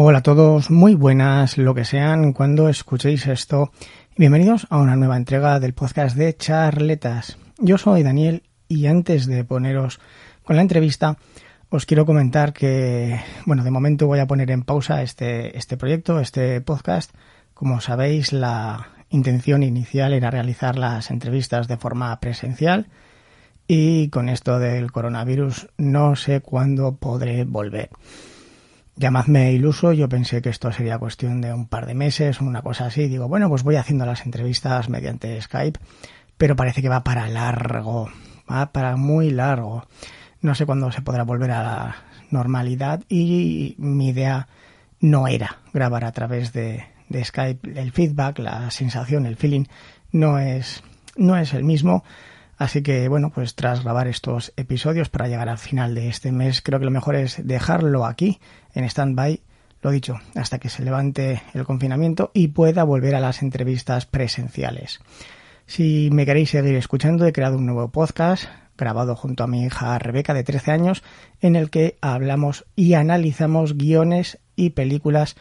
Hola 0.00 0.18
a 0.18 0.22
todos, 0.22 0.70
muy 0.70 0.94
buenas, 0.94 1.58
lo 1.58 1.74
que 1.74 1.84
sean, 1.84 2.32
cuando 2.32 2.68
escuchéis 2.68 3.26
esto. 3.26 3.72
Bienvenidos 4.16 4.68
a 4.70 4.78
una 4.78 4.94
nueva 4.94 5.16
entrega 5.16 5.58
del 5.58 5.74
podcast 5.74 6.16
de 6.16 6.36
Charletas. 6.36 7.36
Yo 7.58 7.78
soy 7.78 8.04
Daniel 8.04 8.44
y 8.68 8.86
antes 8.86 9.26
de 9.26 9.42
poneros 9.42 9.98
con 10.44 10.54
la 10.54 10.62
entrevista, 10.62 11.16
os 11.68 11.84
quiero 11.84 12.06
comentar 12.06 12.52
que, 12.52 13.20
bueno, 13.44 13.64
de 13.64 13.72
momento 13.72 14.06
voy 14.06 14.20
a 14.20 14.28
poner 14.28 14.52
en 14.52 14.62
pausa 14.62 15.02
este, 15.02 15.58
este 15.58 15.76
proyecto, 15.76 16.20
este 16.20 16.60
podcast. 16.60 17.12
Como 17.52 17.80
sabéis, 17.80 18.32
la 18.32 18.90
intención 19.10 19.64
inicial 19.64 20.12
era 20.12 20.30
realizar 20.30 20.78
las 20.78 21.10
entrevistas 21.10 21.66
de 21.66 21.76
forma 21.76 22.20
presencial 22.20 22.86
y 23.66 24.10
con 24.10 24.28
esto 24.28 24.60
del 24.60 24.92
coronavirus 24.92 25.70
no 25.76 26.14
sé 26.14 26.40
cuándo 26.40 26.94
podré 26.94 27.42
volver. 27.42 27.90
Llamadme 28.98 29.52
iluso, 29.52 29.92
yo 29.92 30.08
pensé 30.08 30.42
que 30.42 30.48
esto 30.48 30.72
sería 30.72 30.98
cuestión 30.98 31.40
de 31.40 31.54
un 31.54 31.68
par 31.68 31.86
de 31.86 31.94
meses, 31.94 32.40
una 32.40 32.62
cosa 32.62 32.86
así. 32.86 33.06
Digo, 33.06 33.28
bueno, 33.28 33.48
pues 33.48 33.62
voy 33.62 33.76
haciendo 33.76 34.04
las 34.04 34.26
entrevistas 34.26 34.88
mediante 34.88 35.40
Skype, 35.40 35.78
pero 36.36 36.56
parece 36.56 36.82
que 36.82 36.88
va 36.88 37.04
para 37.04 37.28
largo, 37.28 38.10
va 38.50 38.72
para 38.72 38.96
muy 38.96 39.30
largo. 39.30 39.86
No 40.40 40.56
sé 40.56 40.66
cuándo 40.66 40.90
se 40.90 41.02
podrá 41.02 41.22
volver 41.22 41.52
a 41.52 41.62
la 41.62 41.96
normalidad 42.30 43.04
y 43.08 43.76
mi 43.78 44.08
idea 44.08 44.48
no 44.98 45.28
era 45.28 45.58
grabar 45.72 46.04
a 46.04 46.10
través 46.10 46.52
de, 46.52 46.84
de 47.08 47.24
Skype. 47.24 47.80
El 47.80 47.92
feedback, 47.92 48.40
la 48.40 48.68
sensación, 48.72 49.26
el 49.26 49.36
feeling 49.36 49.66
no 50.10 50.40
es, 50.40 50.82
no 51.16 51.36
es 51.36 51.54
el 51.54 51.62
mismo. 51.62 52.02
Así 52.56 52.82
que 52.82 53.08
bueno, 53.08 53.30
pues 53.30 53.54
tras 53.54 53.84
grabar 53.84 54.08
estos 54.08 54.52
episodios 54.56 55.08
para 55.08 55.28
llegar 55.28 55.48
al 55.48 55.58
final 55.58 55.94
de 55.94 56.08
este 56.08 56.32
mes, 56.32 56.60
creo 56.60 56.80
que 56.80 56.84
lo 56.84 56.90
mejor 56.90 57.14
es 57.14 57.46
dejarlo 57.46 58.04
aquí 58.04 58.40
en 58.78 58.84
stand-by, 58.84 59.40
lo 59.82 59.90
dicho, 59.90 60.20
hasta 60.36 60.58
que 60.58 60.68
se 60.68 60.84
levante 60.84 61.42
el 61.52 61.64
confinamiento 61.64 62.30
y 62.32 62.48
pueda 62.48 62.84
volver 62.84 63.16
a 63.16 63.20
las 63.20 63.42
entrevistas 63.42 64.06
presenciales. 64.06 65.00
Si 65.66 66.10
me 66.12 66.24
queréis 66.24 66.50
seguir 66.50 66.76
escuchando, 66.76 67.26
he 67.26 67.32
creado 67.32 67.58
un 67.58 67.66
nuevo 67.66 67.88
podcast 67.90 68.44
grabado 68.76 69.16
junto 69.16 69.42
a 69.42 69.48
mi 69.48 69.64
hija 69.64 69.98
Rebeca 69.98 70.32
de 70.32 70.44
13 70.44 70.70
años, 70.70 71.02
en 71.40 71.56
el 71.56 71.70
que 71.70 71.98
hablamos 72.00 72.66
y 72.76 72.94
analizamos 72.94 73.76
guiones 73.76 74.38
y 74.54 74.70
películas 74.70 75.34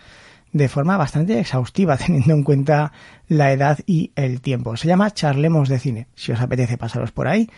de 0.51 0.67
forma 0.67 0.97
bastante 0.97 1.39
exhaustiva 1.39 1.95
teniendo 2.05 2.33
en 2.33 2.43
cuenta 2.43 2.91
la 3.27 3.51
edad 3.51 3.77
y 3.85 4.11
el 4.15 4.41
tiempo. 4.41 4.75
Se 4.77 4.87
llama 4.87 5.13
Charlemos 5.13 5.69
de 5.69 5.77
Cine. 5.77 6.07
Si 6.15 6.31
os 6.31 6.41
apetece 6.41 6.79
pasaros 6.79 7.11
por 7.11 7.27
ahí, 7.27 7.51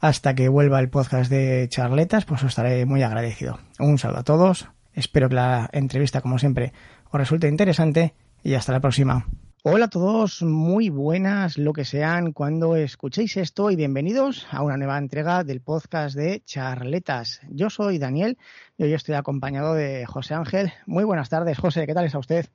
hasta 0.00 0.34
que 0.34 0.48
vuelva 0.48 0.80
el 0.80 0.88
podcast 0.88 1.30
de 1.30 1.66
charletas, 1.68 2.24
pues 2.24 2.42
os 2.42 2.48
estaré 2.48 2.86
muy 2.86 3.02
agradecido. 3.02 3.58
Un 3.78 3.98
saludo 3.98 4.20
a 4.20 4.24
todos, 4.24 4.68
espero 4.96 5.28
que 5.28 5.36
la 5.36 5.68
entrevista, 5.72 6.20
como 6.20 6.38
siempre, 6.38 6.72
os 7.12 7.20
resulte 7.20 7.46
interesante 7.46 8.14
y 8.42 8.54
hasta 8.54 8.72
la 8.72 8.80
próxima. 8.80 9.26
Hola 9.62 9.86
a 9.86 9.90
todos, 9.90 10.42
muy 10.42 10.90
buenas 10.90 11.58
lo 11.58 11.72
que 11.72 11.84
sean 11.84 12.32
cuando 12.32 12.76
escuchéis 12.76 13.36
esto 13.36 13.70
y 13.70 13.76
bienvenidos 13.76 14.46
a 14.50 14.62
una 14.62 14.76
nueva 14.76 14.96
entrega 14.96 15.42
del 15.44 15.60
podcast 15.60 16.16
de 16.16 16.42
Charletas. 16.44 17.40
Yo 17.50 17.68
soy 17.68 17.98
Daniel 17.98 18.38
y 18.78 18.84
hoy 18.84 18.94
estoy 18.94 19.16
acompañado 19.16 19.74
de 19.74 20.06
José 20.06 20.34
Ángel. 20.34 20.72
Muy 20.86 21.04
buenas 21.04 21.28
tardes, 21.28 21.58
José, 21.58 21.84
¿qué 21.86 21.94
tal 21.94 22.06
está 22.06 22.18
usted? 22.18 22.46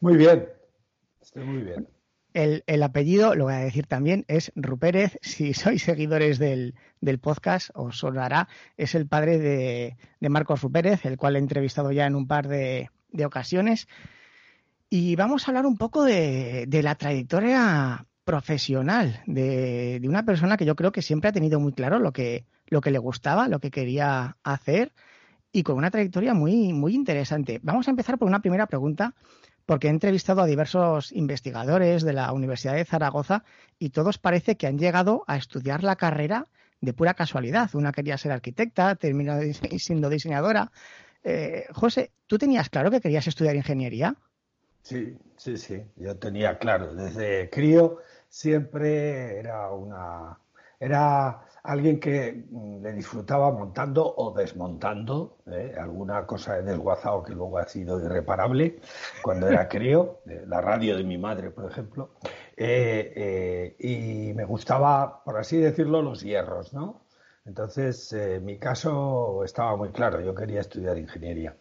Muy 0.00 0.16
bien, 0.16 0.48
estoy 1.20 1.44
muy 1.44 1.62
bien. 1.62 1.88
El, 2.34 2.82
apellido, 2.82 3.34
lo 3.34 3.44
voy 3.44 3.54
a 3.54 3.58
decir 3.58 3.86
también, 3.86 4.24
es 4.28 4.52
Rupérez. 4.54 5.18
Si 5.22 5.54
sois 5.54 5.82
seguidores 5.82 6.38
del, 6.38 6.74
podcast, 7.22 7.70
os 7.74 7.98
sonará. 7.98 8.48
Es 8.76 8.94
el 8.94 9.06
padre 9.06 9.38
de, 9.38 9.96
Marcos 10.28 10.60
Rupérez, 10.60 11.06
el 11.06 11.16
cual 11.16 11.36
he 11.36 11.38
entrevistado 11.38 11.92
ya 11.92 12.06
en 12.06 12.16
un 12.16 12.26
par 12.26 12.48
de 12.48 12.90
ocasiones. 13.24 13.86
Y 14.96 15.16
vamos 15.16 15.42
a 15.42 15.50
hablar 15.50 15.66
un 15.66 15.76
poco 15.76 16.04
de, 16.04 16.68
la 16.70 16.94
trayectoria 16.94 18.06
profesional 18.22 19.22
de, 19.26 20.00
una 20.04 20.24
persona 20.24 20.56
que 20.56 20.64
yo 20.64 20.76
creo 20.76 20.92
que 20.92 21.02
siempre 21.02 21.30
ha 21.30 21.32
tenido 21.32 21.58
muy 21.58 21.72
claro 21.72 21.98
lo 21.98 22.12
que, 22.12 22.46
lo 22.68 22.80
que 22.80 22.92
le 22.92 22.98
gustaba, 22.98 23.48
lo 23.48 23.58
que 23.58 23.72
quería 23.72 24.36
hacer 24.44 24.92
y 25.50 25.64
con 25.64 25.78
una 25.78 25.90
trayectoria 25.90 26.32
muy, 26.32 26.72
muy 26.72 26.94
interesante. 26.94 27.58
Vamos 27.64 27.88
a 27.88 27.90
empezar 27.90 28.18
por 28.18 28.28
una 28.28 28.40
primera 28.40 28.68
pregunta 28.68 29.16
porque 29.66 29.88
he 29.88 29.90
entrevistado 29.90 30.42
a 30.42 30.46
diversos 30.46 31.12
investigadores 31.12 32.02
de 32.02 32.12
la 32.12 32.32
Universidad 32.32 32.74
de 32.74 32.84
Zaragoza 32.84 33.44
y 33.78 33.90
todos 33.90 34.18
parece 34.18 34.56
que 34.56 34.66
han 34.66 34.78
llegado 34.78 35.24
a 35.26 35.36
estudiar 35.36 35.82
la 35.82 35.96
carrera 35.96 36.48
de 36.80 36.92
pura 36.92 37.14
casualidad. 37.14 37.70
Una 37.74 37.92
quería 37.92 38.18
ser 38.18 38.32
arquitecta, 38.32 38.94
terminó 38.94 39.34
siendo 39.78 40.08
diseñadora. 40.08 40.70
Eh, 41.22 41.66
José, 41.72 42.12
¿tú 42.26 42.38
tenías 42.38 42.68
claro 42.68 42.90
que 42.90 43.00
querías 43.00 43.26
estudiar 43.26 43.56
ingeniería? 43.56 44.14
Sí, 44.82 45.16
sí, 45.36 45.56
sí, 45.56 45.82
yo 45.96 46.16
tenía 46.16 46.58
claro, 46.58 46.94
desde 46.94 47.48
crío 47.48 48.00
siempre 48.28 49.38
era 49.38 49.70
una 49.70 50.38
era 50.78 51.40
alguien 51.64 51.98
que 51.98 52.44
mm, 52.50 52.82
le 52.82 52.92
disfrutaba 52.92 53.50
montando 53.50 54.14
o 54.16 54.32
desmontando, 54.32 55.38
¿eh? 55.46 55.74
alguna 55.78 56.26
cosa 56.26 56.56
de 56.56 56.62
desguazado 56.62 57.22
que 57.22 57.32
luego 57.32 57.58
ha 57.58 57.66
sido 57.66 57.98
irreparable 58.00 58.80
cuando 59.22 59.48
era 59.48 59.68
crío, 59.68 60.20
la 60.46 60.60
radio 60.60 60.96
de 60.96 61.04
mi 61.04 61.18
madre, 61.18 61.50
por 61.50 61.70
ejemplo, 61.70 62.10
eh, 62.56 63.12
eh, 63.16 63.76
y 63.78 64.34
me 64.34 64.44
gustaba, 64.44 65.24
por 65.24 65.38
así 65.38 65.56
decirlo, 65.56 66.02
los 66.02 66.22
hierros, 66.22 66.72
¿no? 66.72 67.02
Entonces, 67.46 68.16
mi 68.40 68.58
caso 68.58 69.44
estaba 69.44 69.76
muy 69.76 69.90
claro, 69.90 70.18
yo 70.22 70.34
quería 70.34 70.62
estudiar 70.62 70.96
ingeniería. 70.96 71.54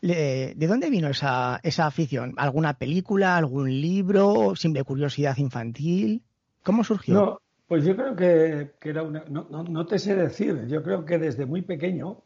¿De 0.00 0.54
dónde 0.68 0.90
vino 0.90 1.08
esa, 1.08 1.58
esa 1.64 1.86
afición? 1.86 2.34
¿Alguna 2.36 2.78
película, 2.78 3.36
algún 3.36 3.68
libro, 3.68 4.54
simple 4.54 4.84
curiosidad 4.84 5.36
infantil? 5.38 6.22
¿Cómo 6.62 6.84
surgió? 6.84 7.14
No, 7.14 7.40
pues 7.66 7.84
yo 7.84 7.96
creo 7.96 8.16
que, 8.16 8.74
era 8.82 9.02
una... 9.02 9.24
No, 9.28 9.86
te 9.86 9.98
sé 9.98 10.14
decir, 10.14 10.66
yo 10.66 10.82
creo 10.82 11.04
que 11.04 11.18
desde 11.18 11.46
muy 11.46 11.62
pequeño 11.62 12.22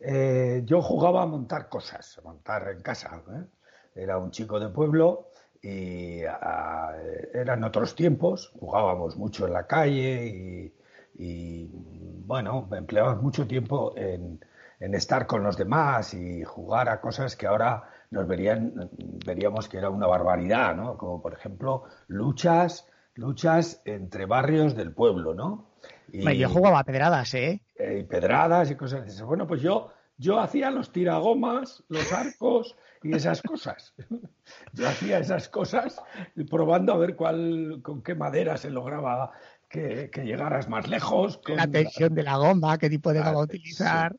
eh, 0.00 0.62
yo 0.64 0.82
jugaba 0.82 1.22
a 1.22 1.26
montar 1.26 1.68
cosas, 1.68 2.18
a 2.18 2.22
montar 2.22 2.68
en 2.70 2.82
casa. 2.82 3.22
¿eh? 3.30 3.44
Era 3.94 4.18
un 4.18 4.30
chico 4.30 4.58
de 4.58 4.68
pueblo 4.68 5.28
y 5.62 6.20
eran 7.32 7.64
otros 7.64 7.94
tiempos, 7.94 8.52
jugábamos 8.58 9.16
mucho 9.16 9.46
en 9.46 9.52
la 9.54 9.66
calle 9.66 10.26
y, 10.26 10.74
y 11.16 11.70
bueno, 12.26 12.68
empleábamos 12.72 13.22
mucho 13.22 13.46
tiempo 13.46 13.94
en 13.96 14.40
en 14.80 14.94
estar 14.94 15.26
con 15.26 15.42
los 15.42 15.56
demás 15.56 16.12
y 16.12 16.44
jugar 16.44 16.90
a 16.90 17.00
cosas 17.00 17.36
que 17.36 17.46
ahora 17.46 17.84
nos 18.10 18.26
verían, 18.26 18.90
veríamos 19.24 19.68
que 19.68 19.78
era 19.78 19.88
una 19.88 20.06
barbaridad, 20.06 20.76
¿no? 20.76 20.98
Como 20.98 21.22
por 21.22 21.32
ejemplo 21.32 21.84
luchas, 22.08 22.86
luchas 23.14 23.80
entre 23.84 24.26
barrios 24.26 24.74
del 24.74 24.92
pueblo, 24.92 25.34
¿no? 25.34 25.70
Y, 26.12 26.36
yo 26.36 26.48
jugaba 26.48 26.80
a 26.80 26.84
pedradas, 26.84 27.34
¿eh? 27.34 27.60
¿eh? 27.76 27.98
Y 28.00 28.04
pedradas 28.04 28.70
y 28.70 28.76
cosas 28.76 29.06
así. 29.06 29.22
Bueno, 29.22 29.46
pues 29.46 29.60
yo, 29.62 29.90
yo 30.16 30.38
hacía 30.38 30.70
los 30.70 30.92
tiragomas, 30.92 31.82
los 31.88 32.12
arcos 32.12 32.76
y 33.02 33.14
esas 33.14 33.42
cosas. 33.42 33.94
Yo 34.72 34.88
hacía 34.88 35.18
esas 35.18 35.48
cosas 35.48 36.00
probando 36.50 36.94
a 36.94 36.96
ver 36.96 37.16
cuál, 37.16 37.80
con 37.82 38.02
qué 38.02 38.14
madera 38.14 38.56
se 38.56 38.70
lograba 38.70 39.32
que, 39.68 40.10
llegaras 40.24 40.68
más 40.68 40.88
lejos. 40.88 41.38
Con 41.38 41.56
la 41.56 41.66
tensión 41.66 42.14
de 42.14 42.22
la 42.22 42.36
goma, 42.36 42.78
qué 42.78 42.88
tipo 42.88 43.12
de 43.12 43.18
goma 43.20 43.40
ah, 43.40 43.42
utilizar. 43.42 44.16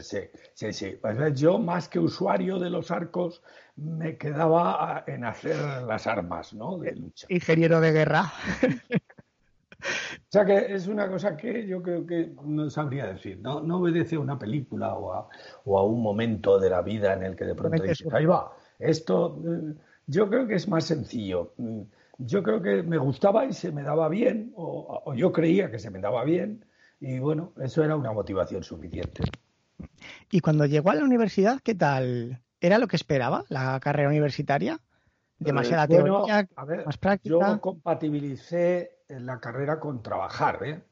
Sí, 0.00 0.18
sí, 0.54 0.72
sí, 0.72 0.98
Pues 1.00 1.38
yo, 1.38 1.58
más 1.58 1.88
que 1.88 1.98
usuario 1.98 2.58
de 2.58 2.70
los 2.70 2.90
arcos, 2.90 3.42
me 3.76 4.16
quedaba 4.16 5.04
en 5.06 5.24
hacer 5.24 5.56
las 5.82 6.06
armas, 6.06 6.54
¿no? 6.54 6.78
De 6.78 6.94
lucha. 6.96 7.26
Ingeniero 7.28 7.80
de 7.80 7.92
guerra. 7.92 8.32
O 9.78 10.28
sea 10.30 10.44
que 10.44 10.74
es 10.74 10.86
una 10.86 11.08
cosa 11.08 11.36
que 11.36 11.66
yo 11.66 11.82
creo 11.82 12.06
que 12.06 12.32
no 12.44 12.68
sabría 12.70 13.06
decir. 13.06 13.38
No, 13.40 13.60
no 13.60 13.78
obedece 13.78 14.16
a 14.16 14.20
una 14.20 14.38
película 14.38 14.94
o 14.94 15.12
a, 15.12 15.28
o 15.64 15.78
a, 15.78 15.84
un 15.84 16.02
momento 16.02 16.58
de 16.58 16.70
la 16.70 16.82
vida 16.82 17.12
en 17.12 17.22
el 17.22 17.36
que 17.36 17.44
de 17.44 17.54
pronto 17.54 17.82
dices, 17.82 18.06
ahí 18.12 18.26
va, 18.26 18.52
esto 18.78 19.40
eh, 19.46 19.74
yo 20.06 20.28
creo 20.28 20.46
que 20.46 20.54
es 20.54 20.68
más 20.68 20.84
sencillo. 20.84 21.54
Mm, 21.58 21.82
yo 22.18 22.42
creo 22.42 22.62
que 22.62 22.82
me 22.82 22.98
gustaba 22.98 23.44
y 23.44 23.52
se 23.52 23.72
me 23.72 23.82
daba 23.82 24.08
bien, 24.08 24.52
o, 24.56 25.12
yo 25.14 25.32
creía 25.32 25.70
que 25.70 25.78
se 25.78 25.90
me 25.90 26.00
daba 26.00 26.24
bien, 26.24 26.64
y 26.98 27.18
bueno, 27.18 27.52
eso 27.60 27.84
era 27.84 27.94
una 27.96 28.12
motivación 28.12 28.62
suficiente. 28.62 29.22
Y 30.30 30.40
cuando 30.40 30.64
llegó 30.64 30.90
a 30.90 30.94
la 30.94 31.04
universidad, 31.04 31.60
¿qué 31.62 31.74
tal? 31.74 32.40
¿Era 32.60 32.78
lo 32.78 32.88
que 32.88 32.96
esperaba 32.96 33.44
la 33.48 33.78
carrera 33.80 34.08
universitaria? 34.08 34.80
¿Demasiada 35.38 35.86
teoría, 35.86 36.48
más 36.86 36.96
práctica? 36.98 37.34
Yo 37.34 37.60
compatibilicé 37.60 39.00
la 39.08 39.38
carrera 39.38 39.78
con 39.78 40.02
trabajar, 40.02 40.64
¿eh? 40.64 40.82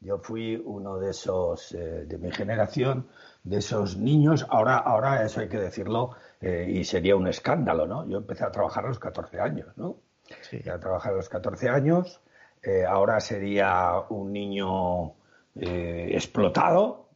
yo 0.00 0.18
fui 0.18 0.60
uno 0.64 0.98
de 0.98 1.10
esos, 1.10 1.72
eh, 1.72 2.04
de 2.06 2.18
mi 2.18 2.30
generación, 2.30 3.08
de 3.42 3.58
esos 3.58 3.96
niños, 3.96 4.46
ahora, 4.48 4.76
ahora 4.76 5.24
eso 5.24 5.40
hay 5.40 5.48
que 5.48 5.58
decirlo, 5.58 6.14
eh, 6.40 6.66
y 6.68 6.84
sería 6.84 7.16
un 7.16 7.26
escándalo, 7.26 7.86
¿no? 7.86 8.08
Yo 8.08 8.18
empecé 8.18 8.44
a 8.44 8.52
trabajar 8.52 8.84
a 8.84 8.88
los 8.88 8.98
14 8.98 9.40
años, 9.40 9.76
¿no? 9.76 9.96
Sí. 10.42 10.60
Ya 10.64 10.78
trabajado 10.78 11.14
a 11.14 11.18
los 11.18 11.28
14 11.28 11.68
años, 11.68 12.20
eh, 12.62 12.84
ahora 12.86 13.18
sería 13.20 13.94
un 14.10 14.32
niño 14.32 15.14
explotado. 15.60 17.08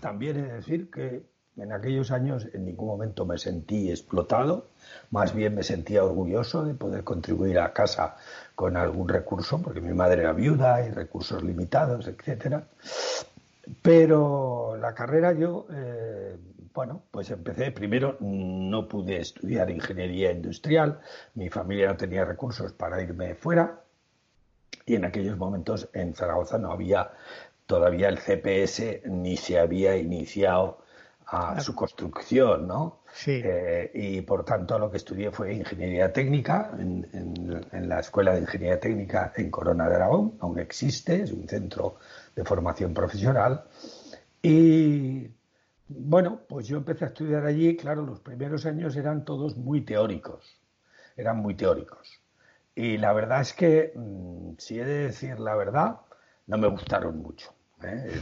También 0.00 0.38
es 0.38 0.52
decir 0.52 0.90
que 0.90 1.22
en 1.56 1.72
aquellos 1.72 2.10
años 2.10 2.46
en 2.52 2.66
ningún 2.66 2.88
momento 2.88 3.24
me 3.24 3.38
sentí 3.38 3.90
explotado, 3.90 4.68
más 5.10 5.34
bien 5.34 5.54
me 5.54 5.62
sentía 5.62 6.04
orgulloso 6.04 6.64
de 6.64 6.74
poder 6.74 7.02
contribuir 7.04 7.58
a 7.58 7.72
casa 7.72 8.16
con 8.54 8.76
algún 8.76 9.08
recurso, 9.08 9.60
porque 9.62 9.80
mi 9.80 9.94
madre 9.94 10.22
era 10.22 10.32
viuda 10.32 10.86
y 10.86 10.90
recursos 10.90 11.42
limitados, 11.42 12.06
etcétera. 12.06 12.66
Pero 13.82 14.76
la 14.80 14.94
carrera 14.94 15.32
yo, 15.32 15.66
eh, 15.72 16.36
bueno, 16.74 17.02
pues 17.10 17.30
empecé, 17.30 17.72
primero 17.72 18.16
no 18.20 18.86
pude 18.86 19.18
estudiar 19.18 19.70
ingeniería 19.70 20.30
industrial, 20.30 21.00
mi 21.34 21.48
familia 21.48 21.88
no 21.88 21.96
tenía 21.96 22.24
recursos 22.24 22.72
para 22.72 23.02
irme 23.02 23.34
fuera 23.34 23.80
y 24.84 24.94
en 24.94 25.04
aquellos 25.04 25.36
momentos 25.36 25.88
en 25.94 26.14
Zaragoza 26.14 26.58
no 26.58 26.70
había 26.70 27.10
todavía 27.66 28.08
el 28.08 28.18
CPS 28.18 29.02
ni 29.06 29.36
se 29.36 29.58
había 29.58 29.96
iniciado 29.96 30.85
a 31.26 31.60
su 31.60 31.74
construcción, 31.74 32.68
¿no? 32.68 33.00
Sí. 33.12 33.40
Eh, 33.44 33.90
y 33.94 34.20
por 34.20 34.44
tanto 34.44 34.78
lo 34.78 34.90
que 34.90 34.98
estudié 34.98 35.32
fue 35.32 35.54
ingeniería 35.54 36.12
técnica 36.12 36.70
en, 36.78 37.08
en, 37.72 37.88
la 37.88 38.00
Escuela 38.00 38.34
de 38.34 38.40
Ingeniería 38.40 38.78
Técnica 38.78 39.32
en 39.36 39.50
Corona 39.50 39.88
de 39.88 39.96
Aragón, 39.96 40.36
aún 40.40 40.58
existe, 40.58 41.22
es 41.22 41.32
un 41.32 41.48
centro 41.48 41.96
de 42.34 42.44
formación 42.44 42.94
profesional. 42.94 43.64
Y 44.40 45.28
bueno, 45.88 46.42
pues 46.48 46.68
yo 46.68 46.76
empecé 46.76 47.04
a 47.06 47.08
estudiar 47.08 47.44
allí, 47.44 47.76
claro, 47.76 48.06
los 48.06 48.20
primeros 48.20 48.64
años 48.66 48.94
eran 48.96 49.24
todos 49.24 49.56
muy 49.56 49.84
teóricos, 49.84 50.60
eran 51.16 51.38
muy 51.38 51.54
teóricos. 51.56 52.20
Y 52.74 52.98
la 52.98 53.12
verdad 53.12 53.40
es 53.40 53.52
que, 53.52 53.92
mm, 53.96 54.52
si 54.58 54.78
he 54.78 54.84
de 54.84 55.06
decir 55.06 55.40
la 55.40 55.56
verdad, 55.56 56.00
no 56.46 56.58
me 56.58 56.68
gustaron 56.68 57.18
mucho. 57.18 57.55
¿Eh? 57.82 58.20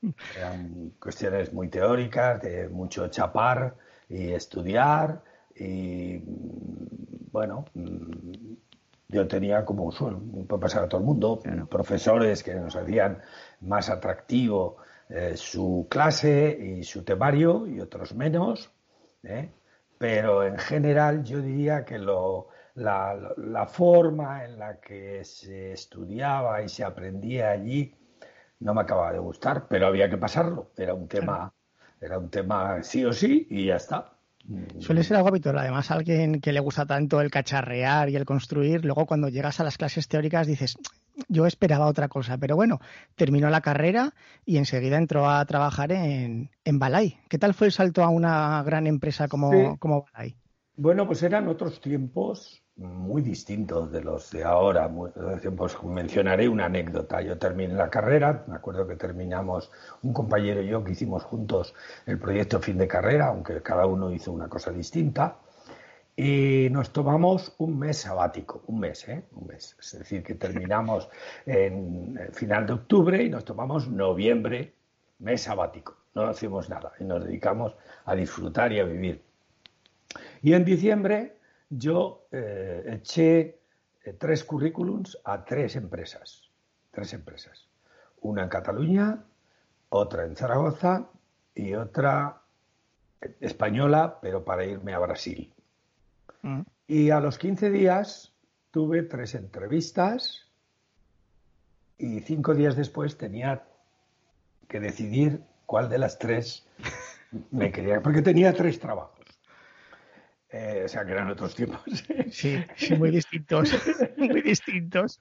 Eran, 0.36 0.92
cuestiones 1.00 1.52
muy 1.52 1.68
teóricas, 1.68 2.40
de 2.42 2.68
mucho 2.68 3.08
chapar 3.08 3.76
y 4.08 4.32
estudiar. 4.32 5.22
Y 5.56 6.20
bueno, 7.30 7.64
yo 9.08 9.28
tenía 9.28 9.64
como 9.64 9.92
suelo, 9.92 10.20
puede 10.48 10.60
pasar 10.60 10.84
a 10.84 10.88
todo 10.88 11.00
el 11.00 11.06
mundo, 11.06 11.40
profesores 11.70 12.42
que 12.42 12.54
nos 12.54 12.74
hacían 12.74 13.22
más 13.60 13.88
atractivo 13.88 14.78
eh, 15.08 15.36
su 15.36 15.86
clase 15.90 16.58
y 16.60 16.82
su 16.82 17.04
temario 17.04 17.66
y 17.66 17.80
otros 17.80 18.14
menos. 18.14 18.72
¿eh? 19.22 19.50
Pero 19.98 20.44
en 20.44 20.58
general 20.58 21.22
yo 21.24 21.40
diría 21.40 21.84
que 21.84 21.98
lo, 21.98 22.48
la, 22.74 23.34
la, 23.36 23.66
forma 23.66 24.44
en 24.44 24.58
la 24.58 24.80
que 24.80 25.22
se 25.24 25.72
estudiaba 25.72 26.62
y 26.62 26.68
se 26.68 26.84
aprendía 26.84 27.50
allí 27.50 27.94
no 28.64 28.72
me 28.72 28.80
acababa 28.80 29.12
de 29.12 29.18
gustar, 29.18 29.66
pero 29.68 29.86
había 29.86 30.08
que 30.08 30.16
pasarlo. 30.16 30.70
Era 30.76 30.94
un 30.94 31.06
tema, 31.06 31.52
era 32.00 32.18
un 32.18 32.30
tema 32.30 32.82
sí 32.82 33.04
o 33.04 33.12
sí 33.12 33.46
y 33.50 33.66
ya 33.66 33.76
está. 33.76 34.14
Suele 34.78 35.04
ser 35.04 35.18
algo 35.18 35.28
habitual. 35.28 35.58
Además, 35.58 35.90
alguien 35.90 36.40
que 36.40 36.52
le 36.52 36.60
gusta 36.60 36.86
tanto 36.86 37.20
el 37.20 37.30
cacharrear 37.30 38.08
y 38.08 38.16
el 38.16 38.24
construir, 38.24 38.84
luego 38.84 39.04
cuando 39.06 39.28
llegas 39.28 39.60
a 39.60 39.64
las 39.64 39.76
clases 39.76 40.08
teóricas 40.08 40.46
dices, 40.46 40.76
yo 41.28 41.46
esperaba 41.46 41.86
otra 41.86 42.08
cosa. 42.08 42.38
Pero 42.38 42.56
bueno, 42.56 42.80
terminó 43.16 43.50
la 43.50 43.60
carrera 43.60 44.14
y 44.46 44.56
enseguida 44.56 44.96
entró 44.96 45.28
a 45.28 45.44
trabajar 45.44 45.92
en, 45.92 46.50
en 46.64 46.78
Balay. 46.78 47.18
¿Qué 47.28 47.38
tal 47.38 47.52
fue 47.52 47.66
el 47.66 47.72
salto 47.72 48.02
a 48.02 48.08
una 48.08 48.62
gran 48.62 48.86
empresa 48.86 49.28
como, 49.28 49.78
como 49.78 50.06
Balay? 50.12 50.36
Bueno, 50.76 51.06
pues 51.06 51.22
eran 51.22 51.48
otros 51.48 51.82
tiempos 51.82 52.63
muy 52.76 53.22
distintos 53.22 53.92
de 53.92 54.02
los 54.02 54.30
de 54.30 54.44
ahora. 54.44 54.90
pues 55.56 55.82
mencionaré 55.84 56.48
una 56.48 56.66
anécdota. 56.66 57.20
Yo 57.22 57.38
terminé 57.38 57.74
la 57.74 57.90
carrera, 57.90 58.44
me 58.48 58.56
acuerdo 58.56 58.86
que 58.86 58.96
terminamos 58.96 59.70
un 60.02 60.12
compañero 60.12 60.62
y 60.62 60.68
yo 60.68 60.82
que 60.82 60.92
hicimos 60.92 61.22
juntos 61.22 61.74
el 62.06 62.18
proyecto 62.18 62.60
fin 62.60 62.78
de 62.78 62.88
carrera, 62.88 63.28
aunque 63.28 63.62
cada 63.62 63.86
uno 63.86 64.12
hizo 64.12 64.32
una 64.32 64.48
cosa 64.48 64.70
distinta. 64.72 65.36
Y 66.16 66.68
nos 66.70 66.92
tomamos 66.92 67.54
un 67.58 67.78
mes 67.78 67.98
sabático, 67.98 68.62
un 68.68 68.80
mes, 68.80 69.08
¿eh? 69.08 69.24
Un 69.32 69.48
mes. 69.48 69.76
Es 69.80 69.98
decir, 69.98 70.22
que 70.22 70.34
terminamos 70.34 71.08
en 71.44 72.20
final 72.32 72.66
de 72.66 72.74
octubre 72.74 73.22
y 73.22 73.28
nos 73.28 73.44
tomamos 73.44 73.88
noviembre, 73.88 74.74
mes 75.18 75.42
sabático. 75.42 75.96
No 76.14 76.22
hacemos 76.22 76.68
nada 76.70 76.92
y 77.00 77.04
nos 77.04 77.24
dedicamos 77.24 77.74
a 78.04 78.14
disfrutar 78.14 78.72
y 78.72 78.78
a 78.78 78.84
vivir. 78.84 79.22
Y 80.42 80.52
en 80.52 80.64
diciembre 80.64 81.36
yo 81.78 82.26
eh, 82.30 82.82
eché 82.86 83.60
eh, 84.02 84.12
tres 84.18 84.44
currículums 84.44 85.18
a 85.24 85.44
tres 85.44 85.76
empresas, 85.76 86.50
tres 86.90 87.12
empresas. 87.12 87.68
Una 88.22 88.42
en 88.42 88.48
Cataluña, 88.48 89.24
otra 89.90 90.24
en 90.24 90.36
Zaragoza 90.36 91.08
y 91.54 91.74
otra 91.74 92.42
española, 93.40 94.18
pero 94.20 94.44
para 94.44 94.64
irme 94.64 94.94
a 94.94 94.98
Brasil. 94.98 95.52
Mm. 96.42 96.60
Y 96.86 97.10
a 97.10 97.20
los 97.20 97.38
15 97.38 97.70
días 97.70 98.32
tuve 98.70 99.02
tres 99.02 99.34
entrevistas 99.34 100.46
y 101.98 102.20
cinco 102.20 102.54
días 102.54 102.76
después 102.76 103.16
tenía 103.16 103.64
que 104.68 104.80
decidir 104.80 105.42
cuál 105.66 105.88
de 105.88 105.98
las 105.98 106.18
tres 106.18 106.66
me 107.50 107.72
quería, 107.72 108.02
porque 108.02 108.22
tenía 108.22 108.52
tres 108.52 108.78
trabajos. 108.78 109.13
Eh, 110.56 110.82
o 110.84 110.88
sea, 110.88 111.04
que 111.04 111.10
eran 111.10 111.28
otros 111.30 111.52
tiempos. 111.56 111.82
Sí, 112.30 112.64
sí, 112.76 112.94
muy 112.94 113.10
distintos. 113.20 113.74
muy 114.16 114.40
distintos. 114.40 115.20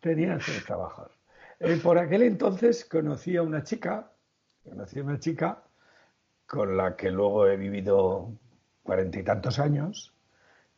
Tenían 0.00 0.40
sus 0.40 0.62
trabajos. 0.66 1.10
Eh, 1.58 1.80
por 1.82 1.98
aquel 1.98 2.22
entonces 2.22 2.84
conocí 2.84 3.34
a 3.36 3.42
una 3.42 3.62
chica, 3.62 4.12
conocí 4.62 5.00
a 5.00 5.04
una 5.04 5.18
chica 5.18 5.62
con 6.46 6.76
la 6.76 6.96
que 6.96 7.10
luego 7.10 7.46
he 7.46 7.56
vivido 7.56 8.30
cuarenta 8.82 9.18
y 9.18 9.22
tantos 9.22 9.58
años, 9.58 10.12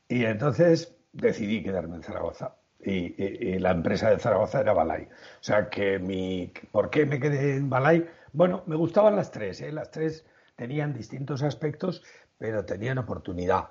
y 0.08 0.24
entonces 0.24 0.96
decidí 1.12 1.64
quedarme 1.64 1.96
en 1.96 2.02
Zaragoza. 2.04 2.54
Y, 2.78 3.58
la 3.58 3.72
empresa 3.72 4.10
de 4.10 4.20
Zaragoza 4.20 4.60
era 4.60 4.72
Balay. 4.72 5.04
O 5.04 5.42
sea 5.42 5.68
que 5.68 5.98
mi. 5.98 6.52
¿Por 6.70 6.90
qué 6.90 7.06
me 7.06 7.18
quedé 7.18 7.56
en 7.56 7.68
Balay? 7.68 8.08
Bueno, 8.32 8.62
me 8.66 8.76
gustaban 8.76 9.16
las 9.16 9.32
tres, 9.32 9.60
¿eh? 9.62 9.72
las 9.72 9.90
tres 9.90 10.24
tenían 10.54 10.94
distintos 10.94 11.42
aspectos, 11.42 12.04
pero 12.38 12.64
tenían 12.64 12.98
oportunidad. 12.98 13.70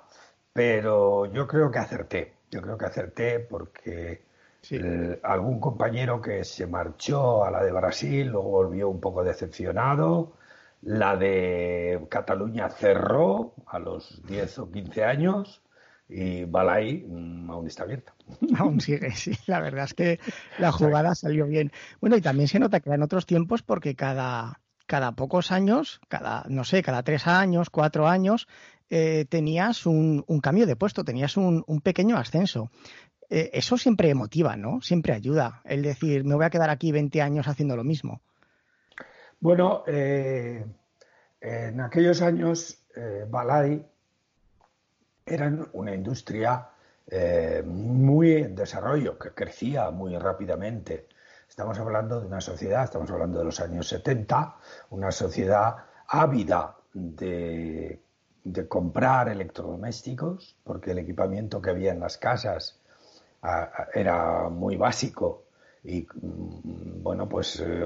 Pero 0.56 1.26
yo 1.26 1.46
creo 1.46 1.70
que 1.70 1.78
acerté, 1.78 2.32
yo 2.50 2.62
creo 2.62 2.78
que 2.78 2.86
acerté 2.86 3.40
porque 3.40 4.22
algún 5.22 5.60
compañero 5.60 6.20
que 6.20 6.44
se 6.44 6.66
marchó 6.66 7.44
a 7.44 7.50
la 7.50 7.62
de 7.62 7.70
Brasil, 7.70 8.28
luego 8.28 8.48
volvió 8.48 8.88
un 8.88 9.00
poco 9.00 9.22
decepcionado, 9.22 10.32
la 10.82 11.16
de 11.16 12.06
Cataluña 12.08 12.68
cerró 12.70 13.54
a 13.66 13.78
los 13.78 14.22
10 14.26 14.58
o 14.60 14.70
15 14.70 15.04
años 15.04 15.62
y 16.08 16.44
Balay 16.44 17.04
mm, 17.06 17.50
aún 17.50 17.66
está 17.66 17.82
abierta. 17.82 18.14
Aún 18.58 18.80
sigue, 18.80 19.10
sí. 19.12 19.32
La 19.46 19.60
verdad 19.60 19.84
es 19.84 19.94
que 19.94 20.20
la 20.58 20.72
jugada 20.72 21.14
salió 21.14 21.46
bien. 21.46 21.72
Bueno, 22.00 22.16
y 22.16 22.20
también 22.20 22.48
se 22.48 22.58
nota 22.60 22.80
que 22.80 22.90
en 22.90 23.02
otros 23.02 23.26
tiempos 23.26 23.62
porque 23.62 23.96
cada, 23.96 24.60
cada 24.86 25.12
pocos 25.12 25.50
años, 25.50 26.00
cada, 26.08 26.44
no 26.48 26.64
sé, 26.64 26.82
cada 26.82 27.02
tres 27.02 27.26
años, 27.26 27.70
cuatro 27.70 28.06
años, 28.06 28.46
eh, 28.88 29.24
tenías 29.28 29.84
un, 29.86 30.24
cambio 30.42 30.66
de 30.66 30.76
puesto, 30.76 31.04
tenías 31.04 31.36
un, 31.36 31.64
pequeño 31.82 32.16
ascenso. 32.16 32.70
Eh, 33.28 33.50
eso 33.52 33.76
siempre 33.76 34.14
motiva, 34.14 34.56
¿no? 34.56 34.80
Siempre 34.80 35.12
ayuda. 35.12 35.60
El 35.64 35.82
decir, 35.82 36.24
me 36.24 36.34
voy 36.34 36.44
a 36.44 36.50
quedar 36.50 36.70
aquí 36.70 36.92
20 36.92 37.20
años 37.20 37.48
haciendo 37.48 37.76
lo 37.76 37.84
mismo. 37.84 38.20
Bueno, 39.40 39.82
eh, 39.86 40.64
en 41.40 41.80
aquellos 41.80 42.22
años, 42.22 42.82
Balay 43.28 43.84
era 45.26 45.52
una 45.72 45.94
industria 45.94 46.68
muy 47.64 48.32
en 48.32 48.54
desarrollo, 48.54 49.18
que 49.18 49.32
crecía 49.32 49.90
muy 49.90 50.16
rápidamente. 50.16 51.08
Estamos 51.48 51.78
hablando 51.78 52.20
de 52.20 52.26
una 52.26 52.40
sociedad, 52.40 52.84
estamos 52.84 53.10
hablando 53.10 53.38
de 53.38 53.44
los 53.44 53.60
años 53.60 53.88
70, 53.88 54.56
una 54.90 55.10
sociedad 55.10 55.76
ávida 56.08 56.76
de 56.92 58.05
de 58.46 58.68
comprar 58.68 59.28
electrodomésticos, 59.28 60.56
porque 60.62 60.92
el 60.92 60.98
equipamiento 60.98 61.60
que 61.60 61.70
había 61.70 61.92
en 61.92 62.00
las 62.00 62.16
casas 62.16 62.80
era 63.92 64.48
muy 64.48 64.76
básico 64.76 65.46
y 65.82 66.00
mm, 66.02 67.02
bueno, 67.02 67.28
pues 67.28 67.60
eh, 67.60 67.84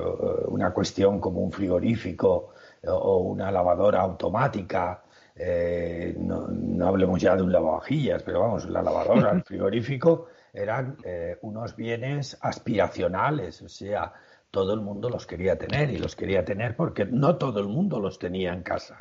una 0.48 0.72
cuestión 0.72 1.18
como 1.18 1.40
un 1.40 1.52
frigorífico 1.52 2.52
o 2.86 3.18
una 3.18 3.50
lavadora 3.50 4.00
automática, 4.00 5.02
eh, 5.34 6.14
no, 6.18 6.86
hablemos 6.86 7.20
ya 7.20 7.36
de 7.36 7.42
un 7.42 7.52
lavavajillas, 7.52 8.22
pero 8.22 8.40
vamos, 8.40 8.68
la 8.68 8.82
lavadora, 8.82 9.32
el 9.32 9.42
frigorífico 9.44 10.28
eran 10.52 10.96
eh, 11.04 11.38
unos 11.42 11.76
bienes 11.76 12.38
aspiracionales, 12.40 13.62
o 13.62 13.68
sea, 13.68 14.12
todo 14.50 14.74
el 14.74 14.80
mundo 14.80 15.08
los 15.08 15.26
quería 15.26 15.56
tener 15.56 15.90
y 15.90 15.98
los 15.98 16.16
quería 16.16 16.44
tener 16.44 16.76
porque 16.76 17.04
no 17.04 17.36
todo 17.36 17.60
el 17.60 17.68
mundo 17.68 18.00
los 18.00 18.18
tenía 18.18 18.52
en 18.52 18.62
casa. 18.62 18.98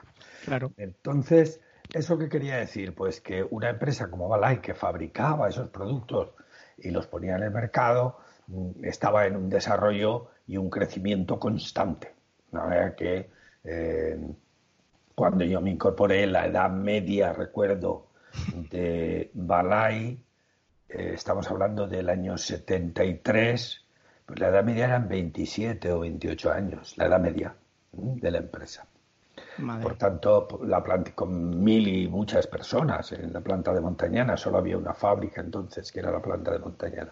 Entonces, 0.77 1.61
¿eso 1.93 2.17
qué 2.17 2.29
quería 2.29 2.57
decir? 2.57 2.93
Pues 2.95 3.21
que 3.21 3.43
una 3.43 3.69
empresa 3.69 4.09
como 4.09 4.27
Balay, 4.27 4.59
que 4.59 4.73
fabricaba 4.73 5.49
esos 5.49 5.69
productos 5.69 6.31
y 6.77 6.91
los 6.91 7.07
ponía 7.07 7.35
en 7.35 7.43
el 7.43 7.51
mercado, 7.51 8.19
mm, 8.47 8.83
estaba 8.85 9.25
en 9.25 9.35
un 9.35 9.49
desarrollo 9.49 10.31
y 10.47 10.57
un 10.57 10.69
crecimiento 10.69 11.39
constante. 11.39 12.15
que, 12.97 13.29
eh, 13.63 14.19
cuando 15.13 15.43
yo 15.45 15.61
me 15.61 15.69
incorporé, 15.69 16.25
la 16.25 16.47
edad 16.47 16.69
media, 16.71 17.31
recuerdo, 17.33 18.07
de 18.71 19.29
Balay, 19.33 20.23
eh, 20.89 21.11
estamos 21.13 21.49
hablando 21.51 21.87
del 21.87 22.09
año 22.09 22.37
73, 22.37 23.85
pues 24.25 24.39
la 24.39 24.47
edad 24.47 24.63
media 24.63 24.85
eran 24.85 25.07
27 25.07 25.91
o 25.91 25.99
28 25.99 26.51
años, 26.51 26.97
la 26.97 27.05
edad 27.05 27.19
media 27.19 27.55
de 27.91 28.31
la 28.31 28.39
empresa. 28.39 28.87
Por 29.81 29.97
tanto, 29.97 30.47
la 30.63 30.83
planta 30.83 31.11
con 31.13 31.63
mil 31.63 31.87
y 31.87 32.07
muchas 32.07 32.47
personas 32.47 33.11
en 33.11 33.33
la 33.33 33.41
planta 33.41 33.73
de 33.73 33.81
Montañana, 33.81 34.37
solo 34.37 34.57
había 34.57 34.77
una 34.77 34.93
fábrica 34.93 35.41
entonces 35.41 35.91
que 35.91 35.99
era 35.99 36.11
la 36.11 36.21
planta 36.21 36.51
de 36.51 36.59
Montañana. 36.59 37.11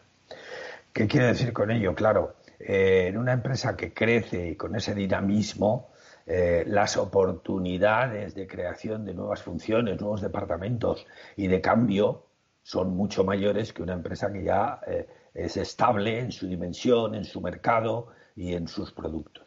¿Qué 0.94 1.08
quiere 1.08 1.27
decir 1.27 1.54
con 1.54 1.70
ello? 1.72 1.94
Claro, 1.94 2.38
eh, 2.60 3.08
en 3.10 3.18
una 3.18 3.34
empresa 3.34 3.75
que 3.75 3.94
crece 3.94 4.50
y 4.50 4.56
con 4.56 4.75
ese 4.75 4.96
dinamismo, 4.96 5.92
eh, 6.25 6.63
las 6.68 6.98
oportunidades 6.98 8.36
de 8.36 8.48
creación 8.48 9.06
de 9.06 9.13
nuevas 9.13 9.44
funciones, 9.44 10.00
nuevos 10.01 10.22
departamentos 10.22 11.06
y 11.36 11.48
de 11.48 11.62
cambio 11.62 12.25
son 12.63 12.98
mucho 12.98 13.24
mayores 13.24 13.72
que 13.72 13.82
una 13.82 13.94
empresa 13.94 14.32
que 14.34 14.44
ya 14.44 14.82
eh, 14.88 15.08
es 15.34 15.56
estable 15.56 16.20
en 16.20 16.32
su 16.32 16.48
dimensión, 16.48 17.16
en 17.16 17.24
su 17.24 17.39
mercado 17.39 18.08
y 18.36 18.56
en 18.56 18.68
sus 18.68 18.92
productos. 18.92 19.47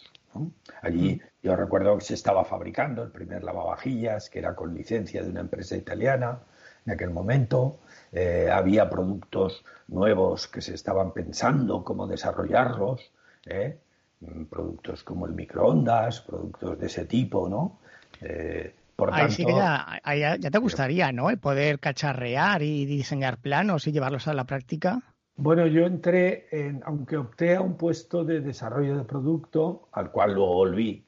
Allí 0.83 1.21
yo 1.43 1.57
recuerdo 1.57 1.99
que 1.99 2.05
se 2.05 2.15
estaba 2.15 2.45
fabricando 2.45 3.03
el 3.03 3.11
primer 3.11 3.43
lavavajillas, 3.43 4.31
que 4.31 4.39
era 4.39 4.55
con 4.55 4.75
licencia 4.75 5.23
de 5.23 5.31
una 5.31 5.41
empresa 5.41 5.77
italiana 5.77 6.41
en 6.87 6.93
aquel 6.93 7.11
momento. 7.11 7.81
Eh, 8.13 8.49
había 8.53 8.89
productos 8.89 9.65
nuevos 9.89 10.49
que 10.49 10.61
se 10.61 10.75
estaban 10.75 11.13
pensando 11.13 11.85
cómo 11.85 12.07
desarrollarlos, 12.07 13.13
¿eh? 13.47 13.79
mm, 14.21 14.45
productos 14.45 15.05
como 15.05 15.27
el 15.27 15.33
microondas, 15.33 16.21
productos 16.21 16.79
de 16.79 16.87
ese 16.87 17.07
tipo, 17.07 17.49
¿no? 17.49 17.81
Eh, 18.21 18.75
por 18.97 19.11
tanto, 19.11 19.33
sí 19.33 19.47
que 19.47 19.53
ya, 19.53 20.01
ya, 20.39 20.51
te 20.51 20.59
gustaría, 20.59 21.11
¿no? 21.11 21.31
El 21.31 21.39
poder 21.39 21.79
cacharrear 21.79 22.63
y 22.63 22.85
diseñar 22.85 23.39
planos 23.39 23.87
y 23.87 23.93
llevarlos 23.93 24.29
a 24.29 24.35
la 24.35 24.45
práctica. 24.45 25.01
Bueno, 25.43 25.67
yo 25.67 25.87
entré, 25.87 26.49
en, 26.51 26.83
aunque 26.85 27.17
opté 27.17 27.57
a 27.57 27.63
un 27.63 27.79
puesto 27.79 28.25
de 28.25 28.43
desarrollo 28.43 28.99
de 28.99 29.05
producto, 29.05 29.89
al 29.93 30.11
cual 30.11 30.35
luego 30.35 30.53
volví, 30.53 31.07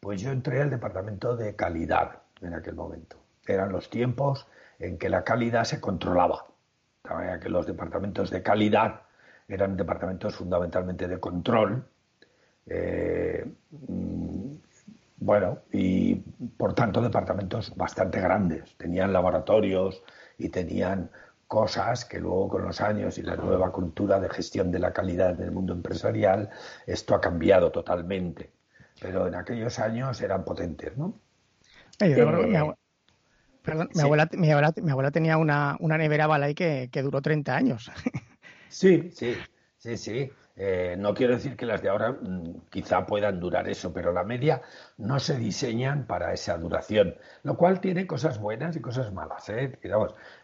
pues 0.00 0.20
yo 0.20 0.32
entré 0.32 0.60
al 0.60 0.68
departamento 0.68 1.36
de 1.36 1.54
calidad 1.54 2.22
en 2.40 2.54
aquel 2.54 2.74
momento. 2.74 3.18
Eran 3.46 3.70
los 3.70 3.88
tiempos 3.88 4.48
en 4.80 4.98
que 4.98 5.08
la 5.08 5.22
calidad 5.22 5.62
se 5.62 5.80
controlaba. 5.80 6.46
De 7.04 7.38
que 7.38 7.48
los 7.48 7.68
departamentos 7.68 8.30
de 8.30 8.42
calidad 8.42 9.02
eran 9.46 9.76
departamentos 9.76 10.34
fundamentalmente 10.34 11.06
de 11.06 11.20
control. 11.20 11.86
Eh, 12.66 13.46
mm, 13.70 14.54
bueno, 15.18 15.58
y 15.70 16.16
por 16.16 16.74
tanto 16.74 17.00
departamentos 17.00 17.72
bastante 17.76 18.20
grandes. 18.20 18.76
Tenían 18.76 19.12
laboratorios 19.12 20.02
y 20.36 20.48
tenían 20.48 21.10
cosas 21.48 22.04
que 22.04 22.20
luego 22.20 22.48
con 22.48 22.62
los 22.62 22.80
años 22.80 23.18
y 23.18 23.22
la 23.22 23.34
nueva 23.34 23.72
cultura 23.72 24.20
de 24.20 24.28
gestión 24.28 24.70
de 24.70 24.78
la 24.78 24.92
calidad 24.92 25.30
en 25.30 25.42
el 25.42 25.50
mundo 25.50 25.72
empresarial, 25.72 26.50
esto 26.86 27.14
ha 27.14 27.20
cambiado 27.20 27.72
totalmente. 27.72 28.52
Pero 29.00 29.26
en 29.26 29.34
aquellos 29.34 29.78
años 29.78 30.20
eran 30.20 30.44
potentes, 30.44 30.96
¿no? 30.96 31.18
mi, 33.94 34.00
abuela, 34.00 34.28
mi, 34.32 34.50
abuela, 34.90 35.10
tenía 35.10 35.36
una, 35.36 35.76
una 35.80 35.98
nevera 35.98 36.26
Balay 36.26 36.54
que, 36.54 36.88
que 36.92 37.02
duró 37.02 37.20
30 37.20 37.56
años. 37.56 37.90
Sí, 38.70 39.10
sí, 39.14 39.34
sí, 39.78 39.96
sí. 39.96 40.30
Eh, 40.60 40.96
no 40.98 41.14
quiero 41.14 41.34
decir 41.34 41.56
que 41.56 41.66
las 41.66 41.82
de 41.82 41.88
ahora 41.88 42.10
mm, 42.10 42.62
quizá 42.68 43.06
puedan 43.06 43.38
durar 43.38 43.68
eso, 43.68 43.92
pero 43.92 44.12
la 44.12 44.24
media 44.24 44.60
no 44.96 45.20
se 45.20 45.38
diseñan 45.38 46.04
para 46.04 46.32
esa 46.32 46.58
duración, 46.58 47.14
lo 47.44 47.56
cual 47.56 47.80
tiene 47.80 48.08
cosas 48.08 48.40
buenas 48.40 48.74
y 48.74 48.80
cosas 48.80 49.12
malas. 49.12 49.48
¿eh? 49.50 49.78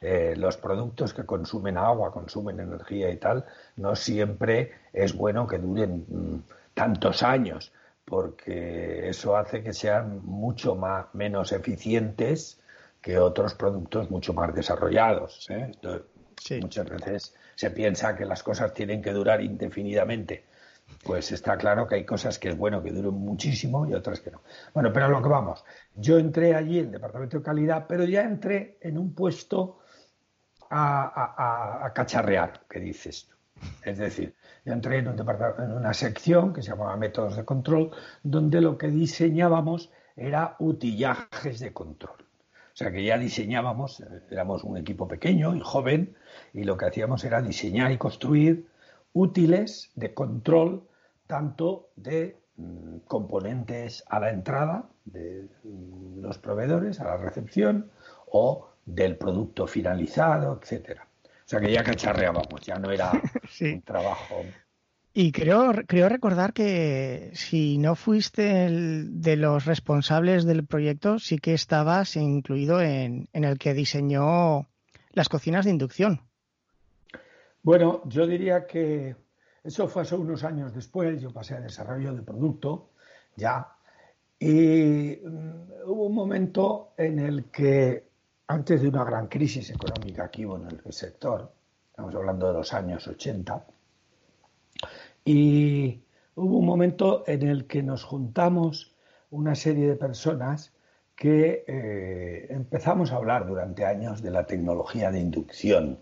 eh 0.00 0.34
los 0.36 0.56
productos 0.56 1.12
que 1.14 1.26
consumen 1.26 1.76
agua, 1.76 2.12
consumen 2.12 2.60
energía 2.60 3.10
y 3.10 3.16
tal, 3.16 3.44
no 3.76 3.96
siempre 3.96 4.72
es 4.92 5.16
bueno 5.16 5.48
que 5.48 5.58
duren 5.58 6.06
mm, 6.08 6.42
tantos 6.74 7.24
años, 7.24 7.72
porque 8.04 9.08
eso 9.08 9.36
hace 9.36 9.64
que 9.64 9.72
sean 9.72 10.24
mucho 10.24 10.76
más, 10.76 11.06
menos 11.12 11.50
eficientes 11.50 12.60
que 13.00 13.18
otros 13.18 13.54
productos 13.54 14.10
mucho 14.10 14.32
más 14.32 14.54
desarrollados. 14.54 15.50
¿eh? 15.50 15.72
Muchas 16.60 16.88
veces 16.88 17.34
se 17.54 17.70
piensa 17.70 18.16
que 18.16 18.24
las 18.24 18.42
cosas 18.42 18.72
tienen 18.74 19.02
que 19.02 19.12
durar 19.12 19.40
indefinidamente. 19.40 20.44
Pues 21.02 21.32
está 21.32 21.56
claro 21.56 21.86
que 21.86 21.96
hay 21.96 22.04
cosas 22.04 22.38
que 22.38 22.50
es 22.50 22.56
bueno 22.56 22.82
que 22.82 22.90
duren 22.90 23.14
muchísimo 23.14 23.86
y 23.86 23.94
otras 23.94 24.20
que 24.20 24.30
no. 24.30 24.42
Bueno, 24.72 24.92
pero 24.92 25.06
a 25.06 25.08
lo 25.08 25.22
que 25.22 25.28
vamos. 25.28 25.64
Yo 25.94 26.18
entré 26.18 26.54
allí 26.54 26.78
en 26.78 26.86
el 26.86 26.92
departamento 26.92 27.38
de 27.38 27.42
calidad, 27.42 27.86
pero 27.88 28.04
ya 28.04 28.22
entré 28.22 28.78
en 28.80 28.98
un 28.98 29.14
puesto 29.14 29.80
a, 30.70 31.92
cacharrear, 31.94 32.62
que 32.68 32.80
dices 32.80 33.28
tú. 33.28 33.36
Es 33.82 33.98
decir, 33.98 34.34
yo 34.64 34.72
entré 34.72 34.98
en, 34.98 35.08
un 35.08 35.18
en 35.18 35.72
una 35.72 35.94
sección 35.94 36.52
que 36.52 36.62
se 36.62 36.70
llamaba 36.70 36.96
métodos 36.96 37.36
de 37.36 37.44
control, 37.44 37.90
donde 38.22 38.60
lo 38.60 38.76
que 38.76 38.88
diseñábamos 38.88 39.90
era 40.16 40.56
utillajes 40.58 41.60
de 41.60 41.72
control. 41.72 42.24
O 42.74 42.76
sea 42.76 42.90
que 42.90 43.04
ya 43.04 43.18
diseñábamos, 43.18 44.02
éramos 44.32 44.64
un 44.64 44.76
equipo 44.76 45.06
pequeño 45.06 45.54
y 45.54 45.60
joven, 45.60 46.16
y 46.52 46.64
lo 46.64 46.76
que 46.76 46.86
hacíamos 46.86 47.22
era 47.22 47.40
diseñar 47.40 47.92
y 47.92 47.98
construir 47.98 48.66
útiles 49.12 49.92
de 49.94 50.12
control 50.12 50.82
tanto 51.28 51.90
de 51.94 52.36
mm, 52.56 52.96
componentes 53.06 54.02
a 54.08 54.18
la 54.18 54.30
entrada 54.30 54.88
de 55.04 55.48
mm, 55.62 56.20
los 56.20 56.38
proveedores, 56.38 56.98
a 56.98 57.04
la 57.04 57.16
recepción, 57.16 57.92
o 58.26 58.68
del 58.84 59.16
producto 59.18 59.68
finalizado, 59.68 60.58
etcétera. 60.60 61.06
O 61.22 61.48
sea 61.48 61.60
que 61.60 61.70
ya 61.70 61.84
cacharreábamos, 61.84 62.60
ya 62.62 62.76
no 62.80 62.90
era 62.90 63.12
un 63.60 63.82
trabajo 63.82 64.44
y 65.14 65.30
creo, 65.30 65.72
creo 65.86 66.08
recordar 66.08 66.52
que 66.52 67.30
si 67.34 67.78
no 67.78 67.94
fuiste 67.94 68.66
el 68.66 69.22
de 69.22 69.36
los 69.36 69.64
responsables 69.64 70.44
del 70.44 70.66
proyecto, 70.66 71.20
sí 71.20 71.38
que 71.38 71.54
estabas 71.54 72.16
incluido 72.16 72.80
en, 72.80 73.28
en 73.32 73.44
el 73.44 73.58
que 73.58 73.74
diseñó 73.74 74.68
las 75.12 75.28
cocinas 75.28 75.64
de 75.64 75.70
inducción. 75.70 76.20
Bueno, 77.62 78.02
yo 78.06 78.26
diría 78.26 78.66
que 78.66 79.14
eso 79.62 79.86
fue 79.88 80.02
hace 80.02 80.16
unos 80.16 80.42
años 80.42 80.74
después, 80.74 81.22
yo 81.22 81.30
pasé 81.30 81.54
a 81.54 81.60
desarrollo 81.60 82.12
de 82.12 82.22
producto, 82.22 82.90
ya, 83.36 83.68
y 84.38 85.20
mm, 85.24 85.86
hubo 85.86 86.06
un 86.06 86.14
momento 86.14 86.92
en 86.96 87.20
el 87.20 87.44
que, 87.44 88.08
antes 88.48 88.82
de 88.82 88.88
una 88.88 89.04
gran 89.04 89.28
crisis 89.28 89.70
económica 89.70 90.28
que 90.28 90.44
hubo 90.44 90.56
en 90.56 90.66
el 90.66 90.92
sector, 90.92 91.52
estamos 91.88 92.14
hablando 92.14 92.48
de 92.48 92.52
los 92.54 92.74
años 92.74 93.06
80, 93.06 93.64
y 95.24 96.02
hubo 96.34 96.58
un 96.58 96.66
momento 96.66 97.24
en 97.26 97.42
el 97.42 97.66
que 97.66 97.82
nos 97.82 98.04
juntamos 98.04 98.94
una 99.30 99.54
serie 99.54 99.88
de 99.88 99.96
personas 99.96 100.72
que 101.16 101.64
eh, 101.66 102.46
empezamos 102.50 103.12
a 103.12 103.16
hablar 103.16 103.46
durante 103.46 103.84
años 103.84 104.22
de 104.22 104.30
la 104.30 104.46
tecnología 104.46 105.10
de 105.10 105.20
inducción. 105.20 105.98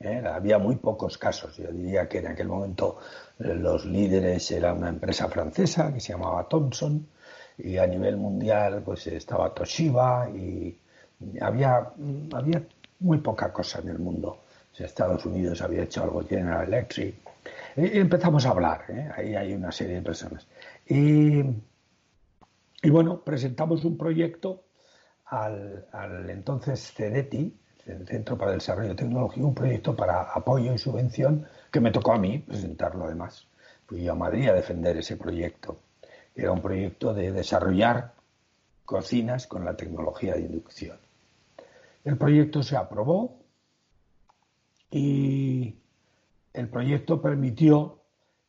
¿eh? 0.00 0.22
Había 0.24 0.58
muy 0.58 0.76
pocos 0.76 1.18
casos. 1.18 1.56
Yo 1.56 1.70
diría 1.72 2.08
que 2.08 2.18
en 2.18 2.28
aquel 2.28 2.48
momento 2.48 2.98
eh, 3.38 3.54
los 3.54 3.84
líderes 3.84 4.50
era 4.52 4.72
una 4.72 4.88
empresa 4.88 5.28
francesa 5.28 5.92
que 5.92 6.00
se 6.00 6.12
llamaba 6.12 6.48
Thomson 6.48 7.06
y 7.58 7.76
a 7.76 7.86
nivel 7.86 8.16
mundial 8.16 8.82
pues 8.84 9.06
estaba 9.08 9.52
Toshiba 9.52 10.30
y 10.30 10.78
había, 11.40 11.90
había 12.32 12.62
muy 13.00 13.18
poca 13.18 13.52
cosa 13.52 13.80
en 13.80 13.88
el 13.88 13.98
mundo. 13.98 14.38
Estados 14.78 15.24
Unidos 15.26 15.60
había 15.62 15.82
hecho 15.82 16.02
algo 16.02 16.24
General 16.24 16.66
Electric 16.66 17.14
y 17.76 17.98
empezamos 17.98 18.44
a 18.46 18.50
hablar, 18.50 18.84
¿eh? 18.88 19.08
ahí 19.16 19.34
hay 19.34 19.54
una 19.54 19.72
serie 19.72 19.96
de 19.96 20.02
personas. 20.02 20.46
Y, 20.86 21.42
bueno, 22.90 23.22
presentamos 23.22 23.84
un 23.84 23.96
proyecto 23.96 24.64
al, 25.26 25.86
entonces 26.28 26.92
CEDETI, 26.92 27.58
el 27.86 28.06
Centro 28.06 28.36
para 28.36 28.52
el 28.52 28.58
Desarrollo 28.58 28.94
Tecnológico, 28.94 29.46
un 29.46 29.54
proyecto 29.54 29.96
para 29.96 30.22
apoyo 30.22 30.72
y 30.72 30.78
subvención 30.78 31.46
que 31.70 31.80
me 31.80 31.90
tocó 31.90 32.12
a 32.12 32.18
mí 32.18 32.38
presentarlo 32.38 33.06
además. 33.06 33.48
Fui 33.86 34.02
yo 34.02 34.12
a 34.12 34.16
Madrid 34.16 34.48
a 34.48 34.54
defender 34.54 34.96
ese 34.96 35.16
proyecto. 35.16 35.80
Era 36.34 36.52
un 36.52 36.60
proyecto 36.60 37.12
de 37.12 37.32
desarrollar 37.32 38.14
cocinas 38.84 39.46
con 39.46 39.64
la 39.64 39.76
tecnología 39.76 40.34
de 40.34 40.42
inducción. 40.42 40.98
El 42.04 42.16
proyecto 42.18 42.62
se 42.62 42.76
aprobó 42.76 43.38
y 44.90 45.81
el 46.52 46.68
proyecto 46.68 47.20
permitió 47.20 48.00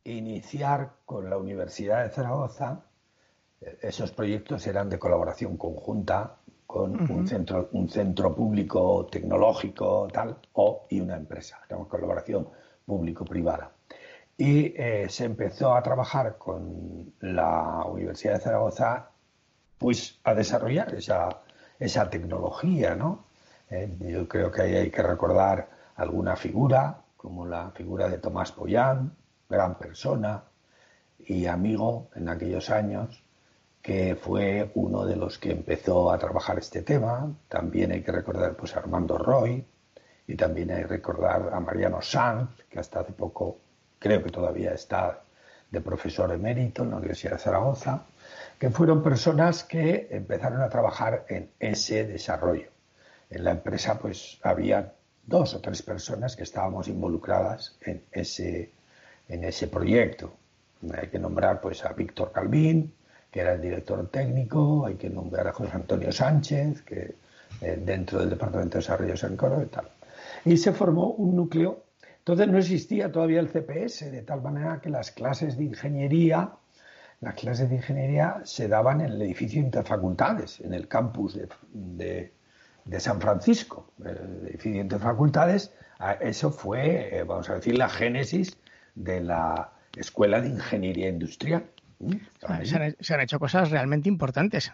iniciar 0.03 0.93
con 1.05 1.29
la 1.29 1.37
Universidad 1.37 2.03
de 2.03 2.09
Zaragoza, 2.09 2.85
eh, 3.61 3.77
esos 3.81 4.11
proyectos 4.11 4.65
eran 4.67 4.89
de 4.89 4.99
colaboración 4.99 5.57
conjunta 5.57 6.37
con 6.67 7.09
un, 7.11 7.27
centro, 7.27 7.69
un 7.73 7.87
centro 7.87 8.33
público 8.33 9.07
tecnológico 9.11 10.07
tal 10.11 10.37
o 10.53 10.87
y 10.89 10.99
una 10.99 11.15
empresa, 11.15 11.61
era 11.69 11.77
colaboración 11.85 12.49
público-privada. 12.85 13.71
Y 14.35 14.73
eh, 14.75 15.05
se 15.07 15.25
empezó 15.25 15.75
a 15.75 15.83
trabajar 15.83 16.37
con 16.39 17.13
la 17.19 17.85
Universidad 17.85 18.33
de 18.33 18.39
Zaragoza 18.39 19.11
pues 19.77 20.19
a 20.23 20.33
desarrollar 20.33 20.95
esa, 20.95 21.41
esa 21.77 22.09
tecnología, 22.09 22.95
¿no? 22.95 23.25
Eh, 23.69 23.95
yo 23.99 24.27
creo 24.27 24.51
que 24.51 24.63
ahí 24.63 24.75
hay 24.75 24.89
que 24.89 25.03
recordar 25.03 25.69
alguna 25.95 26.35
figura, 26.35 27.02
como 27.23 27.45
la 27.45 27.71
figura 27.71 28.09
de 28.09 28.17
Tomás 28.17 28.51
Pollán, 28.51 29.15
gran 29.49 29.77
persona 29.77 30.43
y 31.19 31.45
amigo 31.45 32.09
en 32.15 32.27
aquellos 32.27 32.69
años, 32.69 33.23
que 33.81 34.17
fue 34.17 34.69
uno 34.75 35.05
de 35.05 35.15
los 35.15 35.39
que 35.39 35.51
empezó 35.51 36.11
a 36.11 36.17
trabajar 36.17 36.57
este 36.59 36.81
tema. 36.81 37.33
También 37.47 37.93
hay 37.93 38.03
que 38.03 38.11
recordar 38.11 38.57
pues, 38.57 38.75
a 38.75 38.79
Armando 38.79 39.17
Roy 39.17 39.65
y 40.27 40.35
también 40.35 40.71
hay 40.71 40.81
que 40.81 40.87
recordar 40.87 41.49
a 41.53 41.61
Mariano 41.61 42.01
Sanz, 42.01 42.49
que 42.69 42.79
hasta 42.79 42.99
hace 42.99 43.13
poco 43.13 43.57
creo 43.99 44.21
que 44.21 44.29
todavía 44.29 44.73
está 44.73 45.21
de 45.71 45.79
profesor 45.79 46.29
emérito 46.29 46.83
en 46.83 46.89
la 46.89 46.97
Universidad 46.97 47.33
de 47.33 47.39
Zaragoza, 47.39 48.03
que 48.59 48.69
fueron 48.69 49.01
personas 49.01 49.63
que 49.63 50.09
empezaron 50.11 50.61
a 50.61 50.67
trabajar 50.67 51.25
en 51.29 51.51
ese 51.57 52.05
desarrollo. 52.05 52.67
En 53.29 53.45
la 53.45 53.51
empresa 53.51 53.97
pues 53.97 54.39
había 54.43 54.93
dos 55.25 55.53
o 55.55 55.61
tres 55.61 55.81
personas 55.81 56.35
que 56.35 56.43
estábamos 56.43 56.87
involucradas 56.87 57.77
en 57.81 58.03
ese, 58.11 58.71
en 59.29 59.43
ese 59.43 59.67
proyecto. 59.67 60.33
Hay 60.99 61.07
que 61.07 61.19
nombrar 61.19 61.61
pues 61.61 61.85
a 61.85 61.93
Víctor 61.93 62.31
Calvín, 62.31 62.93
que 63.31 63.39
era 63.39 63.53
el 63.53 63.61
director 63.61 64.09
técnico, 64.09 64.85
hay 64.85 64.95
que 64.95 65.09
nombrar 65.09 65.47
a 65.47 65.53
José 65.53 65.71
Antonio 65.73 66.11
Sánchez, 66.11 66.81
que 66.81 67.15
eh, 67.61 67.81
dentro 67.83 68.19
del 68.19 68.29
Departamento 68.29 68.77
de 68.77 68.81
Desarrollo 68.81 69.37
Coro 69.37 69.61
y 69.63 69.67
tal. 69.67 69.89
Y 70.45 70.57
se 70.57 70.73
formó 70.73 71.11
un 71.11 71.35
núcleo 71.35 71.83
entonces 72.23 72.47
no 72.47 72.57
existía 72.57 73.11
todavía 73.11 73.41
el 73.41 73.49
CPS, 73.49 74.09
de 74.09 74.21
tal 74.21 74.41
manera 74.41 74.79
que 74.79 74.89
las 74.89 75.11
clases 75.11 75.57
de 75.57 75.65
ingeniería, 75.65 76.53
las 77.19 77.33
clases 77.35 77.67
de 77.67 77.75
ingeniería 77.75 78.39
se 78.45 78.69
daban 78.69 79.01
en 79.01 79.11
el 79.11 79.21
edificio 79.23 79.59
Interfacultades, 79.59 80.61
en 80.61 80.73
el 80.73 80.87
campus 80.87 81.37
de, 81.73 82.31
San 82.99 83.21
Francisco, 83.21 83.93
el 84.03 84.47
edificio 84.47 84.81
Interfacultades. 84.81 85.73
Eso 86.19 86.51
fue, 86.51 87.17
eh, 87.17 87.23
vamos 87.23 87.49
a 87.49 87.55
decir, 87.55 87.77
la 87.77 87.89
génesis 87.89 88.57
de 88.95 89.21
la 89.21 89.73
Escuela 89.95 90.41
de 90.41 90.49
Ingeniería 90.49 91.09
Industrial. 91.09 91.65
se 92.99 93.13
han 93.13 93.21
hecho 93.21 93.39
cosas 93.39 93.71
realmente 93.71 94.09
importantes. 94.09 94.71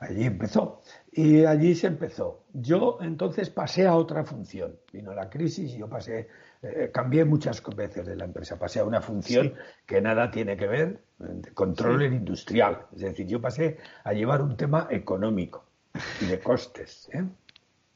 Allí 0.00 0.24
empezó. 0.24 0.82
Y 1.12 1.44
allí 1.44 1.74
se 1.74 1.86
empezó. 1.86 2.44
Yo 2.52 2.98
entonces 3.00 3.48
pasé 3.50 3.86
a 3.86 3.94
otra 3.94 4.24
función. 4.24 4.76
Vino 4.92 5.14
la 5.14 5.30
crisis 5.30 5.72
y 5.72 5.78
yo 5.78 5.88
pasé, 5.88 6.28
eh, 6.62 6.90
cambié 6.92 7.24
muchas 7.24 7.62
veces 7.76 8.04
de 8.04 8.16
la 8.16 8.24
empresa. 8.24 8.58
Pasé 8.58 8.80
a 8.80 8.84
una 8.84 9.00
función 9.00 9.54
que 9.86 10.00
nada 10.00 10.30
tiene 10.30 10.56
que 10.56 10.66
ver 10.66 11.04
de 11.18 11.52
control 11.52 12.02
industrial. 12.02 12.86
Es 12.94 13.02
decir, 13.02 13.26
yo 13.26 13.40
pasé 13.40 13.78
a 14.02 14.12
llevar 14.12 14.42
un 14.42 14.56
tema 14.56 14.88
económico 14.90 15.64
de 16.20 16.40
costes. 16.40 17.08
¿eh? 17.12 17.24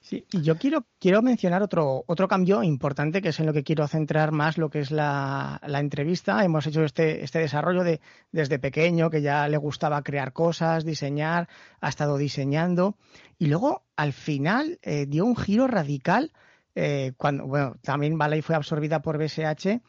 Sí, 0.01 0.25
y 0.33 0.41
yo 0.41 0.57
quiero, 0.57 0.87
quiero 0.99 1.21
mencionar 1.21 1.63
otro, 1.63 2.05
otro 2.07 2.29
cambio 2.29 2.63
importante 2.63 3.21
que 3.21 3.29
es 3.29 3.41
en 3.41 3.47
lo 3.47 3.53
que 3.53 3.63
quiero 3.63 3.87
centrar 3.89 4.33
más 4.33 4.57
lo 4.57 4.71
que 4.71 4.81
es 4.81 4.91
la, 4.91 5.61
la 5.67 5.81
entrevista. 5.81 6.43
Hemos 6.45 6.67
hecho 6.67 6.83
este, 6.83 7.23
este 7.25 7.41
desarrollo 7.41 7.85
de 7.85 8.01
desde 8.33 8.59
pequeño, 8.59 9.11
que 9.11 9.21
ya 9.21 9.47
le 9.49 9.59
gustaba 9.59 10.03
crear 10.03 10.33
cosas, 10.33 10.87
diseñar, 10.87 11.49
ha 11.81 11.89
estado 11.91 12.17
diseñando. 12.17 12.97
Y 13.39 13.47
luego, 13.47 13.83
al 13.97 14.15
final, 14.15 14.79
eh, 14.83 15.05
dio 15.07 15.27
un 15.27 15.37
giro 15.37 15.67
radical 15.67 16.33
eh, 16.75 17.13
cuando, 17.17 17.47
bueno, 17.47 17.77
también 17.83 18.17
Balay 18.17 18.41
fue 18.41 18.55
absorbida 18.55 19.03
por 19.03 19.19
BSH 19.19 19.81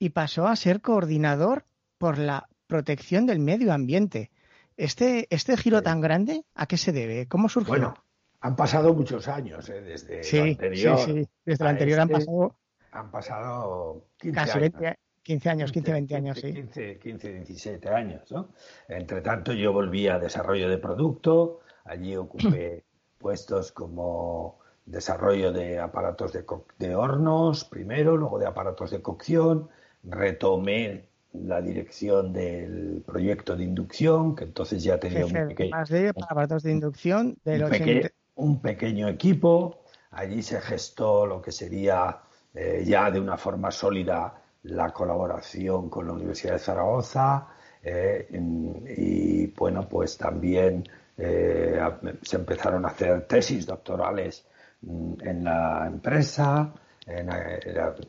y 0.00 0.10
pasó 0.10 0.48
a 0.48 0.56
ser 0.56 0.80
coordinador 0.80 1.64
por 1.98 2.18
la 2.18 2.48
protección 2.66 3.26
del 3.26 3.38
medio 3.38 3.72
ambiente. 3.72 4.30
Este, 4.80 5.26
este 5.28 5.58
giro 5.58 5.82
tan 5.82 6.00
grande, 6.00 6.46
¿a 6.54 6.64
qué 6.64 6.78
se 6.78 6.90
debe? 6.90 7.28
¿Cómo 7.28 7.50
surgió? 7.50 7.94
Han 8.40 8.56
pasado 8.56 8.94
muchos 8.94 9.28
años, 9.28 9.68
¿eh? 9.68 9.82
desde 9.82 10.24
sí, 10.24 10.38
anterior. 10.38 10.98
Sí, 11.00 11.12
sí, 11.12 11.28
desde 11.44 11.64
el 11.64 11.70
anterior 11.70 12.00
han 12.00 12.10
este 12.10 12.24
pasado. 12.24 12.56
Han 12.92 13.10
pasado 13.10 14.06
15 14.16 14.34
casi 14.34 14.58
años. 14.58 14.72
20, 14.72 14.98
15 15.22 15.50
años, 15.50 15.72
15, 15.72 15.92
20 15.92 16.16
años, 16.16 16.38
sí. 16.40 16.54
15, 16.54 16.98
15, 16.98 17.32
17 17.34 17.88
años, 17.90 18.32
¿no? 18.32 18.54
Entre 18.88 19.20
tanto, 19.20 19.52
yo 19.52 19.74
volví 19.74 20.08
a 20.08 20.18
desarrollo 20.18 20.70
de 20.70 20.78
producto, 20.78 21.60
allí 21.84 22.16
ocupé 22.16 22.86
puestos 23.18 23.72
como 23.72 24.60
desarrollo 24.86 25.52
de 25.52 25.78
aparatos 25.78 26.32
de, 26.32 26.46
de 26.78 26.94
hornos 26.94 27.66
primero, 27.66 28.16
luego 28.16 28.38
de 28.38 28.46
aparatos 28.46 28.92
de 28.92 29.02
cocción, 29.02 29.68
retomé 30.02 31.09
la 31.32 31.60
dirección 31.60 32.32
del 32.32 33.02
proyecto 33.06 33.56
de 33.56 33.64
inducción, 33.64 34.34
que 34.34 34.44
entonces 34.44 34.82
ya 34.82 34.98
tenía 34.98 35.26
un 35.26 35.32
pequeño... 35.32 35.70
Más 35.70 35.88
de 35.88 36.08
aparatos 36.08 36.62
de 36.62 36.72
inducción 36.72 37.36
del 37.44 37.64
un 38.34 38.60
pequeño 38.60 39.08
equipo. 39.08 39.84
Allí 40.10 40.42
se 40.42 40.60
gestó 40.60 41.26
lo 41.26 41.40
que 41.40 41.52
sería 41.52 42.20
eh, 42.54 42.82
ya 42.84 43.10
de 43.10 43.20
una 43.20 43.36
forma 43.36 43.70
sólida 43.70 44.42
la 44.64 44.90
colaboración 44.92 45.88
con 45.88 46.06
la 46.06 46.12
Universidad 46.14 46.54
de 46.54 46.58
Zaragoza 46.58 47.46
eh, 47.82 48.28
y 48.96 49.46
bueno, 49.48 49.88
pues 49.88 50.18
también 50.18 50.86
eh, 51.16 51.80
se 52.22 52.36
empezaron 52.36 52.84
a 52.84 52.88
hacer 52.88 53.26
tesis 53.26 53.66
doctorales 53.66 54.44
mm, 54.82 55.14
en 55.22 55.44
la 55.44 55.86
empresa, 55.86 56.72
en 57.06 57.28